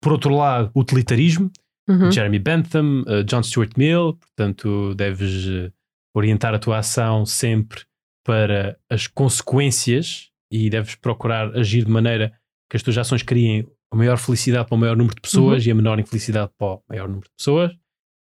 Por 0.00 0.12
outro 0.12 0.34
lado, 0.34 0.70
utilitarismo, 0.76 1.50
uhum. 1.88 2.10
Jeremy 2.12 2.38
Bentham, 2.38 3.02
uh, 3.02 3.24
John 3.24 3.42
Stuart 3.42 3.72
Mill, 3.76 4.14
portanto, 4.14 4.94
deves 4.94 5.46
uh, 5.46 5.72
orientar 6.14 6.54
a 6.54 6.58
tua 6.58 6.78
ação 6.78 7.24
sempre 7.24 7.82
para 8.24 8.78
as 8.90 9.06
consequências 9.06 10.30
e 10.52 10.68
deves 10.68 10.94
procurar 10.94 11.56
agir 11.56 11.84
de 11.84 11.90
maneira 11.90 12.32
que 12.70 12.76
as 12.76 12.82
tuas 12.82 12.98
ações 12.98 13.22
criem 13.22 13.66
a 13.90 13.96
maior 13.96 14.18
felicidade 14.18 14.68
para 14.68 14.74
o 14.74 14.78
maior 14.78 14.96
número 14.96 15.14
de 15.14 15.20
pessoas 15.22 15.62
uhum. 15.62 15.68
e 15.68 15.72
a 15.72 15.74
menor 15.74 15.98
infelicidade 15.98 16.52
para 16.58 16.74
o 16.74 16.82
maior 16.88 17.08
número 17.08 17.26
de 17.26 17.34
pessoas. 17.36 17.72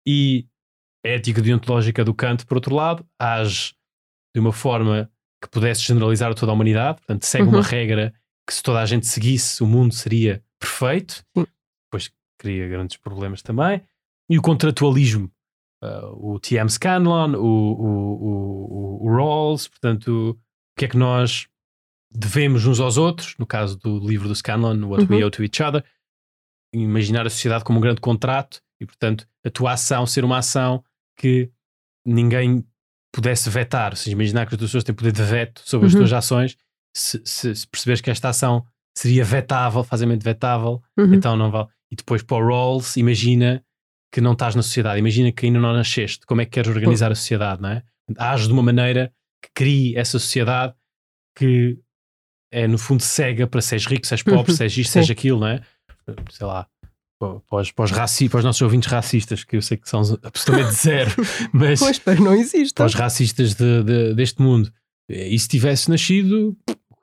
E 0.07 0.47
a 1.05 1.09
ética 1.09 1.41
deontológica 1.41 2.05
do 2.05 2.15
Kant, 2.15 2.45
por 2.45 2.57
outro 2.57 2.75
lado, 2.75 3.07
age 3.19 3.75
de 4.35 4.41
uma 4.41 4.53
forma 4.53 5.11
que 5.43 5.49
pudesse 5.49 5.83
generalizar 5.83 6.31
a 6.31 6.35
toda 6.35 6.53
a 6.53 6.55
humanidade, 6.55 6.99
portanto, 6.99 7.25
segue 7.25 7.45
uhum. 7.45 7.55
uma 7.55 7.63
regra 7.63 8.13
que 8.47 8.55
se 8.55 8.63
toda 8.63 8.81
a 8.81 8.87
gente 8.87 9.07
seguisse, 9.07 9.63
o 9.63 9.67
mundo 9.67 9.95
seria 9.95 10.43
perfeito, 10.59 11.25
uhum. 11.37 11.47
depois 11.87 12.11
cria 12.39 12.69
grandes 12.69 12.97
problemas 12.97 13.43
também. 13.43 13.83
E 14.31 14.39
o 14.39 14.43
contratualismo, 14.43 15.31
uh, 15.83 16.35
o 16.35 16.41
T.M. 16.41 16.69
Scanlon, 16.69 17.35
o, 17.35 17.45
o, 17.45 19.05
o, 19.05 19.07
o 19.07 19.17
Rawls, 19.17 19.69
portanto, 19.69 20.31
o 20.31 20.79
que 20.79 20.87
é 20.87 20.89
que 20.89 20.97
nós 20.97 21.49
devemos 22.11 22.67
uns 22.67 22.81
aos 22.81 22.97
outros, 22.97 23.35
no 23.39 23.47
caso 23.47 23.79
do 23.79 23.99
livro 23.99 24.29
do 24.29 24.35
Scanlon, 24.35 24.87
What 24.87 25.05
uhum. 25.05 25.17
We 25.17 25.25
Owe 25.25 25.31
to 25.31 25.43
Each 25.43 25.63
Other, 25.63 25.85
imaginar 26.75 27.27
a 27.27 27.31
sociedade 27.31 27.65
como 27.65 27.79
um 27.79 27.83
grande 27.83 28.01
contrato 28.01 28.61
e, 28.81 28.87
portanto, 28.87 29.27
a 29.45 29.51
tua 29.51 29.73
ação 29.73 30.07
ser 30.07 30.25
uma 30.25 30.39
ação 30.39 30.85
que 31.17 31.51
ninguém 32.05 32.65
pudesse 33.13 33.49
vetar, 33.49 33.93
ou 33.93 33.97
seja, 33.97 34.13
imaginar 34.13 34.47
que 34.47 34.55
as 34.55 34.61
pessoas 34.61 34.85
têm 34.85 34.95
poder 34.95 35.13
de 35.13 35.23
veto 35.23 35.63
sobre 35.65 35.87
uhum. 35.87 35.93
as 35.93 35.95
tuas 35.95 36.13
ações, 36.13 36.57
se, 36.95 37.21
se, 37.25 37.55
se, 37.55 37.67
perceberes 37.67 38.01
que 38.01 38.11
esta 38.11 38.29
ação 38.29 38.65
seria 38.97 39.25
vetável, 39.25 39.83
facilmente 39.85 40.25
vetável, 40.25 40.83
uhum. 40.99 41.15
então 41.15 41.37
não 41.37 41.51
vale. 41.51 41.69
E 41.91 41.97
depois 41.97 42.23
para 42.23 42.37
o 42.37 42.47
Rawls, 42.47 42.97
imagina 42.97 43.65
que 44.13 44.21
não 44.21 44.33
estás 44.33 44.55
na 44.55 44.63
sociedade, 44.63 44.99
imagina 44.99 45.31
que 45.33 45.47
ainda 45.47 45.59
não 45.59 45.73
nasceste, 45.73 46.27
como 46.27 46.41
é 46.41 46.45
que 46.45 46.53
queres 46.53 46.71
organizar 46.71 47.13
a 47.13 47.15
sociedade, 47.15 47.61
não 47.63 47.71
é? 47.71 47.83
Age 48.17 48.47
de 48.47 48.53
uma 48.53 48.63
maneira 48.63 49.13
que 49.43 49.51
crie 49.55 49.97
essa 49.97 50.19
sociedade 50.19 50.75
que 51.37 51.79
é 52.51 52.67
no 52.67 52.79
fundo 52.79 53.03
cega 53.03 53.47
para 53.47 53.61
seres 53.61 53.87
rico, 53.87 54.07
seres 54.07 54.23
pobre, 54.23 54.51
uhum. 54.51 54.57
seres 54.57 54.77
isto, 54.77 54.93
seres 54.93 55.11
aquilo, 55.11 55.41
não 55.41 55.49
é? 55.49 55.61
Sei 56.31 56.47
lá, 56.47 56.67
para 57.19 57.61
os, 57.61 57.73
para, 57.73 57.85
os 57.85 57.91
raci 57.91 58.29
para 58.29 58.39
os 58.39 58.45
nossos 58.45 58.63
ouvintes 58.63 58.91
racistas, 58.91 59.43
que 59.43 59.57
eu 59.57 59.63
sei 59.63 59.77
que 59.77 59.89
são 59.89 60.01
absolutamente 60.23 60.75
zero, 60.81 61.11
mas 61.53 61.81
pois, 61.81 62.01
mas 62.07 62.21
não 62.21 62.35
existe. 62.35 62.75
para 62.75 62.87
os 62.87 62.95
racistas 62.95 63.55
de, 63.55 63.83
de, 63.83 64.15
deste 64.15 64.41
mundo, 64.41 64.73
e 65.09 65.39
se 65.39 65.49
tivesse 65.49 65.91
nascido, 65.91 66.57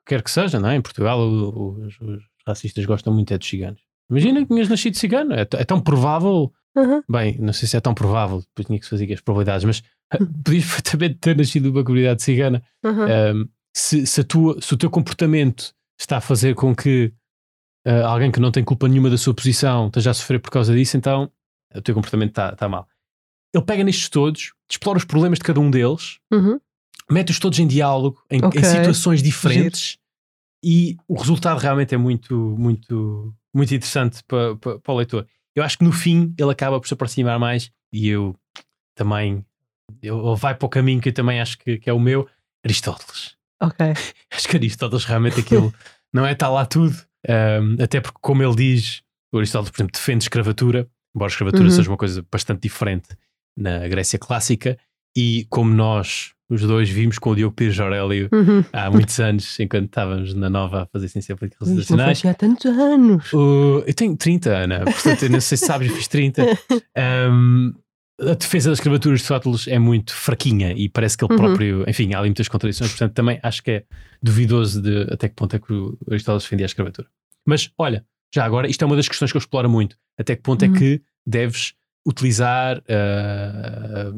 quer 0.06 0.22
que 0.22 0.32
seja, 0.32 0.60
não 0.60 0.70
é? 0.70 0.76
Em 0.76 0.82
Portugal, 0.82 1.20
os, 1.20 2.00
os, 2.00 2.24
racistas 2.48 2.86
gostam 2.86 3.12
muito 3.12 3.34
é 3.34 3.38
de 3.40 3.46
ciganos. 3.46 3.82
Imagina 4.10 4.42
que 4.42 4.48
tinhas 4.48 4.70
nascido 4.70 4.96
cigano, 4.96 5.34
é, 5.34 5.42
é 5.42 5.66
tão 5.66 5.82
provável. 5.82 6.54
Uhum. 6.76 7.02
Bem, 7.10 7.38
não 7.40 7.52
sei 7.52 7.68
se 7.68 7.76
é 7.76 7.82
tão 7.82 7.96
provável, 7.96 8.40
depois 8.40 8.68
tinha 8.68 8.80
que 8.80 8.88
fazer 8.88 9.12
as 9.12 9.22
probabilidades, 9.22 9.66
mas 9.66 9.82
podias 10.44 10.66
perfeitamente 10.66 11.16
ter 11.16 11.36
nascido 11.36 11.72
uma 11.72 11.84
comunidade 11.84 12.22
cigana. 12.22 12.64
Uhum. 12.84 13.42
Um, 13.42 13.50
se, 13.76 14.06
se, 14.06 14.24
tua, 14.24 14.62
se 14.62 14.74
o 14.74 14.78
teu 14.78 14.92
comportamento 14.92 15.74
está 16.00 16.18
a 16.18 16.22
fazer 16.22 16.54
com 16.54 16.76
que 16.76 17.12
uh, 17.88 18.06
alguém 18.06 18.32
que 18.32 18.40
não 18.40 18.52
tem 18.52 18.64
culpa 18.64 18.88
nenhuma 18.88 19.10
da 19.10 19.18
sua 19.18 19.34
posição 19.34 19.88
esteja 19.88 20.12
a 20.12 20.14
sofrer 20.14 20.40
por 20.40 20.52
causa 20.52 20.74
disso, 20.74 20.98
então 20.98 21.32
o 21.74 21.82
teu 21.82 21.96
comportamento 21.96 22.30
está 22.30 22.56
tá 22.56 22.68
mal. 22.68 22.88
Ele 23.54 23.64
pega 23.64 23.84
nestes 23.84 24.10
todos, 24.10 24.54
explora 24.70 24.98
os 24.98 25.06
problemas 25.06 25.40
de 25.40 25.46
cada 25.46 25.60
um 25.60 25.72
deles, 25.72 26.20
uhum. 26.32 26.60
mete-os 27.10 27.40
todos 27.40 27.60
em 27.60 27.68
diálogo, 27.68 28.22
em, 28.30 28.44
okay. 28.44 28.62
em 28.62 28.64
situações 28.64 29.24
diferentes, 29.24 29.92
Giro. 29.92 30.02
e 30.64 30.98
o 31.08 31.18
resultado 31.18 31.60
realmente 31.60 31.96
é 31.96 31.98
muito, 31.98 32.36
muito, 32.58 33.34
muito 33.54 33.74
interessante 33.74 34.24
para, 34.28 34.56
para, 34.58 34.80
para 34.80 34.94
o 34.94 34.98
leitor. 34.98 35.28
Eu 35.56 35.64
acho 35.64 35.78
que 35.78 35.86
no 35.86 35.92
fim 35.92 36.34
ele 36.38 36.52
acaba 36.52 36.80
por 36.80 36.88
se 36.88 36.94
aproximar 36.94 37.40
mais 37.40 37.72
e 37.94 38.10
eu 38.10 38.36
também 38.94 39.46
ele 40.02 40.36
vai 40.38 40.56
para 40.56 40.66
o 40.66 40.70
caminho 40.70 41.02
que 41.02 41.10
eu 41.10 41.14
também 41.14 41.40
acho 41.40 41.58
que, 41.58 41.78
que 41.78 41.90
é 41.90 41.94
o 41.94 42.00
meu, 42.00 42.28
Aristóteles. 42.64 43.36
Ok. 43.62 43.86
Acho 44.34 44.48
que 44.50 44.58
Aristóteles 44.58 45.06
realmente 45.06 45.40
aquilo 45.40 45.74
não 46.14 46.26
é 46.26 46.34
está 46.34 46.50
lá 46.50 46.66
tudo. 46.66 46.96
Um, 47.28 47.82
até 47.82 48.00
porque, 48.00 48.18
como 48.22 48.44
ele 48.44 48.56
diz, 48.56 49.02
o 49.34 49.38
Aristóteles, 49.38 49.72
por 49.72 49.78
exemplo, 49.78 49.94
defende 49.94 50.24
escravatura, 50.24 50.88
embora 51.16 51.30
a 51.30 51.34
escravatura 51.34 51.64
uhum. 51.64 51.72
seja 51.72 51.90
uma 51.90 51.98
coisa 51.98 52.26
bastante 52.32 52.62
diferente 52.62 53.10
na 53.58 53.88
Grécia 53.88 54.20
clássica, 54.20 54.78
e 55.18 55.48
como 55.50 55.74
nós, 55.74 56.34
os 56.50 56.62
dois, 56.62 56.90
vimos 56.90 57.18
com 57.18 57.32
o 57.32 57.36
Diogo 57.36 57.56
Pires 57.56 57.80
Aurélio 57.80 58.30
uhum. 58.32 58.64
há 58.72 58.92
muitos 58.92 59.20
anos, 59.20 59.60
enquanto 59.60 59.86
estávamos 59.86 60.34
na 60.34 60.50
Nova 60.50 60.84
a 60.84 60.86
fazer 60.86 61.08
Ciência 61.08 61.36
Política 61.36 61.64
e 61.64 61.70
Relacionais. 61.70 62.26
Há 62.26 62.34
tantos 62.34 62.66
anos. 62.66 63.32
Eu 63.32 63.94
tenho 63.96 64.16
30, 64.16 64.50
Ana, 64.50 64.84
portanto, 64.84 65.24
eu 65.24 65.30
não 65.30 65.42
sei 65.42 65.58
se 65.58 65.66
sabes, 65.66 65.90
eu 65.90 65.96
fiz 65.96 66.08
30. 66.08 66.44
Um, 67.32 67.74
a 68.22 68.34
defesa 68.34 68.70
das 68.70 68.80
escravaturas 68.80 69.20
de 69.20 69.24
Aristóteles 69.24 69.68
é 69.68 69.78
muito 69.78 70.14
fraquinha 70.14 70.72
e 70.72 70.88
parece 70.88 71.18
que 71.18 71.26
ele 71.26 71.34
uhum. 71.34 71.40
próprio, 71.40 71.86
enfim, 71.88 72.14
há 72.14 72.20
ali 72.20 72.30
muitas 72.30 72.48
contradições, 72.48 72.92
portanto 72.92 73.14
também 73.14 73.40
acho 73.44 73.62
que 73.62 73.72
é 73.72 73.84
duvidoso 74.22 74.82
de 74.82 75.02
até 75.12 75.28
que 75.28 75.36
ponto 75.36 75.56
é 75.56 75.60
que 75.60 75.74
o 75.74 75.98
Aristóteles 76.10 76.44
defendia 76.44 76.66
a 76.66 76.68
escravatura. 76.68 77.08
Mas 77.46 77.72
olha, 77.78 78.06
já 78.34 78.46
agora, 78.46 78.70
isto 78.70 78.82
é 78.82 78.86
uma 78.86 78.96
das 78.96 79.08
questões 79.08 79.32
que 79.32 79.38
eu 79.38 79.40
exploro 79.40 79.70
muito, 79.70 79.98
até 80.18 80.36
que 80.36 80.42
ponto 80.42 80.64
é 80.64 80.68
uhum. 80.68 80.76
é 80.76 80.80
que 80.80 81.02
deves 81.26 81.74
utilizar, 82.08 82.78
uh, 82.78 84.14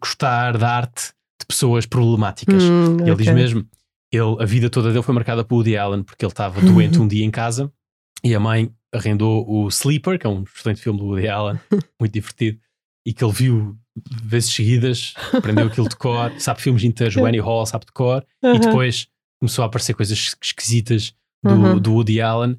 gostar 0.00 0.56
da 0.56 0.76
arte 0.76 1.12
de 1.40 1.46
pessoas 1.46 1.86
problemáticas. 1.86 2.62
Uhum, 2.64 3.00
ele 3.00 3.12
okay. 3.12 3.26
diz 3.26 3.34
mesmo, 3.34 3.66
ele, 4.10 4.36
a 4.40 4.44
vida 4.44 4.68
toda 4.70 4.90
dele 4.90 5.02
foi 5.02 5.14
marcada 5.14 5.44
por 5.44 5.56
Woody 5.56 5.76
Allen 5.76 6.02
porque 6.02 6.24
ele 6.24 6.32
estava 6.32 6.60
doente 6.60 6.98
um 6.98 7.06
dia 7.06 7.24
em 7.24 7.30
casa 7.30 7.70
e 8.22 8.34
a 8.34 8.40
mãe 8.40 8.70
arrendou 8.92 9.44
o 9.48 9.68
Sleeper, 9.68 10.18
que 10.18 10.26
é 10.26 10.30
um 10.30 10.42
excelente 10.42 10.80
filme 10.80 10.98
do 10.98 11.06
Woody 11.06 11.28
Allen, 11.28 11.60
muito 12.00 12.12
divertido 12.12 12.58
e 13.04 13.12
que 13.12 13.24
ele 13.24 13.32
viu 13.32 13.76
vezes 14.22 14.52
seguidas, 14.52 15.14
aprendeu 15.32 15.66
aquilo 15.66 15.88
de 15.88 15.96
cor, 15.96 16.32
sabe 16.40 16.60
filmes 16.60 16.84
inteiros, 16.84 17.16
o 17.16 17.24
Annie 17.24 17.40
Hall 17.40 17.64
sabe 17.66 17.86
de 17.86 17.92
cor, 17.92 18.24
e 18.42 18.58
depois 18.58 19.08
começou 19.40 19.62
a 19.62 19.66
aparecer 19.66 19.94
coisas 19.94 20.36
esquisitas 20.42 21.14
do, 21.42 21.78
do 21.78 21.92
Woody 21.92 22.20
Allen, 22.20 22.58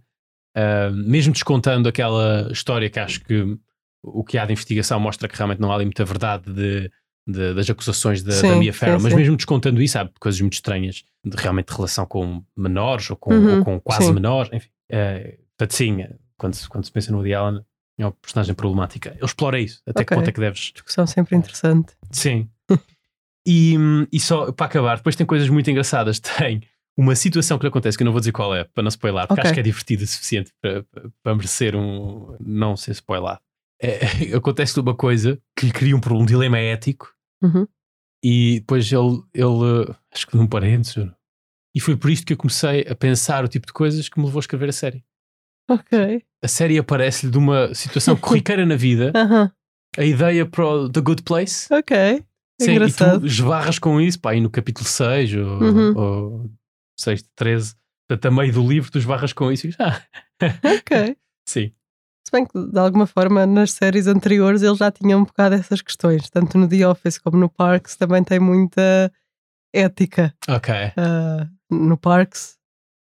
Uh, 0.55 0.89
mesmo 0.95 1.34
descontando 1.34 1.89
aquela 1.89 2.47
história 2.49 2.89
que 2.89 2.97
acho 2.97 3.19
que 3.25 3.58
o 4.01 4.23
que 4.23 4.38
há 4.38 4.45
de 4.45 4.53
investigação 4.53 4.97
mostra 5.01 5.27
que 5.27 5.36
realmente 5.36 5.60
não 5.60 5.69
há 5.69 5.75
ali 5.75 5.84
muita 5.84 6.05
verdade 6.05 6.49
de, 6.49 6.89
de, 7.27 7.53
das 7.53 7.69
acusações 7.69 8.23
da, 8.23 8.31
Sim, 8.31 8.47
da 8.47 8.55
Mia 8.55 8.71
Farrow, 8.71 9.01
mas 9.01 9.12
sim. 9.12 9.19
mesmo 9.19 9.36
descontando 9.36 9.81
isso, 9.81 9.99
há 9.99 10.10
coisas 10.17 10.39
muito 10.39 10.53
estranhas 10.53 11.03
de 11.25 11.36
realmente 11.36 11.73
relação 11.73 12.05
com 12.05 12.41
menores 12.55 13.10
ou 13.10 13.17
com, 13.17 13.34
Uhum, 13.34 13.58
ou 13.58 13.65
com 13.65 13.79
quase 13.81 14.05
sim. 14.05 14.13
menores, 14.13 14.49
enfim. 14.53 14.69
Uh, 14.89 15.38
portanto, 15.58 15.75
sim, 15.75 16.05
quando 16.38 16.53
se, 16.53 16.69
quando 16.69 16.86
se 16.86 16.91
pensa 16.93 17.12
no 17.12 17.17
Woody 17.17 17.34
Allen, 17.34 17.62
é 17.97 18.05
uma 18.05 18.12
personagem 18.12 18.53
problemática. 18.55 19.12
Ele 19.12 19.25
explora 19.25 19.60
isso, 19.60 19.81
até 19.86 20.03
que 20.03 20.13
Ok. 20.13 20.17
ponto 20.17 20.29
é 20.29 20.31
que 20.31 20.39
deves 20.39 20.71
Discussão 20.73 21.05
sempre 21.08 21.36
interessante. 21.36 21.93
Sim. 22.12 22.49
e, 23.47 23.75
e 24.12 24.19
só 24.19 24.51
para 24.51 24.65
acabar, 24.65 24.97
depois 24.97 25.15
tem 25.15 25.25
coisas 25.25 25.49
muito 25.49 25.69
engraçadas. 25.69 26.19
Tem 26.19 26.62
uma 26.97 27.15
situação 27.15 27.58
que 27.58 27.65
lhe 27.65 27.69
acontece, 27.69 27.97
que 27.97 28.03
eu 28.03 28.05
não 28.05 28.12
vou 28.13 28.21
dizer 28.21 28.31
qual 28.31 28.55
é, 28.55 28.63
para 28.63 28.81
não 28.84 28.88
spoiler, 28.89 29.27
porque 29.27 29.34
Ok. 29.41 29.43
acho 29.43 29.53
que 29.53 29.60
é 29.60 29.63
divertida 29.63 30.03
o 30.03 30.08
suficiente 30.08 30.51
para, 30.62 30.86
para- 31.21 31.36
merecer 31.36 31.75
um. 31.75 32.38
não 32.39 32.77
ser 32.77 32.91
spoilado. 32.91 33.41
É, 33.81 33.99
acontece 34.36 34.79
uma 34.79 34.95
coisa 34.95 35.38
que 35.58 35.65
lhe 35.65 35.71
cria 35.73 35.95
um 35.95 35.99
problema, 35.99 36.23
um 36.23 36.25
dilema 36.27 36.58
ético, 36.58 37.13
Uhum. 37.43 37.67
e 38.23 38.60
depois 38.62 38.89
ele, 38.91 39.21
ele 39.34 39.93
acho 40.13 40.25
que 40.25 40.38
num 40.38 40.47
parênteses. 40.47 41.05
E 41.75 41.81
foi 41.81 41.97
por 41.97 42.10
isto 42.10 42.25
que 42.25 42.31
eu 42.31 42.38
comecei 42.38 42.81
a 42.89 42.95
pensar 42.95 43.43
o 43.43 43.47
tipo 43.49 43.67
de 43.67 43.73
coisas 43.73 44.08
que 44.08 44.17
me 44.17 44.25
levou 44.25 44.39
a 44.39 44.41
escrever 44.41 44.69
a 44.69 44.73
série. 44.73 45.03
Ok. 45.69 46.23
A 46.43 46.47
série 46.47 46.78
aparece-lhe 46.78 47.32
de 47.32 47.38
uma 47.38 47.73
situação 47.73 48.15
corriqueira 48.17 48.65
na 48.65 48.75
vida, 48.75 49.12
Aham. 49.15 49.51
a 49.97 50.04
ideia 50.04 50.45
para 50.45 50.65
o 50.65 50.89
The 50.89 51.01
Good 51.01 51.23
Place. 51.23 51.73
Ok. 51.73 52.23
Sim, 52.62 52.71
e 52.71 52.75
Engraçado. 52.75 53.19
tu 53.21 53.25
esbarras 53.25 53.80
com 53.80 53.99
isso, 53.99 54.19
pá, 54.19 54.32
aí 54.32 54.39
no 54.39 54.49
capítulo 54.49 54.88
6 54.88 55.34
ou, 55.34 55.60
Uhum. 55.62 55.97
ou 55.97 56.51
6 56.97 57.21
de 57.23 57.30
13, 57.36 57.75
portanto, 58.08 58.25
a 58.28 58.32
meio 58.32 58.54
do 58.54 58.65
livro, 58.67 58.89
tu 58.91 58.97
esbarras 58.97 59.34
com 59.34 59.51
isso 59.51 59.67
e 59.67 59.69
dizes, 59.71 59.82
ah, 59.86 60.01
Ok. 60.63 61.17
sim, 61.49 61.73
Se 62.25 62.32
bem 62.32 62.45
que, 62.45 62.58
de 62.71 62.80
alguma 62.80 63.06
forma, 63.08 63.45
nas 63.45 63.71
séries 63.73 64.08
anteriores 64.08 64.62
ele 64.62 64.75
já 64.75 64.89
tinha 64.91 65.17
um 65.17 65.25
bocado 65.25 65.56
essas 65.56 65.82
questões. 65.82 66.30
Tanto 66.30 66.58
no 66.58 66.67
The 66.67 66.88
Office 66.88 67.17
como 67.17 67.38
no 67.38 67.49
Parks 67.49 67.95
também 67.97 68.23
tem 68.23 68.39
muita 68.39 69.12
ética. 69.73 70.34
ok, 70.47 70.73
Ah, 70.97 71.47
no 71.69 71.97
Parks, 71.97 72.58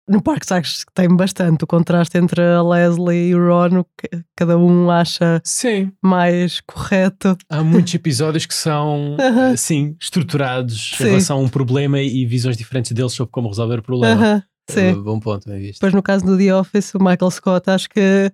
no 0.08 0.22
Parks 0.22 0.52
acho 0.52 0.86
que 0.86 0.92
tem 0.92 1.08
bastante 1.08 1.64
o 1.64 1.66
contraste 1.66 2.18
entre 2.18 2.42
a 2.42 2.62
Leslie 2.62 3.30
e 3.30 3.34
o 3.34 3.46
Ron, 3.46 3.80
o 3.80 3.84
que 3.84 4.22
cada 4.36 4.58
um 4.58 4.90
acha 4.90 5.40
sim. 5.44 5.92
mais 6.02 6.60
correto. 6.60 7.36
Há 7.48 7.62
muitos 7.62 7.94
episódios 7.94 8.46
que 8.46 8.54
são, 8.54 9.16
Aham. 9.20 9.52
assim, 9.52 9.96
estruturados 10.00 10.92
Sim. 10.96 11.04
em 11.04 11.06
relação 11.08 11.38
a 11.38 11.40
um 11.40 11.48
problema 11.48 12.00
e 12.00 12.26
visões 12.26 12.56
diferentes 12.56 12.92
deles 12.92 13.12
sobre 13.12 13.32
como 13.32 13.48
resolver 13.48 13.78
o 13.78 13.82
problema. 13.82 14.14
Aham, 14.20 14.42
sim. 14.68 14.92
Uh, 14.92 15.02
Bom 15.02 15.20
ponto, 15.20 15.48
bem 15.48 15.60
visto. 15.60 15.80
Depois, 15.80 15.94
no 15.94 16.02
caso 16.02 16.24
do 16.24 16.36
The 16.36 16.54
Office, 16.54 16.94
o 16.94 16.98
Michael 16.98 17.30
Scott, 17.30 17.70
acho 17.70 17.88
que 17.88 18.30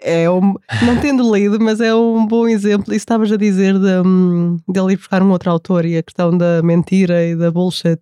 é 0.00 0.30
um. 0.30 0.54
Não 0.84 0.96
tendo 1.00 1.34
lido, 1.34 1.60
mas 1.60 1.80
é 1.80 1.94
um 1.94 2.26
bom 2.26 2.46
exemplo. 2.48 2.92
Isso 2.92 3.02
estavas 3.02 3.30
a 3.32 3.36
dizer 3.36 3.78
de, 3.78 4.00
hum, 4.06 4.56
dele 4.68 4.92
ir 4.92 4.96
buscar 4.96 5.22
um 5.22 5.30
outro 5.30 5.50
autor 5.50 5.84
e 5.84 5.96
a 5.96 6.02
questão 6.02 6.36
da 6.36 6.62
mentira 6.62 7.24
e 7.24 7.34
da 7.36 7.50
bullshit. 7.50 7.98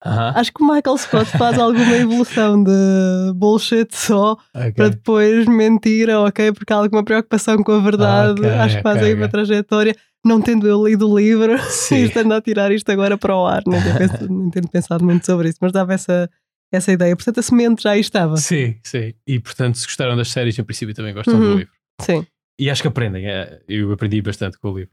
Acho 0.00 0.52
que 0.52 0.62
o 0.62 0.66
Michael 0.66 0.96
Scott 0.98 1.26
faz 1.36 1.58
alguma 1.58 1.96
evolução 1.96 2.62
de 2.62 2.70
bullshit 3.34 3.88
só 3.96 4.32
ok. 4.54 4.72
para 4.72 4.88
depois 4.90 5.46
mentira, 5.46 6.20
ok? 6.20 6.52
Porque 6.52 6.72
há 6.72 6.76
alguma 6.76 7.04
preocupação 7.04 7.62
com 7.62 7.72
a 7.72 7.80
verdade. 7.80 8.40
Ok, 8.40 8.50
acho 8.50 8.76
que 8.76 8.82
faz 8.82 8.96
ok, 8.98 9.08
aí 9.08 9.14
uma 9.14 9.28
trajetória. 9.28 9.96
Não 10.24 10.40
tendo 10.40 10.66
eu 10.68 10.86
lido 10.86 11.08
o 11.10 11.16
livro, 11.18 11.56
Sim. 11.70 12.04
estando 12.04 12.32
a 12.32 12.40
tirar 12.40 12.70
isto 12.72 12.90
agora 12.90 13.16
para 13.16 13.34
o 13.36 13.46
ar, 13.46 13.62
nem 13.66 13.80
tenho, 13.82 13.96
pensado, 13.98 14.28
nem 14.28 14.50
tenho 14.50 14.68
pensado 14.68 15.04
muito 15.04 15.24
sobre 15.26 15.48
isso, 15.48 15.58
mas 15.60 15.72
dava 15.72 15.94
essa, 15.94 16.28
essa 16.72 16.92
ideia. 16.92 17.14
Portanto, 17.16 17.38
a 17.38 17.42
semente 17.42 17.82
já 17.84 17.92
aí 17.92 18.00
estava. 18.00 18.36
Sim, 18.36 18.76
sim. 18.84 19.14
E 19.26 19.38
portanto, 19.40 19.78
se 19.78 19.86
gostaram 19.86 20.16
das 20.16 20.30
séries, 20.30 20.58
em 20.58 20.64
princípio 20.64 20.94
também 20.94 21.14
gostam 21.14 21.38
do 21.38 21.44
Uhum. 21.46 21.56
livro. 21.58 21.72
Sim. 22.00 22.26
E 22.60 22.68
acho 22.68 22.82
que 22.82 22.88
aprendem. 22.88 23.26
é, 23.28 23.60
Eu 23.68 23.92
aprendi 23.92 24.20
bastante 24.20 24.58
com 24.58 24.70
o 24.72 24.78
livro. 24.78 24.90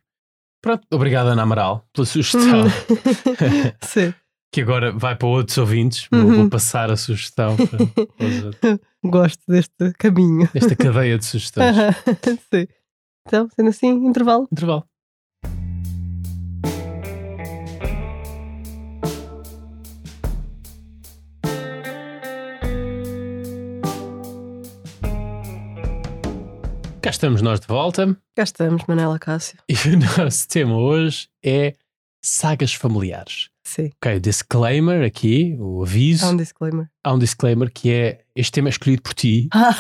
Pronto, 0.61 0.83
obrigado, 0.91 1.27
Ana 1.27 1.41
Amaral, 1.43 1.85
pela 1.93 2.05
sugestão. 2.05 2.63
Uhum. 2.63 2.69
Sim. 3.83 4.13
Que 4.55 4.61
agora 4.61 4.89
vai 4.93 5.17
para 5.17 5.27
outros 5.27 5.57
ouvintes. 5.57 6.07
Vou- 6.09 6.21
Uhum. 6.21 6.35
Vou 6.37 6.49
passar 6.49 6.89
a 6.89 6.95
sugestão 6.95 7.57
para. 7.57 7.77
Gosto 9.03 9.43
deste 9.49 9.91
caminho. 9.99 10.49
esta 10.55 10.73
cadeia 10.77 11.17
de 11.17 11.25
sugestões. 11.25 11.75
Sim. 12.53 12.65
Então, 13.27 13.49
sendo 13.53 13.67
assim, 13.69 13.89
intervalo. 13.89 14.47
Intervalo. 14.49 14.85
Cá 27.01 27.09
estamos 27.11 27.41
nós 27.41 27.59
de 27.59 27.67
volta 27.67 28.17
Cá 28.35 28.43
estamos, 28.43 28.83
Manela 28.87 29.19
Cássio. 29.19 29.59
e 29.69 29.73
o 29.73 29.99
nosso 30.23 30.47
tema 30.47 30.75
hoje 30.77 31.27
é 31.43 31.75
sagas 32.23 32.73
familiares. 32.73 33.49
Sim. 33.65 33.89
Ok, 34.01 34.19
disclaimer 34.19 35.03
aqui, 35.05 35.55
o 35.59 35.81
aviso. 35.83 36.25
Há 36.25 36.29
um 36.29 36.37
disclaimer. 36.37 36.87
Há 37.03 37.13
um 37.13 37.19
disclaimer 37.19 37.71
que 37.71 37.91
é 37.91 38.21
este 38.35 38.51
tema 38.51 38.69
é 38.69 38.71
escolhido 38.71 39.01
por 39.01 39.13
ti. 39.13 39.49
Ah, 39.53 39.75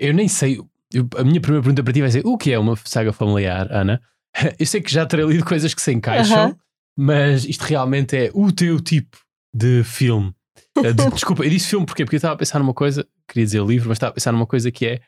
Eu 0.00 0.12
nem 0.14 0.26
sei. 0.28 0.58
eu- 0.92 1.08
a 1.16 1.22
minha 1.24 1.40
primeira 1.40 1.62
pergunta 1.62 1.82
para 1.82 1.92
ti 1.92 2.00
vai 2.00 2.10
ser: 2.10 2.26
o 2.26 2.36
que 2.38 2.50
é 2.52 2.58
uma 2.58 2.74
saga 2.84 3.12
familiar, 3.12 3.68
Ana? 3.70 4.00
Eu 4.58 4.66
sei 4.66 4.80
que 4.80 4.90
já 4.92 5.04
terei 5.06 5.26
lido 5.26 5.44
coisas 5.44 5.74
que 5.74 5.82
se 5.82 5.92
encaixam, 5.92 6.38
Aham. 6.38 6.56
mas 6.98 7.44
isto 7.44 7.62
realmente 7.62 8.16
é 8.16 8.30
o 8.34 8.50
teu 8.50 8.80
tipo 8.80 9.16
de 9.54 9.84
filme. 9.84 10.34
Eh, 10.82 10.92
de- 10.92 11.10
desculpa, 11.12 11.44
eu 11.44 11.50
disse 11.50 11.68
filme 11.68 11.84
porquê? 11.86 12.04
Porque 12.04 12.16
eu 12.16 12.18
estava 12.18 12.34
a 12.34 12.38
pensar 12.38 12.58
numa 12.58 12.72
coisa, 12.74 13.06
queria 13.28 13.44
dizer 13.44 13.62
livro, 13.62 13.88
mas 13.90 13.96
estava 13.96 14.10
a 14.10 14.14
pensar 14.14 14.32
numa 14.32 14.46
coisa 14.46 14.70
que 14.72 14.86
é. 14.86 15.00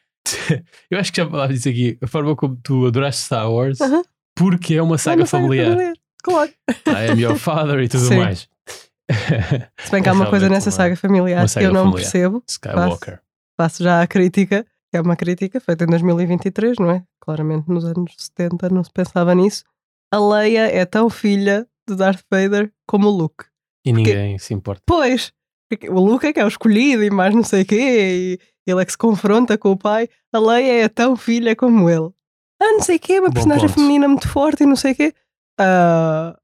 eu 0.91 0.99
acho 0.99 1.11
que 1.13 1.21
já 1.23 1.29
falava 1.29 1.53
disso 1.53 1.69
aqui, 1.71 1.99
a 2.03 2.07
forma 2.07 2.37
como 2.37 2.57
tu 2.63 2.87
adoraste 2.87 3.23
Star 3.23 3.51
Wars, 3.51 3.81
Aham. 3.81 4.03
porque 4.37 4.75
é 4.75 4.83
uma 4.83 4.95
é 4.97 4.99
saga 4.99 5.23
uma 5.23 5.27
saga 5.27 5.43
familiar. 5.45 5.95
Claro. 6.25 6.51
I 6.89 7.11
am 7.13 7.21
your 7.21 7.37
father 7.37 7.79
e 7.81 7.89
tudo 7.89 8.05
Sim. 8.07 8.17
mais. 8.17 8.49
Se 9.79 9.91
bem 9.93 10.03
que 10.03 10.09
há 10.09 10.13
uma 10.13 10.31
coisa 10.31 10.49
nessa 10.49 10.71
saga 10.71 10.97
familiar 10.97 11.47
que 11.47 11.59
eu 11.59 11.73
não 11.73 11.85
familiar. 11.85 11.95
percebo. 12.03 12.43
Skywalker. 12.49 13.21
Faço 13.61 13.85
já 13.85 14.01
a 14.03 14.07
crítica, 14.07 14.65
que 14.91 14.97
é 14.97 15.01
uma 15.01 15.15
crítica 15.17 15.61
feita 15.61 15.85
em 15.85 15.87
2023, 15.89 16.79
não 16.79 16.91
é? 16.91 17.03
Claramente 17.21 17.69
nos 17.69 17.85
anos 17.85 18.15
70 18.17 18.71
não 18.71 18.83
se 18.83 18.91
pensava 18.91 19.35
nisso. 19.35 19.65
A 20.13 20.19
Leia 20.19 20.67
é 20.75 20.85
tão 20.87 21.11
filha 21.11 21.67
de 21.89 21.95
Darth 21.95 22.23
Vader 22.31 22.73
como 22.87 23.09
o 23.09 23.11
Luke. 23.11 23.45
E 23.85 23.93
ninguém 23.93 24.39
se 24.39 24.55
importa. 24.55 24.83
Pois, 24.87 25.31
porque 25.71 25.91
o 25.91 26.01
Luke 26.01 26.27
é 26.27 26.33
que 26.33 26.41
é 26.41 26.45
o 26.45 26.49
escolhido 26.49 27.05
e 27.05 27.11
mais 27.11 27.35
não 27.35 27.45
sei 27.45 27.63
o 27.63 27.67
quê, 27.67 28.39
e 28.67 28.71
ele 28.71 28.81
é 28.81 28.85
que 28.85 28.93
se 28.93 28.99
confronta 28.99 29.59
com 29.59 29.73
o 29.73 29.77
pai. 29.77 30.09
A 30.33 30.39
Leia 30.39 30.85
é 30.85 30.89
tão 30.89 31.17
filha 31.17 31.55
como 31.55 31.91
ele. 31.91 32.09
Ah, 32.63 32.73
não 32.73 32.81
sei 32.81 32.97
o 32.97 33.01
quê, 33.01 33.19
uma 33.21 33.29
Bom 33.29 33.35
personagem 33.35 33.69
ponto. 33.69 33.75
feminina 33.75 34.09
muito 34.09 34.29
forte 34.29 34.63
e 34.63 34.67
não 34.67 34.77
sei 34.77 34.93
o 34.93 34.95
quê. 34.97 35.15
Ah, 35.59 36.37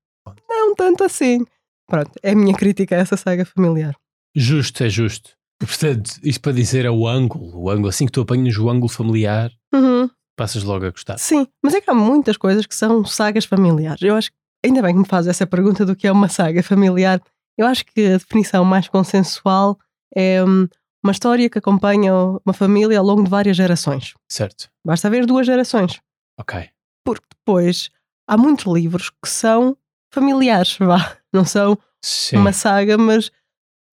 não 0.48 0.74
tanto 0.74 1.04
assim. 1.04 1.44
Pronto, 1.88 2.10
é 2.22 2.30
a 2.32 2.36
minha 2.36 2.54
crítica 2.54 2.94
a 2.96 2.98
essa 2.98 3.16
saga 3.16 3.44
familiar. 3.44 3.94
Justo, 4.34 4.84
é 4.84 4.88
justo. 4.88 5.30
Portanto, 5.58 6.12
isto 6.22 6.40
para 6.40 6.52
dizer 6.52 6.84
é 6.84 6.90
o 6.90 7.06
ângulo. 7.06 7.52
O 7.64 7.68
ângulo, 7.70 7.88
assim 7.88 8.06
que 8.06 8.12
tu 8.12 8.20
apanhas 8.20 8.56
o 8.56 8.70
ângulo 8.70 8.88
familiar, 8.88 9.50
Uhum. 9.74 10.08
passas 10.36 10.62
logo 10.62 10.86
a 10.86 10.90
gostar. 10.90 11.18
Sim, 11.18 11.46
mas 11.62 11.74
é 11.74 11.80
que 11.80 11.90
há 11.90 11.94
muitas 11.94 12.36
coisas 12.36 12.64
que 12.64 12.74
são 12.74 13.04
sagas 13.04 13.44
familiares. 13.44 14.00
Eu 14.00 14.14
acho 14.14 14.30
que, 14.30 14.36
ainda 14.64 14.80
bem 14.82 14.94
que 14.94 15.00
me 15.00 15.06
faz 15.06 15.26
essa 15.26 15.46
pergunta 15.46 15.84
do 15.84 15.94
que 15.96 16.06
é 16.06 16.12
uma 16.12 16.28
saga 16.28 16.62
familiar. 16.62 17.20
Eu 17.58 17.66
acho 17.66 17.84
que 17.84 18.06
a 18.06 18.16
definição 18.18 18.64
mais 18.64 18.88
consensual 18.88 19.78
é 20.16 20.42
hum, 20.44 20.66
uma 21.04 21.12
história 21.12 21.50
que 21.50 21.58
acompanha 21.58 22.14
uma 22.14 22.54
família 22.54 22.98
ao 22.98 23.04
longo 23.04 23.24
de 23.24 23.30
várias 23.30 23.56
gerações. 23.56 24.14
Certo. 24.30 24.70
Basta 24.86 25.08
haver 25.08 25.26
duas 25.26 25.44
gerações. 25.46 26.00
Ok. 26.38 26.68
Porque 27.04 27.26
depois 27.36 27.90
há 28.30 28.36
muitos 28.36 28.72
livros 28.72 29.10
que 29.10 29.28
são 29.28 29.76
familiares, 30.12 30.76
vá. 30.78 31.16
Não 31.32 31.44
são 31.44 31.76
Sim. 32.00 32.36
uma 32.36 32.52
saga, 32.52 32.96
mas 32.96 33.30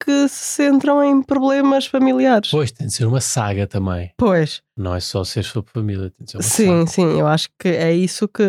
que 0.03 0.27
se 0.27 0.55
centram 0.63 1.03
em 1.03 1.23
problemas 1.23 1.87
familiares. 1.87 2.51
Pois, 2.51 2.71
tem 2.71 2.85
de 2.85 2.93
ser 2.93 3.05
uma 3.05 3.19
saga 3.19 3.65
também. 3.65 4.11
Pois. 4.15 4.61
Não 4.77 4.93
é 4.93 4.99
só 4.99 5.23
ser 5.23 5.43
sobre 5.43 5.71
família, 5.71 6.11
tem 6.11 6.23
de 6.25 6.31
ser 6.31 6.37
uma 6.37 6.43
Sim, 6.43 6.65
saga. 6.67 6.87
sim, 6.87 7.19
eu 7.19 7.25
acho 7.25 7.49
que 7.59 7.67
é 7.67 7.91
isso 7.93 8.27
que, 8.27 8.43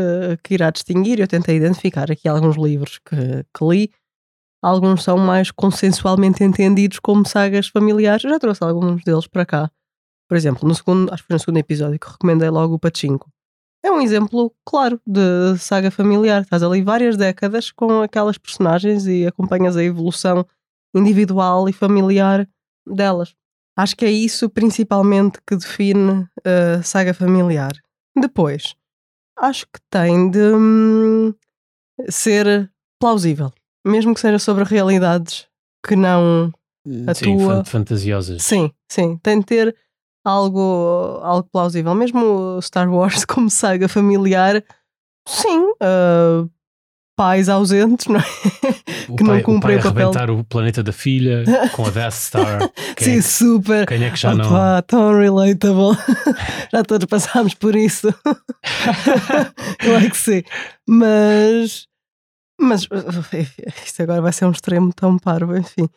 que 0.45 0.55
irá 0.55 0.71
distinguir. 0.71 1.21
Eu 1.21 1.27
tentei 1.27 1.57
identificar 1.57 2.11
aqui 2.13 2.29
alguns 2.29 2.57
livros 2.57 2.99
que, 2.99 3.17
que 3.17 3.65
li. 3.65 3.91
Alguns 4.63 5.05
são 5.05 5.17
mais 5.17 5.51
consensualmente 5.51 6.45
entendidos 6.45 6.99
como 6.99 7.27
sagas 7.27 7.69
familiares. 7.69 8.25
Eu 8.25 8.31
já 8.31 8.39
trouxe 8.39 8.63
alguns 8.63 9.03
deles 9.05 9.27
para 9.27 9.47
cá. 9.47 9.71
Por 10.29 10.37
exemplo, 10.37 10.69
no 10.69 10.75
segundo, 10.75 11.11
acho 11.15 11.23
que 11.23 11.29
foi 11.29 11.35
no 11.35 11.41
segundo 11.41 11.57
episódio 11.57 11.99
que 11.99 12.11
recomendei 12.11 12.51
logo 12.51 12.75
o 12.75 12.79
Pachinko. 12.79 13.31
É 13.83 13.91
um 13.91 14.01
exemplo 14.01 14.53
claro 14.65 15.01
de 15.07 15.57
saga 15.59 15.91
familiar. 15.91 16.43
Estás 16.43 16.63
ali 16.63 16.83
várias 16.83 17.17
décadas 17.17 17.71
com 17.71 18.03
aquelas 18.03 18.37
personagens 18.37 19.07
e 19.07 19.27
acompanhas 19.27 19.77
a 19.77 19.85
evolução 19.85 20.45
individual 20.95 21.69
e 21.69 21.73
familiar 21.73 22.49
delas. 22.87 23.35
Acho 23.77 23.97
que 23.97 24.05
é 24.05 24.11
isso 24.11 24.49
principalmente 24.51 25.39
que 25.47 25.55
define 25.57 26.27
a 26.45 26.83
saga 26.83 27.15
familiar. 27.15 27.73
Depois, 28.21 28.75
acho 29.39 29.65
que 29.67 29.79
tem 29.89 30.29
de 30.31 30.41
hum, 30.41 31.33
ser 32.09 32.71
plausível, 33.01 33.53
mesmo 33.87 34.13
que 34.15 34.21
seja 34.21 34.39
sobre 34.41 34.65
realidades 34.65 35.47
que 35.87 35.95
não. 35.95 36.53
A 37.07 37.15
Sim, 37.15 37.37
tua- 37.37 37.57
fan- 37.57 37.65
fantasiosas. 37.65 38.43
Sim, 38.43 38.73
sim, 38.91 39.19
tem 39.23 39.39
de 39.41 39.45
ter 39.47 39.77
algo, 40.29 41.21
algo 41.23 41.49
plausível. 41.51 41.95
Mesmo 41.95 42.61
Star 42.63 42.89
Wars 42.93 43.25
como 43.27 43.49
saga 43.51 43.89
familiar, 43.89 44.63
sim, 45.27 45.61
uh, 45.61 46.49
pais 47.17 47.49
ausentes, 47.49 48.07
não 48.07 48.21
é? 48.21 48.25
O 49.09 49.17
que 49.17 49.25
pai, 49.25 49.37
não 49.37 49.43
cumprem 49.43 49.77
o 49.77 49.81
o 49.81 49.83
pai 49.83 49.91
papel. 49.93 50.09
arrebentar 50.09 50.31
o 50.31 50.45
planeta 50.45 50.83
da 50.83 50.93
filha 50.93 51.43
com 51.73 51.87
a 51.87 51.91
Death 51.91 52.13
Star. 52.13 52.71
Quem, 52.97 53.21
Sim, 53.21 53.23
super. 53.23 53.87
quem 53.87 54.05
é 54.05 54.11
que 54.11 54.17
já 54.17 54.35
não. 54.35 54.47
Opa, 54.47 54.83
tão 54.87 55.19
relatable. 55.19 55.97
Já 56.73 56.83
todos 56.83 57.07
passámos 57.07 57.55
por 57.55 57.75
isso. 57.75 58.13
claro 59.79 60.11
que 60.11 60.17
sim. 60.17 60.43
Mas, 60.87 61.87
mas 62.61 62.87
isto 63.85 64.03
agora 64.03 64.21
vai 64.21 64.33
ser 64.33 64.45
um 64.45 64.51
extremo 64.51 64.93
tão 64.93 65.17
parvo, 65.19 65.57
enfim. 65.57 65.89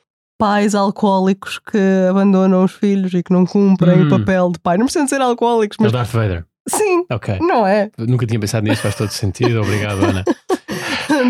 Pais 0.42 0.74
alcoólicos 0.74 1.60
que 1.60 1.78
abandonam 2.10 2.64
os 2.64 2.72
filhos 2.72 3.14
e 3.14 3.22
que 3.22 3.32
não 3.32 3.46
cumprem 3.46 4.02
Hum. 4.02 4.08
o 4.08 4.10
papel 4.10 4.52
de 4.52 4.60
pai. 4.60 4.76
Não 4.78 4.86
precisam 4.88 5.08
ser 5.08 5.22
alcoólicos, 5.22 5.78
É 5.80 5.82
o 5.82 5.84
mas 5.84 5.92
Darth 5.92 6.10
Vader. 6.12 6.46
sim, 6.68 7.06
Ok. 7.12 7.38
não 7.42 7.66
é? 7.68 7.92
Nunca 7.98 8.26
tinha 8.26 8.40
pensado 8.40 8.68
nisso, 8.68 8.82
faz 8.82 8.96
todo 8.96 9.10
sentido. 9.12 9.62
Obrigado, 9.62 10.04
Ana. 10.04 10.24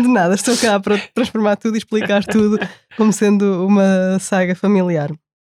De 0.02 0.08
nada, 0.08 0.34
estou 0.34 0.56
cá 0.56 0.80
para 0.80 0.96
transformar 1.14 1.56
tudo 1.56 1.74
e 1.74 1.78
explicar 1.78 2.24
tudo 2.24 2.58
como 2.96 3.12
sendo 3.12 3.66
uma 3.66 4.18
saga 4.18 4.54
familiar. 4.54 5.10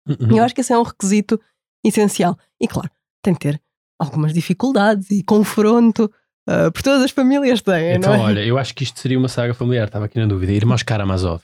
Uhum. 0.09 0.37
Eu 0.37 0.45
acho 0.45 0.55
que 0.55 0.61
esse 0.61 0.73
é 0.73 0.79
um 0.79 0.83
requisito 0.85 1.41
essencial. 1.85 2.39
E 2.61 2.69
claro, 2.69 2.89
tem 3.23 3.35
que 3.35 3.41
ter 3.41 3.61
algumas 3.99 4.33
dificuldades 4.33 5.11
e 5.11 5.23
confronto, 5.25 6.09
ah, 6.49 6.71
por 6.71 6.81
todas 6.83 7.03
as 7.03 7.11
famílias 7.11 7.61
têm, 7.61 7.97
Então, 7.97 8.15
é? 8.15 8.19
olha, 8.19 8.41
eu 8.45 8.57
acho 8.57 8.73
que 8.75 8.85
isto 8.85 9.01
seria 9.01 9.19
uma 9.19 9.29
saga 9.29 9.53
familiar. 9.53 9.87
Estava 9.89 10.05
aqui 10.05 10.19
na 10.19 10.27
dúvida. 10.27 10.53
Irmãos 10.53 10.83
Karamazov. 10.85 11.43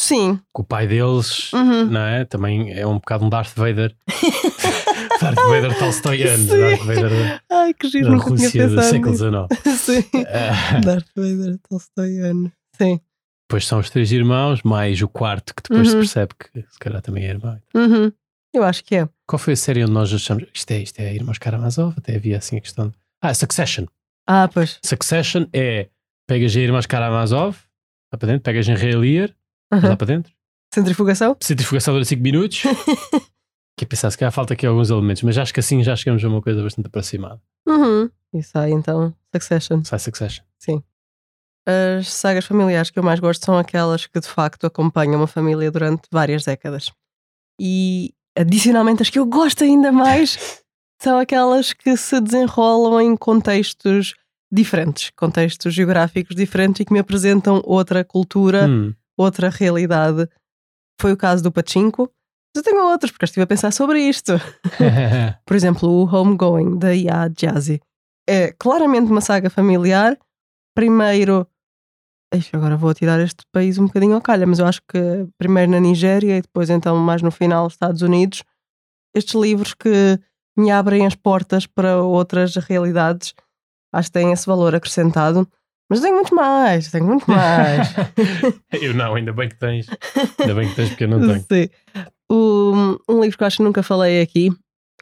Sim. 0.00 0.36
Que 0.54 0.60
o 0.60 0.64
pai 0.64 0.86
deles, 0.86 1.52
Uhum. 1.52 1.86
não 1.86 2.00
é? 2.00 2.24
Também 2.24 2.72
é 2.72 2.86
um 2.86 2.94
bocado 2.94 3.24
um 3.24 3.28
Darth 3.28 3.52
Vader. 3.56 3.92
Darth 5.20 5.34
Vader 5.34 5.76
Tolstoyano. 5.78 6.46
Darth 6.46 6.82
Vader 6.84 7.42
Ai, 7.50 7.74
que 7.74 7.88
giro, 7.88 8.10
da 8.10 8.16
Rússia 8.16 8.68
do 8.68 8.80
século. 8.82 9.14
XIX. 9.16 9.48
Sim. 9.78 10.04
Ah, 10.28 10.78
Darth 10.80 11.08
Vader, 11.16 11.58
Tolstoyano. 11.68 12.52
Sim. 12.76 13.00
Depois 13.50 13.66
são 13.66 13.78
os 13.80 13.90
três 13.90 14.12
irmãos, 14.12 14.62
mais 14.62 15.00
o 15.02 15.08
quarto, 15.08 15.52
que 15.54 15.62
depois 15.68 15.88
se 15.88 15.94
Uhum. 15.94 16.00
percebe 16.00 16.32
que 16.38 16.62
se 16.70 16.78
calhar 16.78 17.02
também 17.02 17.24
é 17.24 17.30
irmão. 17.30 17.58
Uhum. 17.74 18.12
Eu 18.54 18.62
acho 18.62 18.84
que 18.84 18.94
é. 18.94 19.08
Qual 19.26 19.38
foi 19.38 19.54
a 19.54 19.56
série 19.56 19.82
onde 19.82 19.92
nós 19.92 20.12
achamos 20.14 20.44
isto 20.54 20.70
é, 20.70 20.78
isto 20.78 21.00
é 21.00 21.12
Irmãos 21.14 21.38
Karamazov? 21.38 21.94
Até 21.98 22.14
havia 22.16 22.38
assim 22.38 22.56
a 22.56 22.60
questão. 22.60 22.92
Ah, 23.20 23.34
Succession. 23.34 23.86
Ah, 24.28 24.48
pois. 24.52 24.78
Succession 24.84 25.46
é 25.52 25.88
pegas 26.26 26.54
em 26.54 26.60
Irmãos 26.60 26.86
Karamazov, 26.86 27.56
lá 28.12 28.18
para 28.18 28.26
dentro, 28.28 28.42
pegas 28.42 28.68
em 28.68 28.74
Ray 28.74 28.94
Lear, 28.94 29.30
lá 29.72 29.90
Uhum. 29.90 29.96
para 29.96 30.06
dentro, 30.06 30.32
Centrifugação? 30.74 31.36
centrifugação 31.42 31.94
dura 31.94 32.04
5 32.04 32.22
minutos. 32.22 32.62
que 33.78 33.84
é 33.84 33.86
pensar, 33.86 34.10
se 34.10 34.18
calhar 34.18 34.32
falta 34.32 34.54
aqui 34.54 34.66
alguns 34.66 34.90
elementos, 34.90 35.22
mas 35.22 35.38
acho 35.38 35.52
que 35.54 35.60
assim 35.60 35.82
já 35.82 35.94
chegamos 35.96 36.22
a 36.24 36.28
uma 36.28 36.42
coisa 36.42 36.62
bastante 36.62 36.86
aproximada. 36.86 37.40
Uhum. 37.66 38.10
E 38.34 38.42
sai 38.42 38.70
então 38.72 39.14
Succession. 39.34 39.82
Sai 39.84 39.98
Succession. 39.98 40.44
As 41.66 42.08
sagas 42.10 42.46
familiares 42.46 42.90
que 42.90 42.98
eu 42.98 43.02
mais 43.02 43.20
gosto 43.20 43.44
são 43.44 43.58
aquelas 43.58 44.06
que 44.06 44.18
de 44.20 44.26
facto 44.26 44.66
acompanham 44.66 45.16
uma 45.16 45.26
família 45.26 45.70
durante 45.70 46.08
várias 46.10 46.44
décadas. 46.44 46.90
E 47.60 48.14
adicionalmente 48.36 49.02
as 49.02 49.10
que 49.10 49.18
eu 49.18 49.26
gosto 49.26 49.64
ainda 49.64 49.92
mais 49.92 50.62
são 51.02 51.18
aquelas 51.18 51.72
que 51.74 51.94
se 51.96 52.20
desenrolam 52.20 53.00
em 53.00 53.14
contextos 53.16 54.14
diferentes, 54.50 55.10
contextos 55.14 55.74
geográficos 55.74 56.34
diferentes 56.34 56.80
e 56.80 56.84
que 56.86 56.92
me 56.92 56.98
apresentam 57.00 57.60
outra 57.64 58.02
cultura, 58.02 58.66
Hum. 58.66 58.94
Outra 59.18 59.50
realidade. 59.50 60.28
Foi 61.00 61.12
o 61.12 61.16
caso 61.16 61.42
do 61.42 61.52
Pachinko. 61.52 62.10
Mas 62.54 62.64
eu 62.64 62.72
tenho 62.72 62.86
outros, 62.86 63.10
porque 63.10 63.24
eu 63.24 63.26
estive 63.26 63.42
a 63.42 63.46
pensar 63.46 63.72
sobre 63.72 64.00
isto. 64.00 64.32
Por 65.44 65.56
exemplo, 65.56 65.88
o 65.88 66.04
Homegoing, 66.04 66.78
da 66.78 66.90
Ya 66.90 67.28
Jazzy. 67.28 67.80
É 68.28 68.52
claramente 68.52 69.10
uma 69.10 69.20
saga 69.20 69.50
familiar. 69.50 70.18
Primeiro. 70.74 71.46
Ixi, 72.34 72.50
agora 72.54 72.76
vou 72.76 72.92
tirar 72.94 73.20
este 73.20 73.44
país 73.52 73.78
um 73.78 73.86
bocadinho 73.86 74.14
ao 74.14 74.20
calha, 74.20 74.46
mas 74.46 74.58
eu 74.58 74.66
acho 74.66 74.82
que 74.82 75.26
primeiro 75.38 75.70
na 75.70 75.80
Nigéria 75.80 76.36
e 76.36 76.42
depois, 76.42 76.68
então, 76.68 76.96
mais 76.96 77.22
no 77.22 77.30
final, 77.30 77.66
Estados 77.66 78.02
Unidos. 78.02 78.44
Estes 79.14 79.34
livros 79.34 79.74
que 79.74 80.18
me 80.56 80.70
abrem 80.70 81.06
as 81.06 81.14
portas 81.14 81.66
para 81.66 82.02
outras 82.02 82.54
realidades. 82.56 83.34
Acho 83.92 84.08
que 84.08 84.12
têm 84.12 84.32
esse 84.32 84.46
valor 84.46 84.74
acrescentado. 84.74 85.48
Mas 85.88 86.00
tenho 86.00 86.14
muito 86.14 86.34
mais, 86.34 86.90
tenho 86.90 87.06
muito 87.06 87.30
mais. 87.30 87.88
eu 88.80 88.92
não, 88.94 89.14
ainda 89.14 89.32
bem 89.32 89.48
que 89.48 89.58
tens. 89.58 89.86
Ainda 90.38 90.54
bem 90.54 90.68
que 90.68 90.74
tens, 90.74 90.90
porque 90.90 91.04
eu 91.04 91.08
não 91.08 91.20
tenho. 91.20 91.40
Sim. 91.40 91.70
Um, 92.30 92.98
um 93.08 93.22
livro 93.22 93.38
que 93.38 93.42
eu 93.42 93.46
acho 93.46 93.56
que 93.56 93.62
nunca 93.62 93.82
falei 93.82 94.20
aqui, 94.20 94.50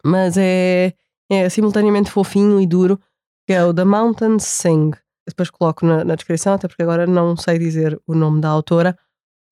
mas 0.04 0.36
é, 0.36 0.92
é 1.28 1.48
simultaneamente 1.48 2.10
fofinho 2.10 2.60
e 2.60 2.66
duro, 2.66 3.00
que 3.46 3.52
é 3.52 3.64
o 3.64 3.74
The 3.74 3.84
Mountains 3.84 4.44
Sing. 4.44 4.92
Depois 5.26 5.50
coloco 5.50 5.84
na, 5.84 6.04
na 6.04 6.14
descrição, 6.14 6.54
até 6.54 6.68
porque 6.68 6.84
agora 6.84 7.04
não 7.04 7.36
sei 7.36 7.58
dizer 7.58 8.00
o 8.06 8.14
nome 8.14 8.40
da 8.40 8.48
autora, 8.48 8.96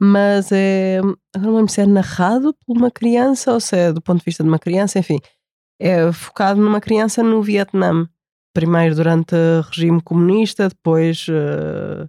mas 0.01 0.53
é. 0.53 0.99
Agora 1.35 1.51
não 1.51 1.57
lembro 1.57 1.73
se 1.73 1.81
é 1.81 1.87
narrado 1.87 2.55
por 2.65 2.77
uma 2.77 2.93
criança 2.93 3.53
ou 3.53 3.59
se 3.59 3.77
é 3.77 3.93
do 3.93 4.01
ponto 4.01 4.21
de 4.21 4.25
vista 4.25 4.45
de 4.45 4.49
uma 4.49 4.59
criança, 4.59 5.01
enfim. 5.01 5.19
É 5.81 6.13
focado 6.13 6.61
numa 6.61 6.81
criança 6.81 7.25
no 7.25 7.43
Vietnã. 7.43 8.09
Primeiro 8.55 8.95
durante 8.95 9.35
o 9.35 9.61
regime 9.63 10.01
comunista, 10.01 10.69
depois. 10.69 11.27
eh, 11.29 12.09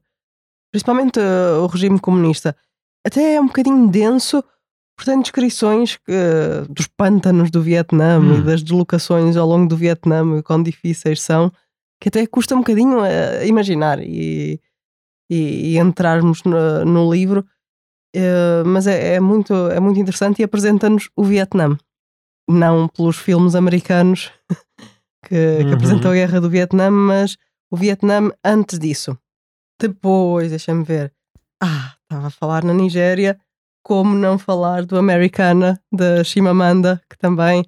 principalmente 0.72 1.20
eh, 1.20 1.52
o 1.58 1.66
regime 1.68 2.00
comunista. 2.00 2.56
Até 3.06 3.36
é 3.36 3.41
um 3.41 3.48
bocadinho 3.48 3.88
denso, 3.89 4.43
portanto, 4.98 5.24
descrições 5.24 5.98
que- 5.98 6.66
dos 6.70 6.88
pântanos 6.88 7.50
do 7.50 7.62
Vietnã 7.62 8.16
e 8.18 8.20
Hum. 8.20 8.43
das 8.43 8.62
deslocações 8.62 9.36
ao 9.38 9.48
longo 9.48 9.68
do 9.68 9.76
Vietnã 9.78 10.38
e 10.38 10.43
quão 10.43 10.62
difíceis 10.62 11.22
são, 11.22 11.52
que 12.00 12.10
até 12.10 12.26
custa 12.28 12.56
um 12.56 12.60
bocadinho 12.60 13.00
a 13.02 13.43
imaginar 13.46 14.00
e, 14.02 14.60
e- 15.30 15.74
e 15.74 15.78
entrarmos 15.80 16.43
no, 16.43 16.86
no 16.86 17.12
livro. 17.14 17.46
Eh, 18.16 18.64
mas 18.66 18.86
é, 18.88 19.16
é 19.16 19.20
muito, 19.20 19.54
é 19.72 19.80
muito 19.80 20.00
interessante 20.00 20.39
e 20.39 20.43
apresenta-nos 20.43 21.10
o 21.16 21.24
Vietnã, 21.24 21.78
não 22.50 22.88
pelos 22.88 23.18
filmes 23.18 23.56
americanos 23.56 24.32
que, 25.28 25.58
que 25.58 25.64
Uhum. 25.66 25.74
apresentam 25.74 26.12
a 26.12 26.14
guerra 26.14 26.40
do 26.40 26.50
Vietnã, 26.50 26.90
mas 26.92 27.38
o 27.72 27.76
Vietnã 27.78 28.30
antes 28.44 28.78
disso. 28.80 29.18
Depois, 29.80 30.50
deixa-me 30.52 30.84
ver. 30.84 31.14
Ah, 31.62 31.94
estava 32.04 32.28
a 32.28 32.32
falar 32.32 32.64
na 32.64 32.74
Nigéria, 32.74 33.38
como 33.84 34.16
não 34.16 34.38
falar 34.38 34.86
do 34.86 34.98
Americana, 34.98 35.80
da 35.92 36.24
Chimamanda, 36.24 37.02
que 37.10 37.18
também 37.18 37.66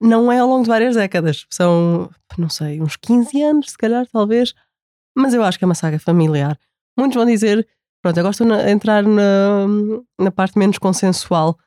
não 0.00 0.30
é 0.30 0.38
ao 0.38 0.48
longo 0.48 0.62
de 0.64 0.68
várias 0.68 0.94
décadas. 0.94 1.46
São, 1.50 2.10
não 2.36 2.48
sei, 2.48 2.80
uns 2.80 2.96
15 2.96 3.42
anos, 3.42 3.70
se 3.70 3.78
calhar, 3.78 4.06
talvez. 4.12 4.54
Mas 5.16 5.34
eu 5.34 5.42
acho 5.42 5.58
que 5.58 5.64
é 5.64 5.66
uma 5.66 5.74
saga 5.74 5.98
familiar. 5.98 6.58
Muitos 6.96 7.16
vão 7.16 7.26
dizer, 7.26 7.66
pronto, 8.02 8.16
eu 8.18 8.24
gosto 8.24 8.44
de 8.44 8.70
entrar 8.70 9.02
na, 9.02 9.66
na 10.20 10.30
parte 10.30 10.58
menos 10.58 10.78
consensual. 10.78 11.58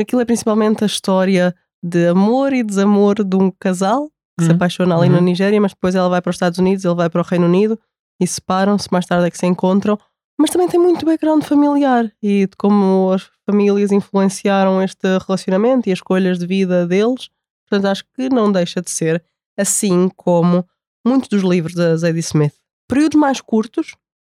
Aquilo 0.00 0.20
é 0.20 0.24
principalmente 0.24 0.84
a 0.84 0.86
história 0.86 1.54
de 1.82 2.08
amor 2.08 2.52
e 2.52 2.62
desamor 2.62 3.22
de 3.24 3.36
um 3.36 3.50
casal 3.50 4.10
que 4.38 4.44
se 4.44 4.50
Uhum. 4.50 4.56
apaixona 4.56 4.96
ali 4.96 5.08
Uhum. 5.08 5.16
na 5.16 5.20
Nigéria, 5.20 5.60
mas 5.60 5.72
depois 5.72 5.94
ela 5.94 6.08
vai 6.08 6.22
para 6.22 6.30
os 6.30 6.36
Estados 6.36 6.58
Unidos, 6.58 6.84
ele 6.84 6.94
vai 6.94 7.10
para 7.10 7.20
o 7.20 7.24
Reino 7.24 7.46
Unido 7.46 7.78
e 8.20 8.26
separam-se, 8.26 8.88
mais 8.90 9.04
tarde 9.06 9.26
é 9.26 9.30
que 9.30 9.36
se 9.38 9.46
encontram. 9.46 9.98
Mas 10.40 10.50
também 10.50 10.68
tem 10.68 10.78
muito 10.78 11.04
background 11.04 11.42
familiar 11.42 12.10
e 12.22 12.46
de 12.46 12.56
como 12.56 13.10
as 13.12 13.28
famílias 13.44 13.90
influenciaram 13.90 14.80
este 14.82 15.06
relacionamento 15.26 15.88
e 15.88 15.92
as 15.92 15.98
escolhas 15.98 16.38
de 16.38 16.46
vida 16.46 16.86
deles. 16.86 17.28
Portanto, 17.68 17.90
acho 17.90 18.04
que 18.14 18.28
não 18.28 18.50
deixa 18.52 18.80
de 18.80 18.90
ser 18.90 19.22
assim 19.58 20.08
como 20.16 20.64
muitos 21.04 21.28
dos 21.28 21.42
livros 21.42 21.74
da 21.74 21.96
Zadie 21.96 22.20
Smith. 22.20 22.54
Períodos 22.88 23.18
mais 23.18 23.40
curtos, 23.40 23.96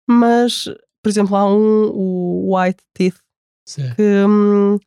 mas, 0.10 0.66
por 1.04 1.10
exemplo, 1.10 1.36
há 1.36 1.46
um, 1.46 1.92
o 1.94 2.56
White 2.58 2.84
Teeth, 2.96 3.16
que, 3.96 4.26
hum, 4.28 4.78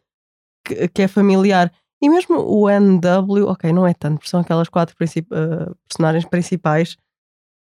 que, 0.67 0.89
que 0.89 1.03
é 1.03 1.09
familiar. 1.09 1.73
E 2.05 2.09
mesmo 2.11 2.37
o 2.39 2.69
NW, 2.69 3.47
ok, 3.47 3.73
não 3.73 3.87
é 3.87 3.95
tanto, 3.95 4.19
porque 4.19 4.29
são 4.29 4.41
aquelas 4.41 4.69
quatro 4.69 4.95
princip- 4.95 5.33
eh, 5.33 5.73
personagens 5.89 6.27
principais. 6.27 6.99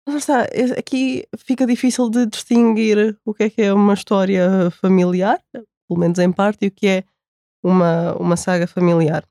Mas 0.07 0.19
está, 0.23 0.43
é- 0.45 0.79
aqui 0.79 1.27
fica 1.37 1.67
difícil 1.67 2.09
de 2.09 2.25
distinguir 2.25 3.19
o 3.25 3.35
que 3.35 3.43
é 3.43 3.51
que 3.51 3.63
é 3.63 3.73
uma 3.75 3.95
história 3.95 4.71
familiar, 4.71 5.41
pelo 5.53 5.99
menos 5.99 6.21
em 6.21 6.31
parte, 6.31 6.65
e 6.65 6.69
o 6.69 6.71
que 6.71 6.87
é 6.87 7.05
uma, 7.65 8.15
uma 8.15 8.37
saga 8.37 8.69
familiar. 8.69 9.25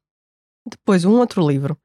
Depois, 0.69 1.05
um 1.05 1.13
outro 1.19 1.47
livro. 1.47 1.77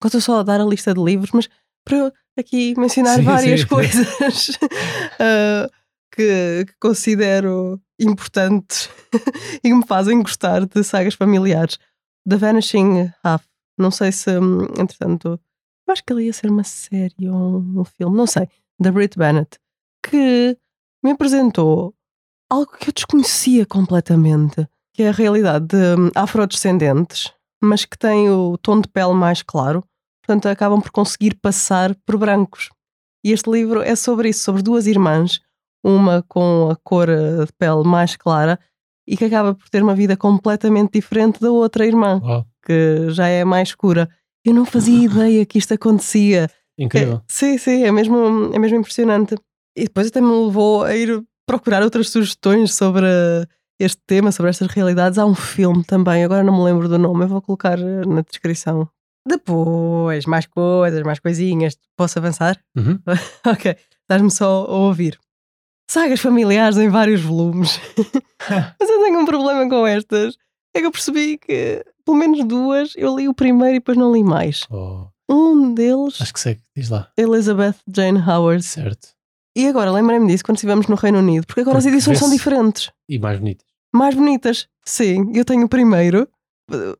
Gosto 0.00 0.20
só 0.20 0.38
de 0.42 0.46
dar 0.46 0.60
a 0.60 0.64
lista 0.64 0.94
de 0.94 1.02
livros, 1.02 1.32
mas 1.32 1.48
para 1.84 1.96
eu 1.98 2.12
aqui 2.38 2.78
mencionar 2.78 3.16
Sim, 3.18 3.22
várias 3.24 3.62
sim. 3.62 3.66
coisas 3.66 4.56
eh, 5.18 5.68
que, 6.14 6.64
que 6.68 6.74
considero 6.78 7.80
importantes 7.98 8.88
e 9.64 9.68
que 9.68 9.74
me 9.74 9.84
fazem 9.84 10.22
gostar 10.22 10.64
de 10.64 10.84
sagas 10.84 11.14
familiares. 11.14 11.76
The 12.28 12.36
Vanishing 12.36 13.12
Half. 13.22 13.44
Não 13.78 13.90
sei 13.90 14.12
se, 14.12 14.38
hum, 14.38 14.64
entretanto, 14.78 15.40
eu 15.86 15.92
acho 15.92 16.02
que 16.04 16.12
ele 16.12 16.24
ia 16.24 16.32
ser 16.32 16.50
uma 16.50 16.64
série 16.64 17.28
ou 17.28 17.58
um 17.58 17.84
filme, 17.84 18.16
não 18.16 18.26
sei. 18.26 18.48
Da 18.78 18.90
Brit 18.90 19.18
Bennett, 19.18 19.58
que 20.02 20.56
me 21.02 21.12
apresentou 21.12 21.94
algo 22.50 22.72
que 22.78 22.90
eu 22.90 22.92
desconhecia 22.92 23.64
completamente, 23.66 24.68
que 24.92 25.02
é 25.02 25.08
a 25.08 25.12
realidade 25.12 25.66
de 25.66 26.00
hum, 26.00 26.10
afrodescendentes 26.14 27.36
mas 27.60 27.84
que 27.84 27.98
têm 27.98 28.30
o 28.30 28.56
tom 28.58 28.80
de 28.80 28.88
pele 28.88 29.14
mais 29.14 29.42
claro, 29.42 29.84
portanto 30.22 30.46
acabam 30.46 30.80
por 30.80 30.90
conseguir 30.90 31.34
passar 31.34 31.94
por 32.06 32.16
brancos. 32.16 32.70
E 33.24 33.32
este 33.32 33.50
livro 33.50 33.82
é 33.82 33.96
sobre 33.96 34.28
isso, 34.28 34.44
sobre 34.44 34.62
duas 34.62 34.86
irmãs, 34.86 35.40
uma 35.82 36.22
com 36.28 36.68
a 36.70 36.76
cor 36.76 37.08
eh, 37.08 37.44
de 37.44 37.52
pele 37.58 37.84
mais 37.84 38.16
clara 38.16 38.58
e 39.06 39.16
que 39.16 39.24
acaba 39.24 39.54
por 39.54 39.68
ter 39.68 39.82
uma 39.82 39.94
vida 39.94 40.16
completamente 40.16 40.92
diferente 40.94 41.40
da 41.40 41.50
outra 41.50 41.86
irmã, 41.86 42.20
Oh, 42.24 42.44
que 42.64 43.10
já 43.10 43.28
é 43.28 43.44
mais 43.44 43.68
escura. 43.68 44.08
Eu 44.44 44.54
não 44.54 44.64
fazia 44.64 45.04
ideia 45.04 45.46
que 45.46 45.58
isto 45.58 45.72
acontecia. 45.74 46.48
incrível. 46.78 47.16
É, 47.16 47.20
sim, 47.28 47.56
sim, 47.58 47.84
é 47.84 47.92
mesmo, 47.92 48.50
é 48.52 48.58
mesmo 48.58 48.78
impressionante. 48.78 49.34
E 49.76 49.84
depois 49.84 50.08
até 50.08 50.20
me 50.20 50.30
levou 50.46 50.82
a 50.84 50.94
ir 50.96 51.22
procurar 51.46 51.82
outras 51.82 52.08
sugestões 52.10 52.74
sobre 52.74 53.06
este 53.78 54.00
tema, 54.06 54.32
sobre 54.32 54.50
estas 54.50 54.68
realidades. 54.68 55.18
Há 55.18 55.26
um 55.26 55.34
filme 55.34 55.84
também, 55.84 56.24
agora 56.24 56.42
não 56.42 56.56
me 56.56 56.64
lembro 56.64 56.88
do 56.88 56.98
nome, 56.98 57.24
eu 57.24 57.28
vou 57.28 57.42
colocar 57.42 57.78
eh, 57.78 58.06
na 58.06 58.22
descrição. 58.22 58.88
Depois, 59.28 60.24
mais 60.24 60.46
coisas, 60.46 61.02
mais 61.02 61.18
coisinhas. 61.18 61.76
Posso 61.96 62.18
avançar? 62.18 62.58
Uhum. 62.76 62.98
ok, 63.46 63.76
estás-me 64.02 64.30
só 64.30 64.64
a 64.64 64.72
ouvir. 64.72 65.18
Sagas 65.88 66.20
familiares 66.20 66.76
em 66.78 66.88
vários 66.88 67.20
volumes. 67.20 67.80
Mas 68.50 68.90
eu 68.90 69.02
tenho 69.02 69.20
um 69.20 69.24
problema 69.24 69.68
com 69.68 69.86
estas. 69.86 70.36
É 70.74 70.80
que 70.80 70.86
eu 70.86 70.90
percebi 70.90 71.38
que, 71.38 71.84
pelo 72.04 72.16
menos 72.18 72.44
duas, 72.44 72.92
eu 72.96 73.16
li 73.16 73.28
o 73.28 73.34
primeiro 73.34 73.76
e 73.76 73.78
depois 73.78 73.96
não 73.96 74.12
li 74.12 74.22
mais. 74.22 74.64
Oh, 74.70 75.06
Um 75.30 75.72
deles, 75.72 76.20
acho 76.20 76.32
que 76.34 76.40
sei, 76.40 76.58
diz 76.76 76.90
lá. 76.90 77.08
Elizabeth 77.16 77.76
Jane 77.88 78.20
Howard. 78.20 78.62
Certo. 78.62 79.08
E 79.56 79.66
agora 79.66 79.90
lembrei-me 79.90 80.26
disso 80.26 80.44
quando 80.44 80.56
estivemos 80.56 80.86
no 80.86 80.96
Reino 80.96 81.18
Unido, 81.18 81.46
porque 81.46 81.62
agora 81.62 81.78
as 81.78 81.84
Porque 81.84 81.96
edições 81.96 82.18
são 82.18 82.28
diferentes. 82.28 82.90
E 83.08 83.18
mais 83.18 83.38
bonito. 83.38 83.64
Mais 83.94 84.14
bonitas. 84.14 84.68
Sim, 84.84 85.32
eu 85.34 85.46
tenho 85.46 85.64
o 85.64 85.68
primeiro. 85.68 86.28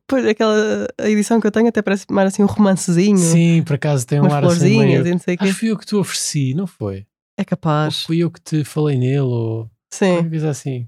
Pois 0.07 0.25
aquela 0.25 0.87
a 0.97 1.09
edição 1.09 1.39
que 1.39 1.45
eu 1.45 1.51
tenho 1.51 1.67
até 1.67 1.81
parece 1.83 2.05
mais 2.09 2.29
assim 2.29 2.41
um 2.41 2.47
romancezinho. 2.47 3.17
Sim, 3.17 3.61
por 3.63 3.75
acaso 3.75 4.07
tem 4.07 4.19
um 4.19 4.25
ar 4.25 4.43
assim 4.43 4.57
florzinhas 4.57 5.03
meio... 5.03 5.07
e 5.07 5.11
não 5.11 5.19
sei 5.19 5.35
o 5.35 5.37
quê. 5.37 5.43
Acho 5.43 5.53
que 5.53 5.59
fui 5.59 5.71
eu 5.71 5.77
que 5.77 5.85
te 5.85 5.95
ofereci, 5.95 6.53
não 6.55 6.65
foi? 6.65 7.05
É 7.37 7.41
Ou 7.41 7.45
capaz. 7.45 8.03
fui 8.03 8.19
eu 8.23 8.31
que 8.31 8.41
te 8.41 8.63
falei 8.63 8.97
nele, 8.97 9.19
ou 9.19 9.69
Sim. 9.93 10.27
coisa 10.29 10.49
assim. 10.49 10.87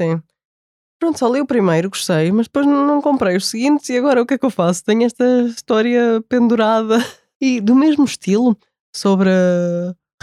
Sim. 0.00 0.20
Pronto, 0.98 1.18
só 1.18 1.28
li 1.32 1.40
o 1.40 1.46
primeiro, 1.46 1.90
gostei, 1.90 2.32
mas 2.32 2.46
depois 2.46 2.66
não 2.66 3.00
comprei 3.02 3.36
os 3.36 3.46
seguintes 3.48 3.88
e 3.90 3.96
agora 3.98 4.22
o 4.22 4.26
que 4.26 4.34
é 4.34 4.38
que 4.38 4.46
eu 4.46 4.50
faço? 4.50 4.82
Tenho 4.82 5.04
esta 5.04 5.24
história 5.42 6.22
pendurada 6.28 6.98
e 7.40 7.60
do 7.60 7.74
mesmo 7.76 8.04
estilo, 8.04 8.56
sobre 8.94 9.28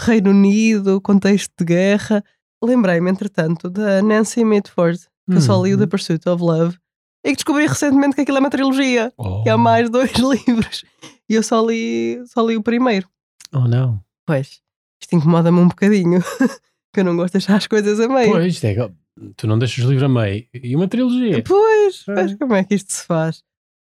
Reino 0.00 0.30
Unido, 0.30 1.00
contexto 1.00 1.52
de 1.58 1.64
guerra. 1.64 2.24
Lembrei-me, 2.62 3.10
entretanto, 3.10 3.70
da 3.70 4.02
Nancy 4.02 4.44
Mitford, 4.44 4.98
que 5.30 5.36
eu 5.36 5.40
só 5.40 5.62
li 5.62 5.72
o 5.74 5.76
The 5.78 5.84
Uhum. 5.84 5.88
Pursuit 5.90 6.28
of 6.28 6.42
Love, 6.42 6.76
e 7.24 7.30
que 7.30 7.36
descobri 7.36 7.66
recentemente 7.66 8.14
que 8.16 8.22
aquilo 8.22 8.38
é 8.38 8.40
uma 8.40 8.50
trilogia, 8.50 9.12
Oh. 9.16 9.42
que 9.44 9.48
há 9.48 9.56
mais 9.56 9.88
dois 9.90 10.12
livros. 10.12 10.84
E 11.28 11.34
eu 11.34 11.42
só 11.42 11.64
li, 11.64 12.20
só 12.26 12.44
li 12.44 12.56
o 12.56 12.62
primeiro. 12.62 13.08
Oh, 13.54 13.68
não. 13.68 14.02
Pois, 14.26 14.60
isto 15.00 15.14
incomoda-me 15.14 15.58
um 15.58 15.68
bocadinho, 15.68 16.20
que 16.92 17.00
eu 17.00 17.04
não 17.04 17.16
gosto 17.16 17.32
de 17.34 17.38
deixar 17.40 17.56
as 17.56 17.66
coisas 17.66 17.98
a 18.00 18.08
meio. 18.08 18.30
Pois, 18.32 18.62
é, 18.64 18.90
tu 19.36 19.46
não 19.46 19.58
deixas 19.58 19.84
o 19.84 19.90
livro 19.90 20.06
a 20.06 20.08
meio. 20.08 20.46
E 20.54 20.74
uma 20.76 20.88
trilogia. 20.88 21.42
Pois, 21.42 22.04
É. 22.08 22.14
mas 22.14 22.34
como 22.36 22.54
é 22.54 22.64
que 22.64 22.74
isto 22.74 22.92
se 22.92 23.04
faz? 23.04 23.42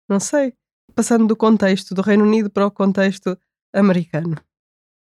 Não 0.10 0.20
sei. 0.20 0.54
Passando 0.96 1.26
do 1.28 1.36
contexto 1.36 1.94
do 1.96 2.02
Reino 2.02 2.24
Unido 2.24 2.50
para 2.50 2.66
o 2.66 2.72
contexto 2.72 3.38
americano. 3.74 4.36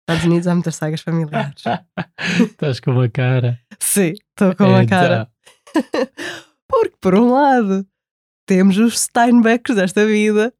Estados 0.08 0.24
Unidos 0.26 0.46
há 0.48 0.54
muitas 0.54 0.76
sagas 0.76 1.00
familiares. 1.00 1.62
Estás 2.40 2.80
com 2.80 2.92
uma 2.92 3.08
cara. 3.08 3.58
Sim, 3.78 4.12
estou 4.30 4.54
com 4.56 4.74
a 4.74 4.86
cara. 4.86 5.30
Então, 5.76 6.06
Porque, 6.68 6.96
por 7.00 7.14
um 7.16 7.32
lado, 7.32 7.84
temos 8.46 8.78
os 8.78 9.00
Steinbecks 9.00 9.74
desta 9.74 10.06
vida 10.06 10.52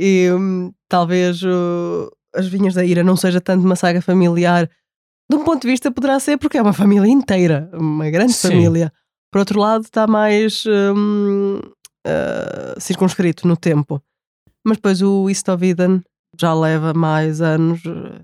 e 0.00 0.30
hum, 0.32 0.72
talvez 0.88 1.42
o- 1.42 2.10
as 2.34 2.46
Vinhas 2.46 2.74
da 2.74 2.84
Ira 2.84 3.04
não 3.04 3.16
seja 3.16 3.40
tanto 3.40 3.64
uma 3.64 3.76
saga 3.76 4.00
familiar. 4.00 4.70
De 5.30 5.36
um 5.36 5.44
ponto 5.44 5.62
de 5.62 5.68
vista, 5.68 5.90
poderá 5.90 6.18
ser 6.18 6.38
porque 6.38 6.58
é 6.58 6.62
uma 6.62 6.72
família 6.72 7.10
inteira, 7.10 7.70
uma 7.74 8.08
grande 8.10 8.32
Sim. 8.32 8.48
família. 8.48 8.92
Por 9.30 9.40
outro 9.40 9.60
lado, 9.60 9.84
está 9.84 10.06
mais 10.06 10.64
hum, 10.66 11.60
ah, 12.06 12.74
circunscrito 12.80 13.46
no 13.46 13.56
tempo. 13.56 14.02
Mas 14.66 14.78
depois 14.78 15.02
o 15.02 15.28
East 15.28 15.46
of 15.48 15.64
Eden 15.64 16.02
já 16.38 16.54
leva 16.54 16.94
mais 16.94 17.40
anos, 17.40 17.80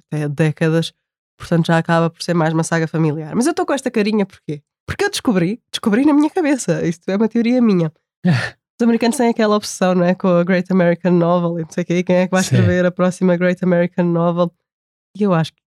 até 0.07 0.29
décadas, 0.29 0.93
portanto 1.39 1.67
já 1.67 1.79
acaba 1.79 2.09
por 2.11 2.23
ser 2.23 2.35
mais 2.35 2.53
uma 2.53 2.63
saga 2.63 2.87
familiar. 2.87 3.35
Mas 3.35 3.47
eu 3.47 3.51
estou 3.51 3.67
com 3.67 3.73
esta 3.73 3.91
carinha 3.91 4.25
porquê? 4.25 4.63
Porque 4.87 5.05
eu 5.05 5.11
descobri, 5.11 5.61
descobri 5.71 6.05
na 6.05 6.13
minha 6.13 6.31
cabeça, 6.31 6.87
isto 6.87 7.09
é 7.11 7.17
uma 7.17 7.29
teoria 7.29 7.61
minha. 7.61 7.93
Os 8.81 8.83
americanos 8.83 9.17
têm 9.17 9.29
aquela 9.29 9.55
obsessão, 9.55 9.95
não 9.95 10.05
é? 10.05 10.15
Com 10.15 10.29
a 10.29 10.43
Great 10.43 10.71
American 10.73 11.13
Novel 11.13 11.61
e 11.61 11.63
não 11.63 11.71
sei 11.71 11.85
o 11.85 11.87
quê, 11.87 12.03
quem 12.03 12.17
é 12.17 12.27
que 12.27 12.33
vai 12.33 12.43
Sim. 12.43 12.57
escrever 12.57 12.85
a 12.85 12.91
próxima 12.91 13.37
Great 13.37 13.65
American 13.65 14.07
Novel? 14.07 14.53
E 15.17 15.23
eu 15.23 15.33
acho 15.33 15.53
que 15.53 15.61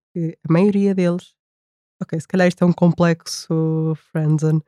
a 0.48 0.52
maioria 0.52 0.94
deles, 0.96 1.34
ok, 2.02 2.20
se 2.20 2.28
calhar 2.28 2.48
isto 2.48 2.64
é 2.64 2.68
um 2.68 2.74
complexo 2.74 3.94
Friendzone, 4.12 4.62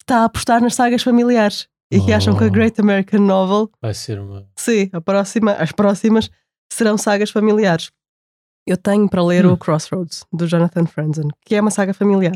está 0.00 0.20
a 0.20 0.24
apostar 0.24 0.60
nas 0.60 0.74
sagas 0.74 1.02
familiares 1.02 1.68
e 1.90 2.00
que 2.00 2.12
acham 2.12 2.36
que 2.36 2.44
a 2.44 2.46
Oh. 2.46 2.50
Great 2.50 2.80
American 2.80 3.20
Novel 3.20 3.70
vai 3.80 3.94
ser 3.94 4.18
uma. 4.18 4.48
Sim, 4.56 4.88
a 4.92 5.00
próxima, 5.00 5.52
as 5.52 5.72
próximas 5.72 6.30
serão 6.72 6.96
sagas 6.96 7.30
familiares. 7.30 7.90
Eu 8.66 8.76
tenho 8.76 9.08
para 9.08 9.22
ler 9.24 9.44
Hum. 9.44 9.52
o 9.52 9.56
Crossroads, 9.58 10.24
do 10.32 10.46
Jonathan 10.46 10.86
Franzen, 10.86 11.28
que 11.44 11.54
é 11.54 11.60
uma 11.60 11.70
saga 11.70 11.92
familiar. 11.92 12.34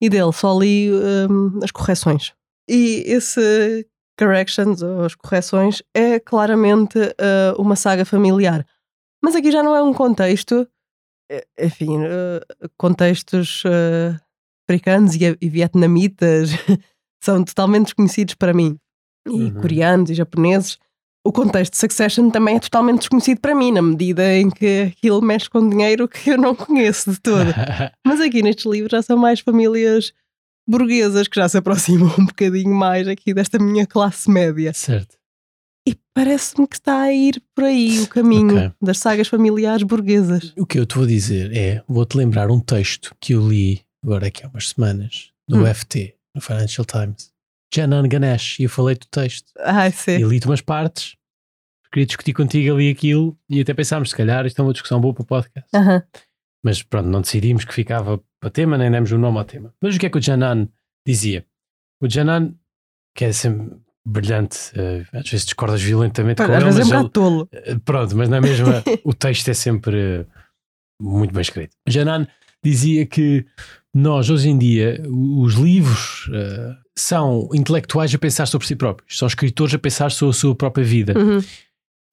E 0.00 0.08
dele 0.08 0.32
só 0.32 0.56
li 0.58 0.90
hum, 1.28 1.58
as 1.62 1.70
correções. 1.70 2.32
E 2.68 3.02
esse 3.06 3.86
Corrections, 4.18 4.82
ou 4.82 5.04
as 5.04 5.14
correções, 5.14 5.80
é 5.94 6.18
claramente 6.18 6.98
uh, 6.98 7.60
uma 7.60 7.76
saga 7.76 8.04
familiar. 8.04 8.66
Mas 9.22 9.36
aqui 9.36 9.50
já 9.52 9.62
não 9.62 9.76
é 9.76 9.82
um 9.82 9.92
contexto, 9.94 10.66
enfim, 11.58 11.98
uh, 11.98 12.68
contextos 12.76 13.62
uh, 13.64 14.18
africanos 14.68 15.14
e, 15.14 15.36
e 15.40 15.48
vietnamitas 15.48 16.50
são 17.22 17.44
totalmente 17.44 17.84
desconhecidos 17.86 18.34
para 18.34 18.52
mim. 18.54 18.78
E 19.26 19.30
Uhum. 19.30 19.54
coreanos 19.60 20.08
e 20.10 20.14
japoneses. 20.14 20.78
O 21.22 21.30
contexto 21.32 21.72
de 21.72 21.78
Succession 21.78 22.30
também 22.30 22.56
é 22.56 22.60
totalmente 22.60 23.00
desconhecido 23.00 23.40
para 23.40 23.54
mim, 23.54 23.72
na 23.72 23.82
medida 23.82 24.34
em 24.34 24.48
que 24.48 24.92
aquilo 24.96 25.20
mexe 25.20 25.50
com 25.50 25.68
dinheiro 25.68 26.08
que 26.08 26.30
eu 26.30 26.38
não 26.38 26.54
conheço 26.54 27.12
de 27.12 27.20
todo. 27.20 27.52
Mas 28.06 28.20
aqui 28.20 28.40
nestes 28.42 28.64
livros 28.64 28.92
já 28.92 29.02
são 29.02 29.18
mais 29.18 29.40
famílias 29.40 30.12
burguesas 30.66 31.28
que 31.28 31.36
já 31.38 31.46
se 31.48 31.58
aproximam 31.58 32.10
um 32.18 32.24
bocadinho 32.24 32.74
mais 32.74 33.06
aqui 33.06 33.34
desta 33.34 33.58
minha 33.58 33.86
classe 33.86 34.30
média. 34.30 34.72
certo. 34.72 35.17
E 35.88 35.98
parece-me 36.12 36.66
que 36.68 36.76
está 36.76 37.00
a 37.00 37.12
ir 37.14 37.42
por 37.54 37.64
aí 37.64 38.00
o 38.00 38.06
caminho 38.08 38.56
Ok. 38.58 38.72
das 38.82 38.98
sagas 38.98 39.26
familiares 39.28 39.82
burguesas. 39.84 40.52
O 40.58 40.66
que 40.66 40.78
eu 40.78 40.84
te 40.84 40.96
vou 40.96 41.06
dizer 41.06 41.50
é: 41.56 41.82
vou-te 41.88 42.16
lembrar 42.16 42.50
um 42.50 42.60
texto 42.60 43.14
que 43.18 43.32
eu 43.32 43.48
li 43.48 43.80
agora 44.04 44.26
aqui 44.26 44.44
há 44.44 44.48
umas 44.48 44.68
semanas, 44.68 45.32
no 45.48 45.62
Hum. 45.62 45.66
FT, 45.74 46.14
no 46.34 46.40
Financial 46.42 46.84
Times. 46.84 47.32
Janan 47.74 48.06
Ganesh, 48.08 48.60
e 48.60 48.64
eu 48.64 48.68
falei 48.70 48.96
do 48.96 49.06
texto. 49.06 49.50
E 49.56 49.90
sim. 49.92 50.18
li-te 50.26 50.46
umas 50.46 50.60
partes, 50.60 51.16
queria 51.92 52.06
discutir 52.06 52.32
contigo 52.34 52.74
ali 52.74 52.90
aquilo, 52.90 53.38
e 53.48 53.60
até 53.60 53.72
pensámos, 53.72 54.10
se 54.10 54.16
calhar, 54.16 54.44
isto 54.46 54.60
é 54.60 54.64
uma 54.64 54.72
discussão 54.72 55.00
boa 55.00 55.14
para 55.14 55.22
o 55.22 55.26
podcast. 55.26 55.70
Mas 56.62 56.82
pronto, 56.82 57.08
não 57.08 57.20
decidimos 57.22 57.64
que 57.64 57.72
ficava 57.74 58.20
para 58.40 58.50
tema, 58.50 58.76
nem 58.76 58.90
demos 58.90 59.10
o 59.12 59.16
nome 59.18 59.38
ao 59.38 59.44
tema. 59.44 59.74
Mas 59.82 59.96
o 59.96 59.98
que 59.98 60.06
é 60.06 60.10
que 60.10 60.18
o 60.18 60.22
Janan 60.22 60.68
dizia? 61.06 61.46
O 62.00 62.08
Janan, 62.08 62.54
que 63.14 63.24
é 63.26 63.32
sempre 63.32 63.76
brilhante, 64.08 64.58
eh, 64.74 65.04
às 65.12 65.28
vezes 65.30 65.44
discordas 65.46 65.82
violentamente 65.82 66.36
com 66.44 66.50
Às 66.50 66.56
ele, 66.62 66.64
vezes 66.64 66.80
é 66.80 66.84
mas 66.84 66.92
um 66.92 67.00
ele- 67.00 67.10
tolo. 67.10 67.48
eh, 67.52 67.76
Pronto, 67.84 68.16
mas 68.16 68.28
na 68.28 68.40
mesma, 68.40 68.82
o 69.04 69.12
texto 69.14 69.48
é 69.48 69.54
sempre 69.54 69.96
eh, 70.20 70.26
muito 71.00 71.32
bem 71.32 71.42
escrito. 71.42 71.76
Janan 71.86 72.26
dizia 72.64 73.04
que 73.06 73.44
nós, 73.94 74.30
hoje 74.30 74.48
em 74.48 74.58
dia, 74.58 75.02
o- 75.08 75.42
os 75.42 75.54
livros 75.54 76.28
eh, 76.32 76.76
são 76.98 77.48
intelectuais 77.54 78.14
a 78.14 78.18
pensar 78.18 78.46
sobre 78.46 78.66
si 78.66 78.74
próprios, 78.76 79.16
são 79.18 79.28
escritores 79.28 79.74
a 79.74 79.78
pensar 79.78 80.10
sobre 80.10 80.34
a 80.36 80.38
sua 80.38 80.54
própria 80.54 80.84
vida. 80.84 81.18
Uhum. 81.18 81.40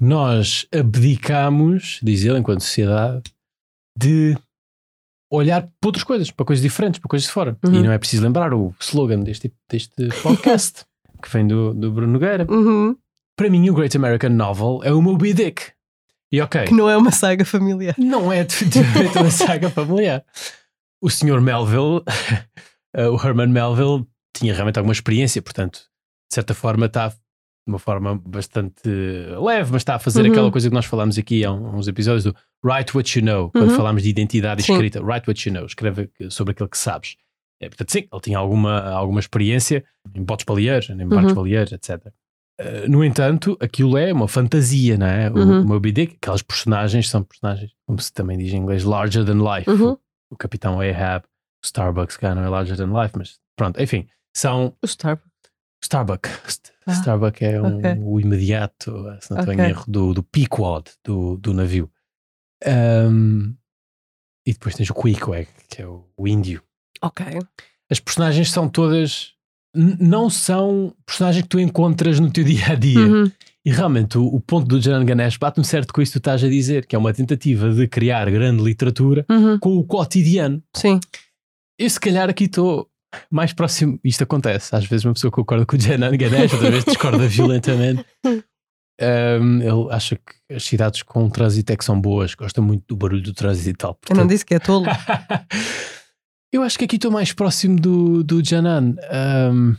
Nós 0.02 0.68
abdicamos, 0.74 2.00
diz 2.04 2.24
ele, 2.26 2.38
enquanto 2.40 2.62
sociedade, 2.62 3.24
de 3.98 4.38
olhar 5.32 5.62
para 5.64 5.88
outras 5.88 6.04
coisas, 6.04 6.30
para 6.32 6.46
coisas 6.46 6.62
diferentes, 6.62 7.00
para 7.00 7.10
coisas 7.10 7.28
de 7.28 7.34
fora. 7.34 7.58
Uhum. 7.66 7.76
E 7.76 7.84
não 7.84 7.92
é 7.92 7.98
preciso 7.98 8.24
lembrar 8.24 8.54
o 8.54 8.74
slogan 8.80 9.22
deste, 9.22 9.52
deste 9.70 10.08
podcast, 10.22 10.86
que 11.22 11.30
vem 11.32 11.48
do, 11.48 11.74
do 11.74 11.92
Bruno 11.92 12.14
Nogueira. 12.14 12.46
Uhum. 12.50 12.96
Para 13.38 13.50
mim, 13.50 13.70
o 13.70 13.74
Great 13.74 13.96
American 13.98 14.30
Novel 14.32 14.82
é 14.84 14.92
o 14.94 15.02
Moby 15.02 15.34
Dick. 15.34 15.62
E 16.32 16.42
ok, 16.42 16.66
Que 16.66 16.74
não 16.74 16.90
é 16.90 16.98
uma 16.98 17.12
saga 17.12 17.46
familiar. 17.46 17.96
não 17.98 18.32
é 18.32 18.44
definitivamente 18.44 19.18
uma 19.18 19.30
saga 19.32 19.70
familiar. 19.70 20.24
O 21.02 21.10
Sr. 21.10 21.40
Melville, 21.42 22.02
eh, 22.96 23.08
o 23.08 23.16
Herman 23.16 23.48
Melville, 23.48 24.06
tinha 24.36 24.54
realmente 24.54 24.78
alguma 24.78 24.94
experiência, 24.94 25.42
portanto, 25.42 25.80
de 26.30 26.34
certa 26.36 26.54
forma 26.54 26.88
está 26.88 27.10
de 27.10 27.16
uma 27.72 27.80
forma 27.80 28.16
bastante 28.26 28.82
leve, 29.42 29.72
mas 29.72 29.82
está 29.82 29.96
a 29.96 30.00
fazer 30.00 30.24
Uhum. 30.26 30.32
aquela 30.32 30.52
coisa 30.52 30.70
que 30.70 30.76
nós 30.76 30.86
falámos 30.86 31.18
aqui 31.18 31.44
há 31.46 31.52
uns 31.52 31.88
episódios 31.88 32.24
do 32.26 32.36
Write 32.64 32.96
What 32.96 33.18
You 33.20 33.26
Know, 33.26 33.52
quando 33.52 33.70
Uhum. 33.72 33.76
falámos 33.76 34.04
de 34.04 34.10
identidade 34.10 34.64
Sim. 34.64 34.74
escrita. 34.74 35.02
Write 35.04 35.28
What 35.30 35.48
You 35.50 35.54
Know, 35.56 35.66
escreve 35.66 36.10
sobre 36.30 36.52
aquilo 36.52 36.70
que 36.70 36.78
sabes. 36.78 37.16
É, 37.62 37.68
portanto, 37.70 37.92
sim, 37.92 38.08
ele 38.12 38.22
tinha 38.22 38.38
alguma, 38.38 38.82
alguma 38.90 39.20
experiência 39.20 39.84
em 40.14 40.24
botes 40.24 40.46
baleeiros, 40.46 40.90
em 40.90 41.08
barcos 41.08 41.34
Uhum. 41.34 41.48
etc. 41.48 42.08
Uh, 42.60 42.90
no 42.90 43.04
entanto, 43.04 43.58
aquilo 43.62 43.98
é 43.98 44.14
uma 44.14 44.28
fantasia, 44.28 44.98
não 44.98 45.08
é? 45.08 45.30
O, 45.30 45.36
Uhum. 45.38 45.62
o 45.62 45.66
Moby 45.66 45.92
Dick, 45.92 46.16
aquelas 46.16 46.42
personagens 46.42 47.10
são 47.10 47.24
personagens, 47.24 47.72
como 47.86 48.00
se 48.00 48.12
também 48.14 48.38
diz 48.38 48.54
em 48.54 48.58
inglês, 48.58 48.84
larger 48.84 49.26
than 49.26 49.40
life. 49.44 49.70
Uhum. 49.70 49.92
O, 49.92 50.00
o 50.32 50.38
Capitão 50.38 50.80
Ahab, 50.80 51.26
o 51.26 51.66
Starbucks, 51.66 52.18
cá 52.18 52.34
não 52.36 52.44
é 52.44 52.50
larger 52.50 52.78
than 52.78 52.92
life, 53.02 53.18
mas 53.18 53.40
pronto, 53.58 53.82
enfim, 53.82 54.08
são 54.36 54.76
O 54.82 54.86
Starbucks. 54.86 55.32
Starbuck. 55.84 56.28
St- 56.48 56.72
Ah, 56.88 56.92
Starbuck 56.94 57.44
é 57.44 57.62
um, 57.62 57.78
ok. 57.80 57.96
o 58.00 58.20
imediato, 58.20 58.92
se 59.22 59.32
não 59.32 59.40
estou 59.40 59.54
em 59.54 59.60
erro, 59.62 59.84
do, 59.88 60.14
do 60.14 60.24
Pequod, 60.24 60.92
do, 61.04 61.36
do 61.38 61.54
navio. 61.54 61.92
Um, 62.66 63.56
e 64.48 64.54
depois 64.54 64.76
tens 64.76 64.90
o 64.90 64.94
Queequeg, 64.94 65.48
que 65.70 65.82
é 65.82 65.88
o, 65.88 66.08
o 66.18 66.28
índio. 66.28 66.62
Ok. 67.02 67.26
As 67.90 68.00
personagens 68.00 68.52
são 68.52 68.68
todas. 68.68 69.34
Não 69.76 70.30
são 70.30 70.94
personagens 71.06 71.44
que 71.44 71.50
tu 71.50 71.60
encontras 71.60 72.20
no 72.20 72.32
teu 72.32 72.44
dia 72.44 72.68
a 72.72 72.76
dia. 72.76 73.00
Uhum. 73.00 73.32
E 73.66 73.72
realmente 73.72 74.18
o, 74.18 74.24
o 74.26 74.40
ponto 74.40 74.68
do 74.68 74.80
Janan 74.80 75.04
Ganesh 75.06 75.38
bate-me 75.38 75.66
certo 75.66 75.92
com 75.94 76.02
isso 76.02 76.12
que 76.14 76.20
tu 76.20 76.22
estás 76.22 76.44
a 76.44 76.48
dizer, 76.48 76.86
que 76.86 76.96
é 76.96 77.00
uma 77.00 77.14
tentativa 77.14 77.70
de 77.74 77.88
criar 77.88 78.30
grande 78.32 78.64
literatura 78.64 79.26
Uhum. 79.30 79.58
com 79.60 79.76
o 79.78 79.84
cotidiano. 79.84 80.64
Sim. 80.76 81.00
Eu 81.78 81.90
se 81.90 82.00
calhar 82.00 82.30
aqui 82.30 82.46
estou 82.46 82.88
mais 83.30 83.52
próximo. 83.54 84.00
Isto 84.04 84.24
acontece. 84.24 84.74
Às 84.76 84.86
vezes 84.86 85.04
uma 85.04 85.14
pessoa 85.14 85.32
concorda 85.32 85.66
com 85.66 85.76
o 85.76 85.80
Janan 85.80 86.16
Ganesh, 86.16 86.54
outra 86.54 86.72
vez 86.72 86.86
discorda 86.86 87.28
violentamente. 87.28 88.06
Um, 88.26 89.62
ele 89.62 89.92
acha 89.92 90.16
que 90.16 90.56
as 90.56 90.64
cidades 90.64 91.02
com 91.04 91.28
trânsito 91.30 91.74
é 91.74 91.76
que 91.76 91.84
são 91.84 92.00
boas, 92.00 92.34
gosta 92.34 92.62
muito 92.62 92.84
do 92.88 92.96
barulho 92.96 93.22
do 93.22 93.34
trânsito 93.34 93.70
e 93.72 93.74
tal. 93.74 93.90
Eu 93.92 93.94
não 93.94 94.00
Portanto, 94.16 94.30
disse 94.30 94.46
que 94.46 94.54
é 94.56 94.60
tolo. 94.60 94.86
eu 96.56 96.64
acho 96.64 96.78
que 96.78 96.86
aqui 96.86 96.96
estou 96.96 97.12
mais 97.12 97.32
próximo 97.34 97.80
do, 97.80 98.24
do 98.24 98.44
Janan. 98.44 98.96
Um, 99.52 99.76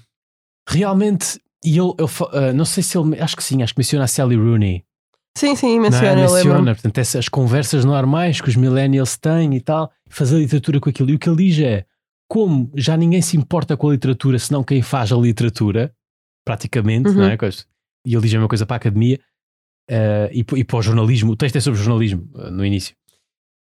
realmente, 0.69 1.41
e 1.65 1.79
ele, 1.79 1.95
fa- 2.09 2.27
uh, 2.33 2.53
não 2.55 2.65
sei 2.65 2.83
se 2.83 2.97
ele, 2.99 3.19
acho 3.21 3.37
que 3.37 3.43
sim, 3.45 3.63
acho 3.63 3.75
que 3.75 3.81
menciona 3.81 4.05
a 4.05 4.09
Sally 4.09 4.37
Rooney. 4.37 4.85
Sim, 5.37 5.55
sim, 5.55 5.79
não 5.79 5.87
é? 5.87 5.91
menciona, 5.91 6.07
eu 6.09 6.15
lembro. 6.33 6.35
menciona, 6.53 6.75
portanto, 6.75 6.99
essas 6.99 7.29
conversas 7.29 7.85
normais 7.85 8.41
que 8.41 8.49
os 8.49 8.57
millennials 8.57 9.17
têm 9.19 9.55
e 9.55 9.61
tal, 9.61 9.91
fazer 10.09 10.39
literatura 10.39 10.81
com 10.81 10.89
aquilo. 10.89 11.11
E 11.11 11.15
o 11.15 11.19
que 11.19 11.29
ele 11.29 11.37
diz 11.49 11.59
é: 11.61 11.85
como 12.29 12.71
já 12.75 12.97
ninguém 12.97 13.21
se 13.21 13.37
importa 13.37 13.77
com 13.77 13.89
a 13.89 13.93
literatura, 13.93 14.39
senão 14.39 14.65
quem 14.65 14.81
faz 14.83 15.13
a 15.13 15.17
literatura, 15.17 15.93
praticamente, 16.45 17.09
Uhum. 17.09 17.15
não 17.17 17.25
é? 17.25 17.37
Coisa- 17.37 17.65
E 18.07 18.15
ele 18.15 18.23
diz 18.23 18.33
a 18.33 18.37
mesma 18.39 18.49
coisa 18.49 18.65
para 18.65 18.77
a 18.77 18.79
academia 18.79 19.21
eh, 19.91 20.31
e, 20.33 20.39
e 20.59 20.65
para 20.65 20.79
o 20.79 20.83
jornalismo. 20.83 21.33
O 21.33 21.37
texto 21.37 21.57
é 21.57 21.61
sobre 21.61 21.81
jornalismo, 21.81 22.29
eh, 22.39 22.51
no 22.51 22.65
início. 22.65 22.95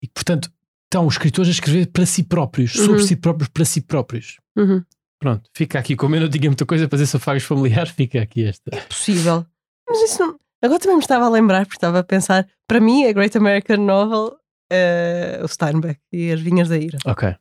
E, 0.01 0.07
portanto, 0.07 0.51
estão 0.93 1.07
os 1.07 1.15
escritores 1.15 1.49
a 1.49 1.51
escrever 1.51 1.87
para 1.87 2.05
si 2.05 2.23
próprios, 2.23 2.73
sobre 2.73 2.99
Uhum. 3.01 3.07
si 3.07 3.15
próprios, 3.15 3.49
para 3.49 3.65
si 3.65 3.81
próprios. 3.81 4.37
Uhum. 4.55 4.83
Pronto, 5.19 5.49
fica 5.55 5.79
aqui. 5.79 5.95
Como 5.95 6.15
eu 6.15 6.21
não 6.21 6.29
tinha 6.29 6.49
muita 6.49 6.65
coisa 6.65 6.87
para 6.87 6.97
fazer 6.97 7.07
sobre 7.07 7.25
fagos 7.25 7.43
familiares, 7.43 7.91
fica 7.97 8.21
aqui 8.21 8.45
esta. 8.45 8.69
Possível. 8.87 9.45
Mas 9.89 10.01
isso 10.01 10.19
não... 10.21 10.39
Agora 10.61 10.79
também 10.79 10.97
me 10.97 11.01
estava 11.03 11.25
a 11.25 11.29
lembrar, 11.29 11.65
porque 11.65 11.77
estava 11.77 11.99
a 11.99 12.03
pensar. 12.03 12.47
Para 12.67 12.79
mim, 12.79 13.05
a 13.05 13.11
Great 13.11 13.37
American 13.37 13.77
Novel 13.77 14.37
é 14.71 15.39
o 15.43 15.47
Steinbeck 15.47 15.99
e 16.11 16.31
as 16.31 16.39
Vinhas 16.39 16.69
da 16.69 16.77
Ira. 16.77 16.97
Ok, 17.05 17.35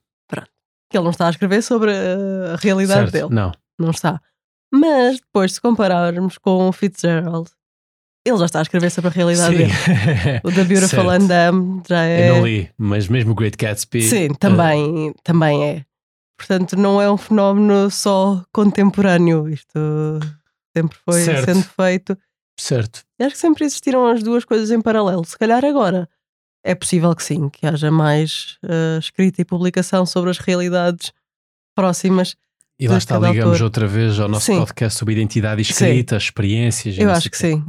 Que 0.91 0.97
ele 0.99 1.05
não 1.05 1.11
está 1.11 1.27
a 1.29 1.31
escrever 1.31 1.63
sobre 1.63 1.93
a 1.93 2.57
realidade 2.57 3.11
certo. 3.11 3.29
dele. 3.29 3.35
Não. 3.35 3.53
Não 3.79 3.91
está. 3.91 4.21
Mas 4.73 5.21
depois, 5.21 5.53
se 5.53 5.61
compararmos 5.61 6.37
com 6.39 6.69
o 6.69 6.73
Fitzgerald, 6.73 7.51
ele 8.25 8.39
já 8.39 8.45
está 8.47 8.59
a 8.61 8.63
escrever 8.63 8.91
sobre 8.91 9.09
a 9.09 9.13
realidade 9.13 9.57
Sim. 9.57 9.59
dele. 9.65 10.41
O 10.45 10.51
Beautiful 10.51 10.89
Certo. 10.89 11.23
Undone 11.23 11.83
já 11.89 12.05
é. 12.05 12.29
Eu 12.31 12.37
não 12.37 12.47
li, 12.47 12.71
mas 12.79 13.09
mesmo 13.09 13.33
o 13.33 13.35
Great 13.35 13.57
Gatsby. 13.57 14.03
Sim, 14.03 14.29
também, 14.35 15.13
também 15.25 15.65
é. 15.65 15.85
Portanto, 16.39 16.77
não 16.77 17.01
é 17.01 17.11
um 17.11 17.17
fenómeno 17.17 17.91
só 17.91 18.43
contemporâneo. 18.53 19.49
Isto 19.49 19.79
sempre 20.77 20.99
foi 21.05 21.23
Certo. 21.23 21.45
sendo 21.45 21.63
feito. 21.65 22.19
certo. 22.59 23.03
E 23.19 23.25
acho 23.25 23.35
que 23.35 23.41
sempre 23.41 23.65
existiram 23.65 24.07
as 24.07 24.23
duas 24.23 24.45
coisas 24.45 24.71
em 24.71 24.81
paralelo. 24.81 25.25
Se 25.25 25.39
calhar 25.39 25.65
agora 25.65 26.09
é 26.65 26.75
possível 26.75 27.15
que 27.15 27.23
sim, 27.25 27.49
que 27.49 27.67
haja 27.67 27.91
mais 27.91 28.57
eh, 28.65 28.99
escrita 28.99 29.41
e 29.41 29.45
publicação 29.45 30.07
sobre 30.07 30.31
as 30.31 30.39
realidades 30.39 31.13
próximas. 31.77 32.37
E 32.79 32.89
lá 32.89 32.99
está, 32.99 33.17
ligamos 33.19 33.53
autor. 33.53 33.63
outra 33.65 33.87
vez 33.87 34.19
ao 34.19 34.29
nosso 34.29 34.47
Sim. 34.47 34.59
podcast 34.59 34.99
sobre 34.99 35.15
identidade 35.15 35.63
escrita, 35.63 36.17
experiências. 36.17 36.97
e 36.97 37.01
Eu 37.03 37.11
acho 37.11 37.31
que 37.31 37.37
o 37.37 37.41
quê. 37.41 37.47
sim. 37.53 37.65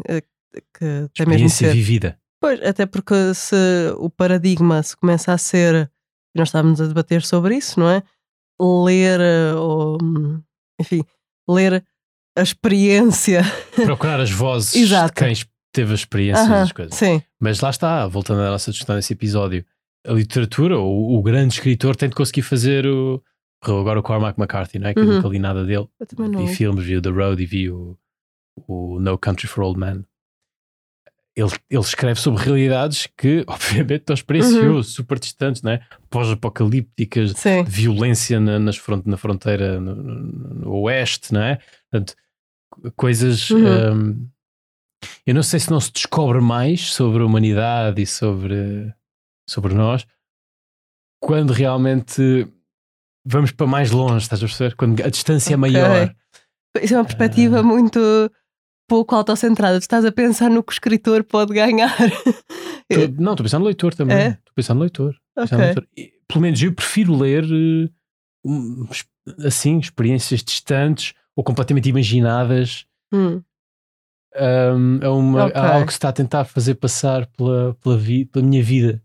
Que 0.73 0.85
até 0.85 0.89
mesmo 1.25 1.45
Experiência 1.47 1.67
ser. 1.69 1.73
vivida. 1.73 2.19
Pois, 2.41 2.61
até 2.61 2.85
porque 2.85 3.33
se 3.33 3.55
o 3.97 4.09
paradigma 4.09 4.81
se 4.83 4.95
começa 4.97 5.31
a 5.33 5.37
ser, 5.37 5.89
e 6.35 6.39
nós 6.39 6.49
estávamos 6.49 6.81
a 6.81 6.87
debater 6.87 7.21
sobre 7.23 7.55
isso, 7.57 7.79
não 7.79 7.89
é? 7.89 8.03
Ler, 8.61 9.19
eh, 9.19 9.53
ou, 9.55 9.97
hum, 10.01 10.41
enfim, 10.79 11.03
ler 11.49 11.83
a 12.37 12.41
experiência. 12.41 13.41
Procurar 13.85 14.19
as 14.19 14.31
vozes 14.31 14.75
Exato. 14.75 15.13
de 15.13 15.25
quem 15.35 15.35
teve 15.73 15.91
a 15.91 15.95
experiência 15.95 16.43
Aham, 16.43 16.59
das 16.61 16.71
coisas. 16.71 16.93
sim, 16.95 17.21
Mas 17.39 17.59
lá 17.61 17.69
está, 17.69 18.05
voltando 18.07 18.41
à 18.41 18.49
nossa 18.49 18.71
discussão 18.71 18.95
nesse 18.95 19.13
episódio, 19.13 19.65
a 20.05 20.11
literatura, 20.13 20.77
ou 20.77 21.17
o 21.17 21.21
grande 21.23 21.53
escritor, 21.55 21.95
tem 21.95 22.09
de 22.09 22.15
conseguir 22.15 22.41
fazer 22.43 22.85
o. 22.85 23.21
Agora 23.63 23.97
o 23.99 24.03
Cormac 24.03 24.37
McCarthy, 24.37 24.77
não 24.77 24.89
é? 24.89 24.93
Que 24.93 24.99
eu 24.99 25.05
Uhum. 25.05 25.13
nunca 25.15 25.27
li 25.29 25.39
nada 25.39 25.63
dele. 25.63 25.87
eu 25.97 26.05
também 26.05 26.27
não. 26.29 26.45
Vi 26.45 26.53
filmes, 26.53 26.83
vi 26.85 26.97
o 26.97 27.01
The 27.01 27.09
Road 27.09 27.41
e 27.41 27.45
vi 27.45 27.69
o, 27.71 27.97
o 28.67 28.99
No 28.99 29.17
Country 29.17 29.47
for 29.47 29.63
Old 29.63 29.79
Men. 29.79 30.03
Ele, 31.35 31.49
ele 31.69 31.81
escreve 31.81 32.19
sobre 32.19 32.43
realidades 32.43 33.07
que, 33.17 33.43
obviamente, 33.49 34.01
estão 34.01 34.13
experienciou, 34.13 34.75
Uhum. 34.75 34.83
super 34.83 35.17
distantes, 35.17 35.61
não 35.63 35.71
é? 35.71 35.81
Pós-apocalípticas, 36.09 37.33
violência 37.67 38.39
na, 38.39 38.59
nas 38.59 38.77
front, 38.77 39.05
na 39.05 39.17
fronteira 39.17 39.79
no, 39.79 39.95
no- 39.95 40.69
oeste, 40.81 41.33
não 41.33 41.41
é? 41.41 41.59
Portanto, 41.89 42.15
co- 42.69 42.91
coisas. 42.95 43.49
Uhum. 43.49 43.93
hum, 43.93 44.29
eu 45.25 45.33
não 45.35 45.43
sei 45.43 45.59
se 45.59 45.69
não 45.71 45.79
se 45.79 45.91
descobre 45.91 46.39
mais 46.39 46.93
sobre 46.93 47.23
a 47.23 47.25
humanidade 47.25 48.01
e 48.01 48.05
sobre, 48.05 48.93
sobre 49.49 49.73
nós 49.73 50.05
quando 51.21 51.51
realmente 51.51 52.47
vamos 53.25 53.51
para 53.51 53.65
mais 53.65 53.91
longe, 53.91 54.23
estás 54.23 54.41
a 54.43 54.45
perceber? 54.45 54.75
Quando 54.75 55.01
a 55.01 55.09
distância 55.09 55.55
Ok. 55.57 55.69
é 55.69 55.71
maior. 55.81 56.15
isso 56.81 56.93
é 56.93 56.97
uma 56.97 57.05
perspectiva 57.05 57.59
Ah. 57.59 57.63
muito 57.63 57.99
pouco 58.93 59.15
autocentrada. 59.15 59.79
Tu 59.79 59.83
estás 59.83 60.05
a 60.05 60.11
pensar 60.11 60.51
no 60.51 60.61
que 60.63 60.71
o 60.71 60.75
escritor 60.75 61.23
pode 61.23 61.51
ganhar. 61.51 61.97
Tô- 62.87 63.07
não, 63.19 63.31
estou 63.33 63.43
pensando 63.43 63.61
no 63.61 63.65
leitor 63.65 63.95
também. 63.95 64.15
É? 64.17 64.27
Estou 64.29 64.53
pensando 64.55 64.77
no 64.77 64.83
leitor. 64.83 65.15
Estou 65.29 65.43
pensando 65.43 65.59
no 65.59 65.65
leitor. 65.65 65.87
E, 65.97 66.13
pelo 66.27 66.41
menos 66.41 66.61
eu 66.61 66.71
prefiro 66.73 67.15
ler 67.17 67.43
eh, 67.43 67.89
assim, 69.47 69.79
experiências 69.79 70.43
distantes 70.43 71.13
ou 71.35 71.43
completamente 71.43 71.89
imaginadas 71.89 72.85
Hum, 73.11 73.41
um, 74.35 74.99
a, 75.03 75.11
uma, 75.11 75.45
Ok. 75.45 75.59
a 75.61 75.73
algo 75.73 75.85
que 75.87 75.93
se 75.93 75.97
está 75.97 76.09
a 76.09 76.13
tentar 76.13 76.45
fazer 76.45 76.75
passar 76.75 77.25
pela, 77.27 77.73
pela, 77.75 77.97
vi, 77.97 78.25
pela 78.25 78.45
minha 78.45 78.61
vida. 78.61 79.01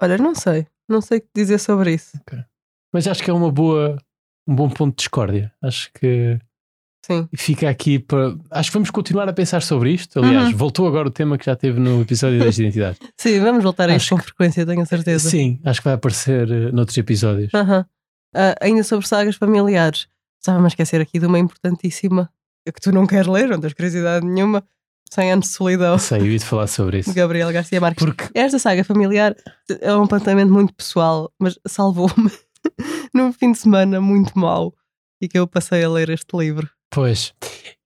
Olha, 0.00 0.18
não 0.18 0.34
sei. 0.34 0.66
Não 0.88 1.00
sei 1.00 1.18
o 1.18 1.20
que 1.20 1.28
dizer 1.34 1.58
sobre 1.58 1.94
isso. 1.94 2.18
Mas 2.92 3.06
acho 3.06 3.22
que 3.22 3.30
é 3.30 3.32
uma 3.32 3.52
boa, 3.52 3.96
um 4.48 4.54
bom 4.54 4.68
ponto 4.68 4.90
de 4.90 4.96
discórdia. 4.96 5.52
Acho 5.62 5.92
que 5.92 6.38
Sim. 7.04 7.28
fica 7.34 7.68
aqui 7.68 7.98
para. 7.98 8.34
Acho 8.50 8.70
que 8.70 8.74
vamos 8.74 8.90
continuar 8.90 9.28
a 9.28 9.32
pensar 9.32 9.60
sobre 9.62 9.90
isto. 9.92 10.18
Aliás, 10.20 10.48
Uhum. 10.50 10.56
voltou 10.56 10.86
agora 10.86 11.08
o 11.08 11.10
tema 11.10 11.36
que 11.36 11.44
já 11.46 11.56
teve 11.56 11.80
no 11.80 12.00
episódio 12.02 12.38
das 12.38 12.56
identidades. 12.60 12.98
Sim, 13.16 13.40
vamos 13.40 13.64
voltar 13.64 13.90
a 13.90 13.94
Acho 13.96 14.04
isto 14.04 14.16
com 14.16 14.22
frequência, 14.22 14.64
tenho 14.64 14.82
a 14.82 14.86
certeza. 14.86 15.28
Sim, 15.28 15.58
acho 15.64 15.80
que 15.80 15.84
vai 15.84 15.94
aparecer 15.94 16.50
eh, 16.50 16.70
noutros 16.72 16.96
episódios. 16.96 17.52
Aham. 17.54 17.84
Ah, 18.34 18.54
ainda 18.60 18.82
sobre 18.84 19.06
sagas 19.06 19.36
familiares, 19.36 20.06
estava-me 20.40 20.64
a 20.64 20.68
esquecer 20.68 21.00
aqui 21.00 21.18
de 21.18 21.26
uma 21.26 21.38
importantíssima 21.38 22.30
que 22.64 22.80
tu 22.80 22.92
não 22.92 23.06
queres 23.06 23.26
ler, 23.26 23.48
não 23.48 23.60
tens 23.60 23.72
curiosidade 23.74 24.24
nenhuma. 24.26 24.62
100 25.10 25.32
anos 25.32 25.48
de 25.48 25.52
solidão, 25.52 25.98
Sei, 25.98 26.20
eu 26.20 26.26
ia 26.26 26.38
te 26.38 26.44
falar 26.46 26.66
sobre 26.66 27.00
isso. 27.00 27.12
Gabriel 27.12 27.52
Garcia 27.52 27.78
Marques. 27.78 28.02
Porque 28.02 28.30
Esta 28.32 28.58
saga 28.58 28.82
familiar 28.82 29.36
é 29.82 29.94
um 29.94 30.04
apontamento 30.04 30.50
muito 30.50 30.72
pessoal, 30.72 31.30
mas 31.38 31.58
salvou-me 31.68 32.30
num 33.12 33.30
fim 33.30 33.52
de 33.52 33.58
semana 33.58 34.00
muito 34.00 34.38
mau 34.38 34.72
e 35.20 35.28
que 35.28 35.38
eu 35.38 35.46
passei 35.46 35.84
a 35.84 35.88
ler 35.90 36.08
este 36.08 36.34
livro. 36.34 36.66
Pois, 36.92 37.32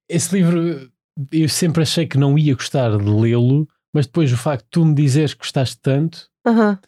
esse 0.08 0.34
livro 0.36 0.90
eu 1.32 1.48
sempre 1.48 1.82
achei 1.82 2.06
que 2.06 2.18
não 2.18 2.36
ia 2.38 2.54
gostar 2.54 2.90
de 2.98 3.04
lê-lo, 3.08 3.66
mas 3.94 4.06
depois 4.06 4.32
o 4.32 4.36
facto 4.36 4.64
de 4.64 4.70
tu 4.70 4.84
me 4.84 4.94
dizeres 4.94 5.32
que 5.32 5.40
gostaste 5.40 5.78
tanto. 5.80 6.28
Aham. 6.46 6.78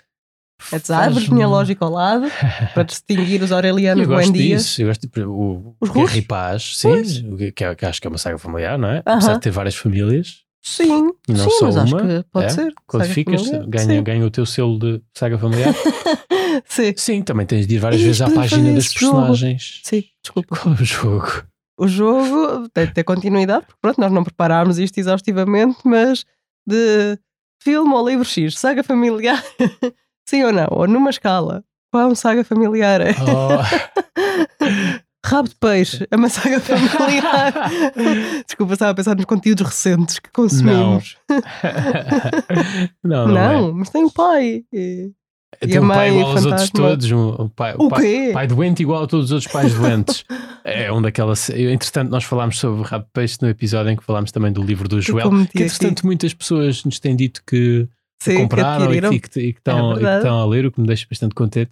É 0.72 0.78
das 0.78 0.90
árvores 0.90 1.28
genealógico 1.28 1.84
ao 1.84 1.92
lado, 1.92 2.26
para 2.74 2.82
distinguir 2.82 3.40
os 3.42 3.52
Aurelianos 3.52 4.02
Eu 4.02 4.08
gosto 4.08 4.32
Buendias. 4.32 4.62
disso, 4.62 4.82
eu 4.82 4.88
gosto 4.88 5.06
de, 5.08 5.22
o 5.22 5.76
Os 5.80 5.88
e 5.88 5.92
russos? 5.92 6.20
Paz, 6.22 6.76
sim, 6.76 6.88
Pois. 6.90 7.18
que, 7.54 7.74
que 7.76 7.86
acho 7.86 8.00
que 8.00 8.06
é 8.08 8.10
uma 8.10 8.18
saga 8.18 8.36
familiar, 8.38 8.76
não 8.76 8.88
é? 8.88 8.98
Apesar 8.98 9.28
Aham. 9.30 9.34
de 9.34 9.40
ter 9.40 9.50
várias 9.50 9.76
famílias, 9.76 10.42
Sim, 10.60 11.12
E 11.28 11.32
não 11.32 11.48
sim 11.48 11.50
só 11.60 11.66
mas 11.66 11.76
acho 11.76 11.94
uma, 11.94 12.02
que 12.02 12.24
pode 12.32 12.46
é? 12.46 12.54
ser. 12.54 12.74
quando 12.88 13.02
saga 13.04 13.14
ficas, 13.14 13.42
ganha, 13.68 14.02
ganha 14.02 14.26
o 14.26 14.30
teu 14.30 14.44
selo 14.44 14.76
de 14.78 15.00
saga 15.14 15.38
familiar. 15.38 15.72
Sim. 16.66 16.92
sim, 16.96 17.22
também 17.22 17.46
tens 17.46 17.66
de 17.66 17.76
ir 17.76 17.78
várias 17.78 18.00
Ih, 18.00 18.04
vezes 18.06 18.20
à 18.22 18.28
página 18.30 18.72
das 18.74 18.86
jogo. 18.92 19.16
personagens. 19.16 19.80
Sim, 19.84 20.02
desculpa. 20.22 20.56
Qual 20.56 20.74
é 20.76 20.82
o 20.82 20.84
jogo? 20.84 21.42
O 21.78 21.86
jogo 21.86 22.68
tem 22.70 22.86
de 22.86 22.92
ter 22.94 23.04
continuidade, 23.04 23.64
porque 23.66 23.78
pronto, 23.80 24.00
nós 24.00 24.10
não 24.12 24.24
preparámos 24.24 24.78
isto 24.78 24.98
exaustivamente, 24.98 25.78
mas 25.84 26.24
de 26.66 27.18
filme 27.62 27.94
ou 27.94 28.08
livro 28.08 28.24
X, 28.24 28.58
saga 28.58 28.82
familiar, 28.82 29.42
sim 30.28 30.42
ou 30.44 30.52
não? 30.52 30.66
Ou 30.70 30.88
numa 30.88 31.10
escala, 31.10 31.62
qual 31.92 32.14
saga 32.16 32.42
familiar 32.44 33.00
é? 33.00 33.10
Oh, 33.20 33.62
Rabo 35.24 35.48
de 35.48 35.54
Peixe 35.56 36.06
é 36.10 36.16
uma 36.16 36.28
saga 36.28 36.58
familiar. 36.60 37.52
Desculpa, 38.46 38.72
estava 38.72 38.92
a 38.92 38.94
pensar 38.94 39.14
nos 39.14 39.24
conteúdos 39.26 39.66
recentes 39.66 40.18
que 40.18 40.30
consumimos. 40.32 41.16
não, 43.04 43.26
não, 43.28 43.34
Não, 43.34 43.68
é. 43.68 43.72
mas 43.72 43.90
tem 43.90 44.04
o 44.04 44.10
pai. 44.10 44.64
E- 44.72 45.10
Tem 45.60 45.70
E 45.70 45.76
a 45.76 45.80
um 45.80 45.88
pai 45.88 46.10
igual 46.10 46.30
aos 46.32 46.44
outros 46.44 46.70
todos. 46.70 47.10
Um, 47.10 47.42
um 47.42 47.48
pai, 47.48 47.74
O 47.78 47.88
pai, 47.88 48.32
pai 48.32 48.46
doente 48.46 48.82
igual 48.82 49.04
a 49.04 49.06
todos 49.06 49.26
os 49.26 49.32
outros 49.32 49.50
pais 49.50 49.74
doentes. 49.74 50.24
é 50.64 50.92
um 50.92 51.00
daquelas. 51.00 51.48
Entretanto, 51.50 52.10
nós 52.10 52.24
falámos 52.24 52.58
sobre 52.58 52.80
o 52.80 52.82
Rabo 52.82 53.06
Peixe 53.12 53.38
no 53.40 53.48
episódio 53.48 53.90
em 53.90 53.96
que 53.96 54.04
falámos 54.04 54.30
também 54.30 54.52
do 54.52 54.62
livro 54.62 54.88
do 54.88 55.00
Joel. 55.00 55.30
Que, 55.46 55.62
entretanto, 55.62 56.04
muitas 56.04 56.34
pessoas 56.34 56.84
nos 56.84 57.00
têm 57.00 57.16
dito 57.16 57.42
que 57.46 57.88
Sim, 58.22 58.36
compraram 58.36 58.92
e 58.92 59.00
que, 59.00 59.06
e 59.06 59.20
que- 59.20 59.40
e 59.40 59.52
que 59.54 59.58
estão, 59.60 59.92
É 59.92 59.96
e 59.96 59.98
que 60.04 60.16
estão 60.16 60.38
a 60.38 60.46
ler, 60.46 60.66
o 60.66 60.70
que 60.72 60.80
me 60.80 60.86
deixa 60.86 61.06
bastante 61.10 61.34
contente, 61.34 61.70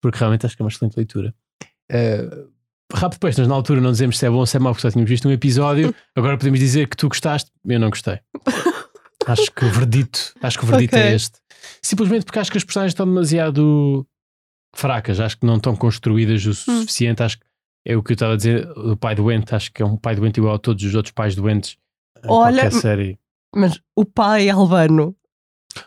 porque 0.00 0.18
realmente 0.18 0.46
acho 0.46 0.54
que 0.56 0.62
é 0.62 0.64
uma 0.64 0.70
excelente 0.70 0.96
leitura. 0.96 1.34
Uh, 1.92 2.48
de 3.10 3.18
Peixe, 3.18 3.38
nós 3.40 3.48
na 3.48 3.54
altura 3.54 3.80
não 3.80 3.90
dizemos 3.90 4.16
se 4.16 4.24
é 4.24 4.30
bom 4.30 4.36
ou 4.36 4.46
se 4.46 4.56
é 4.56 4.60
mau, 4.60 4.72
porque 4.72 4.82
só 4.82 4.90
tínhamos 4.90 5.10
visto 5.10 5.28
um 5.28 5.32
episódio. 5.32 5.94
Agora 6.16 6.38
podemos 6.38 6.58
dizer 6.60 6.88
que 6.88 6.96
tu 6.96 7.08
gostaste, 7.08 7.50
eu 7.66 7.80
não 7.80 7.90
gostei. 7.90 8.18
Acho 9.26 9.52
que 9.52 9.62
o 9.64 9.70
verdito, 9.70 10.32
acho 10.40 10.58
que 10.58 10.64
o 10.64 10.66
verdito 10.66 10.94
é 10.96 11.00
Ok. 11.00 11.14
este. 11.16 11.38
Simplesmente 11.82 12.24
porque 12.24 12.38
acho 12.38 12.50
que 12.50 12.58
as 12.58 12.64
personagens 12.64 12.92
estão 12.92 13.06
demasiado 13.06 14.06
fracas, 14.74 15.20
acho 15.20 15.38
que 15.38 15.46
não 15.46 15.56
estão 15.56 15.74
construídas 15.76 16.44
o 16.46 16.50
Hum. 16.50 16.54
suficiente. 16.54 17.22
Acho 17.22 17.38
que 17.38 17.44
é 17.86 17.96
o 17.96 18.02
que 18.02 18.12
eu 18.12 18.14
estava 18.14 18.34
a 18.34 18.36
dizer, 18.36 18.68
o 18.76 18.96
pai 18.96 19.14
doente, 19.14 19.54
acho 19.54 19.72
que 19.72 19.82
é 19.82 19.86
um 19.86 19.96
pai 19.96 20.14
doente 20.14 20.38
igual 20.38 20.54
a 20.54 20.58
todos 20.58 20.82
os 20.84 20.94
outros 20.94 21.12
pais 21.12 21.34
doentes. 21.34 21.76
Olha, 22.26 22.62
qualquer 22.62 22.72
série. 22.72 23.18
Mas 23.54 23.80
o 23.96 24.04
pai 24.04 24.48
albano. 24.50 25.16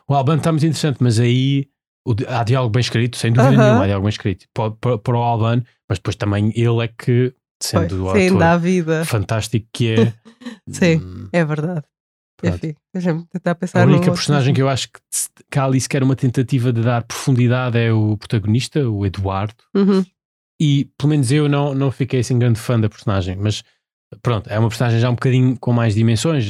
O 0.07 0.13
Albano 0.13 0.39
está 0.39 0.51
muito 0.51 0.65
interessante, 0.65 0.97
mas 1.01 1.19
aí 1.19 1.67
o 2.05 2.15
há 2.27 2.43
diálogo 2.43 2.71
bem 2.71 2.81
escrito, 2.81 3.17
sem 3.17 3.31
dúvida 3.31 3.53
Aham. 3.53 3.63
nenhuma, 3.63 3.83
há 3.83 3.87
diálogo 3.87 4.05
bem 4.05 4.11
escrito 4.11 4.45
para, 4.53 4.71
para, 4.71 4.97
para 4.97 5.17
o 5.17 5.21
Albano, 5.21 5.63
mas 5.87 5.99
depois 5.99 6.15
também 6.15 6.51
ele 6.55 6.83
é 6.83 6.87
que, 6.87 7.33
sendo 7.61 8.05
o 8.05 8.09
Sim, 8.17 8.27
ator 8.37 8.59
vida. 8.59 9.05
fantástico 9.05 9.67
que 9.73 9.89
é, 9.91 10.13
Sim. 10.69 10.97
hum, 10.97 11.29
É 11.33 11.43
verdade. 11.45 11.83
Enfim, 12.49 12.75
deixa-me 12.93 13.25
tentar 13.27 13.55
pensar 13.55 13.79
a 13.79 13.83
única 13.83 13.97
outro 13.97 14.13
personagem 14.13 14.45
exemplo. 14.47 14.55
que 14.55 14.61
eu 14.61 14.69
acho 14.69 14.87
que, 14.89 14.99
que 15.51 15.59
há 15.59 15.63
ali 15.65 15.79
sequer 15.81 16.03
uma 16.03 16.15
tentativa 16.15 16.71
de 16.73 16.81
dar 16.81 17.03
profundidade 17.03 17.77
é 17.77 17.91
o 17.91 18.17
protagonista, 18.17 18.87
o 18.89 19.05
Eduardo, 19.05 19.53
Uhum. 19.75 20.05
e 20.59 20.89
pelo 20.97 21.09
menos 21.09 21.31
eu 21.31 21.47
não, 21.49 21.73
não 21.73 21.91
fiquei 21.91 22.19
assim 22.21 22.37
grande 22.39 22.59
fã 22.59 22.79
da 22.79 22.89
personagem, 22.89 23.35
mas 23.37 23.63
pronto, 24.21 24.49
é 24.49 24.59
uma 24.59 24.67
personagem 24.69 24.99
já 24.99 25.09
um 25.09 25.13
bocadinho 25.15 25.57
com 25.59 25.71
mais 25.73 25.95
dimensões, 25.95 26.45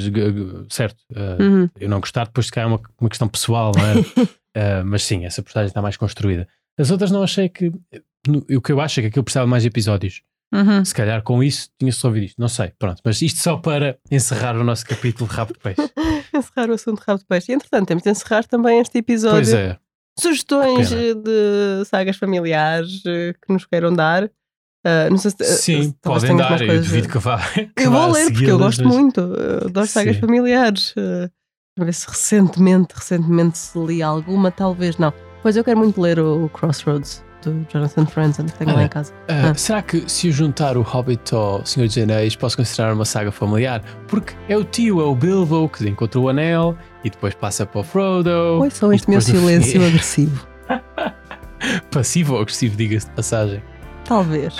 certo? 0.70 0.98
Uh, 1.12 1.44
Uhum. 1.44 1.70
eu 1.80 1.90
não 1.90 2.00
gostar, 2.00 2.26
depois 2.26 2.48
se 2.48 2.52
calhar 2.52 2.70
é 2.70 2.74
uma, 2.74 2.82
uma 3.00 3.10
questão 3.10 3.28
pessoal, 3.28 3.72
não 3.76 3.86
é? 3.86 4.00
Uh, 4.00 4.86
mas 4.86 5.04
sim, 5.04 5.26
essa 5.26 5.42
personagem 5.44 5.68
está 5.70 5.82
mais 5.82 5.98
construída. 5.98 6.48
As 6.80 6.90
outras 6.90 7.12
não 7.12 7.22
achei 7.22 7.48
que. 7.50 7.72
no- 8.28 8.46
O 8.56 8.62
que 8.62 8.72
eu 8.72 8.80
acho 8.82 9.00
é 9.00 9.04
que 9.04 9.08
aquilo 9.10 9.24
precisava 9.24 9.46
de 9.46 9.52
mais 9.52 9.66
episódios. 9.66 10.22
Uhum. 10.54 10.84
Se 10.84 10.94
calhar 10.94 11.22
com 11.24 11.42
isso 11.42 11.70
tinha-se 11.80 11.98
resolvido 12.00 12.26
isto, 12.26 12.40
não 12.42 12.50
sei. 12.50 12.74
Pronto, 12.78 13.02
mas 13.06 13.22
isto 13.22 13.40
só 13.40 13.58
para 13.58 13.98
encerrar 14.12 14.56
o 14.58 14.64
nosso 14.64 14.86
capítulo 14.86 15.30
de 15.30 15.36
Rabo 15.36 15.54
de 15.54 15.60
Peixe. 15.60 15.82
Encerrar 16.36 16.70
o 16.70 16.74
assunto 16.74 17.00
de 17.00 17.06
rabo 17.08 17.20
de 17.20 17.26
peixe. 17.26 17.52
E 17.52 17.56
entretanto, 17.56 17.88
temos 17.88 18.04
de 18.04 18.10
encerrar 18.10 18.44
também 18.46 18.80
este 18.80 18.98
episódio. 18.98 19.38
Pois 19.38 19.54
é, 19.54 19.78
Sugestões 20.20 20.90
de 20.90 21.86
sagas 21.86 22.18
familiares 22.18 23.02
eh, 23.06 23.34
que 23.46 23.52
nos 23.54 23.66
queiram 23.66 23.94
dar. 23.94 24.30
Ah, 24.86 25.10
não 25.10 25.18
sei 25.18 25.32
se, 25.32 25.38
eh, 25.42 25.46
sim, 25.46 25.84
se 25.84 25.96
podem 26.02 26.36
dar. 26.36 26.62
Eu 26.62 26.82
duvido 26.82 27.08
que 27.08 27.18
vá. 27.18 27.40
que 27.54 27.72
Eu 27.84 27.92
vá 27.92 28.06
vou 28.06 28.12
ler 28.14 28.32
porque 28.32 28.52
eu 28.52 28.58
gosto 28.58 28.84
mas- 28.84 28.94
muito 28.96 29.22
uh, 29.22 29.70
das 29.70 29.90
sagas 29.90 30.16
Sim. 30.16 30.22
familiares. 30.22 30.92
Uh, 30.92 31.30
a 31.80 31.86
ver 31.86 31.94
se 31.94 32.08
recentemente, 32.08 32.94
recentemente 32.94 33.58
se 33.58 33.78
li 33.80 34.02
alguma, 34.04 34.52
talvez 34.52 34.98
não. 34.98 35.14
Pois 35.42 35.56
eu 35.56 35.64
quero 35.64 35.80
muito 35.80 36.00
ler 36.02 36.20
o 36.20 36.50
Crossroads 36.50 37.24
do 37.42 37.66
Jonathan 37.72 38.06
Franzen, 38.06 38.46
que 38.46 38.54
tenho 38.54 38.74
lá 38.74 38.80
Ah. 38.82 38.84
em 38.84 38.88
casa. 38.88 39.14
Ah, 39.28 39.50
Ah. 39.50 39.54
Será 39.54 39.82
que 39.82 40.04
se 40.10 40.28
eu 40.28 40.32
juntar 40.34 40.78
o 40.78 40.82
Hobbit 40.82 41.34
ao 41.34 41.66
Senhor 41.66 41.88
dos 41.88 41.98
Anéis 41.98 42.36
posso 42.36 42.58
considerar 42.58 42.94
uma 42.94 43.06
saga 43.06 43.32
familiar? 43.32 43.82
Porque 44.08 44.34
é 44.50 44.56
o 44.58 44.64
tio, 44.64 45.02
é 45.02 45.04
o 45.06 45.16
Bilbo 45.16 45.68
que 45.70 45.88
encontrou 45.88 46.26
o 46.26 46.30
anel 46.30 46.78
e 47.04 47.10
depois 47.10 47.34
passa 47.34 47.66
para 47.66 47.82
o 47.82 47.84
Frodo. 47.84 48.30
Oi, 48.62 48.70
só 48.70 48.92
e 48.92 48.96
este 48.96 49.10
meu 49.10 49.22
silêncio 49.22 49.86
agressivo. 49.86 50.48
Passivo 51.92 52.36
ou 52.36 52.42
agressivo, 52.42 52.76
diga-se 52.76 53.08
de 53.08 53.12
passagem. 53.14 53.62
Talvez. 54.06 54.56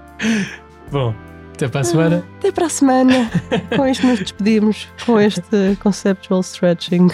Bom, 0.90 1.14
até 1.54 1.68
para 1.68 1.80
a 1.80 1.84
semana. 1.84 2.24
Até 2.38 2.52
para 2.52 2.66
a 2.66 2.68
semana. 2.68 3.30
Com 3.76 3.86
isto 3.86 4.06
nos 4.06 4.18
despedimos, 4.18 4.88
com 5.04 5.20
este 5.20 5.76
conceptual 5.80 6.40
stretching. 6.40 7.08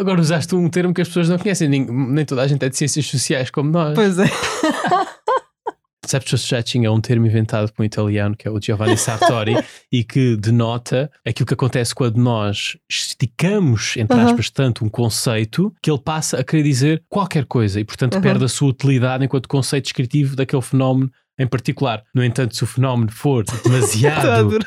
Agora 0.00 0.18
usaste 0.18 0.54
um 0.54 0.66
termo 0.70 0.94
que 0.94 1.02
as 1.02 1.08
pessoas 1.08 1.28
não 1.28 1.38
conhecem, 1.38 1.68
nem, 1.68 1.84
nem 1.84 2.24
toda 2.24 2.40
a 2.40 2.46
gente 2.46 2.64
é 2.64 2.70
de 2.70 2.76
ciências 2.76 3.04
sociais 3.04 3.50
como 3.50 3.70
nós. 3.70 3.94
Pois 3.94 4.18
é. 4.18 4.24
Conceptual 6.02 6.38
stretching 6.38 6.86
é 6.86 6.90
um 6.90 7.02
termo 7.02 7.26
inventado 7.26 7.70
por 7.70 7.82
um 7.82 7.84
italiano 7.84 8.34
que 8.34 8.48
é 8.48 8.50
o 8.50 8.58
Giovanni 8.58 8.96
Sartori 8.96 9.54
e 9.92 10.02
que 10.02 10.38
denota 10.38 11.10
aquilo 11.24 11.46
que 11.46 11.52
acontece 11.52 11.94
quando 11.94 12.16
nós 12.16 12.78
esticamos, 12.88 13.94
entre 13.98 14.16
Aham. 14.16 14.30
aspas, 14.30 14.48
tanto 14.48 14.86
um 14.86 14.88
conceito 14.88 15.72
que 15.82 15.90
ele 15.90 16.00
passa 16.00 16.40
a 16.40 16.42
querer 16.42 16.62
dizer 16.62 17.04
qualquer 17.06 17.44
coisa 17.44 17.78
e, 17.78 17.84
portanto, 17.84 18.14
Aham. 18.14 18.22
perde 18.22 18.44
a 18.46 18.48
sua 18.48 18.70
utilidade 18.70 19.22
enquanto 19.22 19.48
conceito 19.48 19.84
descritivo 19.84 20.34
daquele 20.34 20.62
fenómeno 20.62 21.12
em 21.40 21.46
particular. 21.46 22.02
No 22.14 22.22
entanto, 22.22 22.54
se 22.54 22.62
o 22.62 22.66
fenómeno 22.66 23.10
for 23.10 23.44
demasiado 23.64 24.58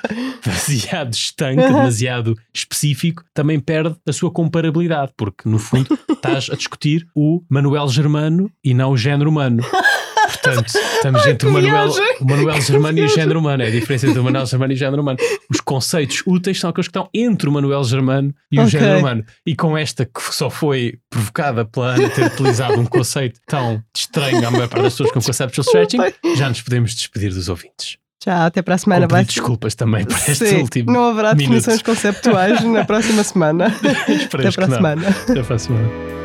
demasiado 0.43 1.13
estanque, 1.13 1.61
demasiado 1.61 2.36
específico, 2.53 3.24
também 3.34 3.59
perde 3.59 3.95
a 4.07 4.11
sua 4.11 4.32
comparabilidade, 4.32 5.13
porque 5.15 5.47
no 5.47 5.59
fundo 5.59 5.97
estás 6.09 6.49
a 6.49 6.55
discutir 6.55 7.07
o 7.15 7.41
Manuel 7.47 7.88
Germano 7.88 8.51
e 8.63 8.74
não 8.74 8.91
o 8.91 8.97
género 8.97 9.30
humano. 9.30 9.63
Portanto, 10.28 10.67
estamos 10.95 11.26
entre 11.26 11.47
o 11.47 11.51
Manuel, 11.51 11.89
o 12.19 12.26
Manuel 12.26 12.61
Germano 12.61 12.99
e 12.99 13.03
o 13.03 13.07
género 13.07 13.39
humano. 13.39 13.63
É 13.63 13.67
a 13.67 13.71
diferença 13.71 14.07
entre 14.07 14.19
o 14.19 14.24
Manuel 14.24 14.45
Germano 14.45 14.71
e 14.74 14.76
o 14.76 14.78
género 14.80 15.01
humano. 15.01 15.17
Os 15.49 15.59
conceitos 15.61 16.24
úteis 16.26 16.59
são 16.59 16.69
aqueles 16.69 16.88
que 16.88 16.91
estão 16.97 17.09
entre 17.13 17.49
o 17.49 17.51
Manuel 17.51 17.84
Germano 17.84 18.34
e 18.51 18.57
o 18.59 18.61
Ok. 18.61 18.71
género 18.80 18.99
humano. 18.99 19.24
E 19.45 19.55
com 19.55 19.78
esta 19.78 20.05
que 20.05 20.21
só 20.34 20.49
foi 20.49 20.95
provocada 21.09 21.65
pela 21.65 21.95
Ana 21.95 22.09
ter 22.09 22.26
utilizado 22.28 22.80
um 22.80 22.86
conceito 22.86 23.39
tão 23.47 23.82
estranho 23.95 24.47
à 24.47 24.51
maior 24.51 24.67
parte 24.67 24.84
das 24.84 24.93
pessoas 24.93 25.11
com 25.11 25.21
conceptual 25.21 25.63
stretching, 25.65 26.36
já 26.36 26.49
nos 26.49 26.61
podemos 26.61 26.93
despedir 26.95 27.34
dos 27.34 27.49
ouvintes. 27.49 27.97
Tchau, 28.21 28.34
até 28.45 28.61
para 28.61 28.76
a 28.76 28.78
semana. 28.78 29.05
Vai 29.07 29.26
desculpas 29.26 29.76
também 29.76 30.05
por 30.05 30.15
este 30.15 30.36
Sim, 30.47 30.61
último. 30.61 30.91
não 30.93 31.09
haverá 31.09 31.36
minuto. 31.36 31.39
definições 31.55 31.82
conceptuais 31.82 32.63
na 32.63 32.86
próxima 32.86 33.21
semana. 33.24 33.65
Até 33.76 34.28
para 34.30 34.47
a 34.47 34.51
semana. 34.69 35.09
Até 35.09 35.43
para 35.43 35.55
a 35.55 35.59
semana. 35.59 36.22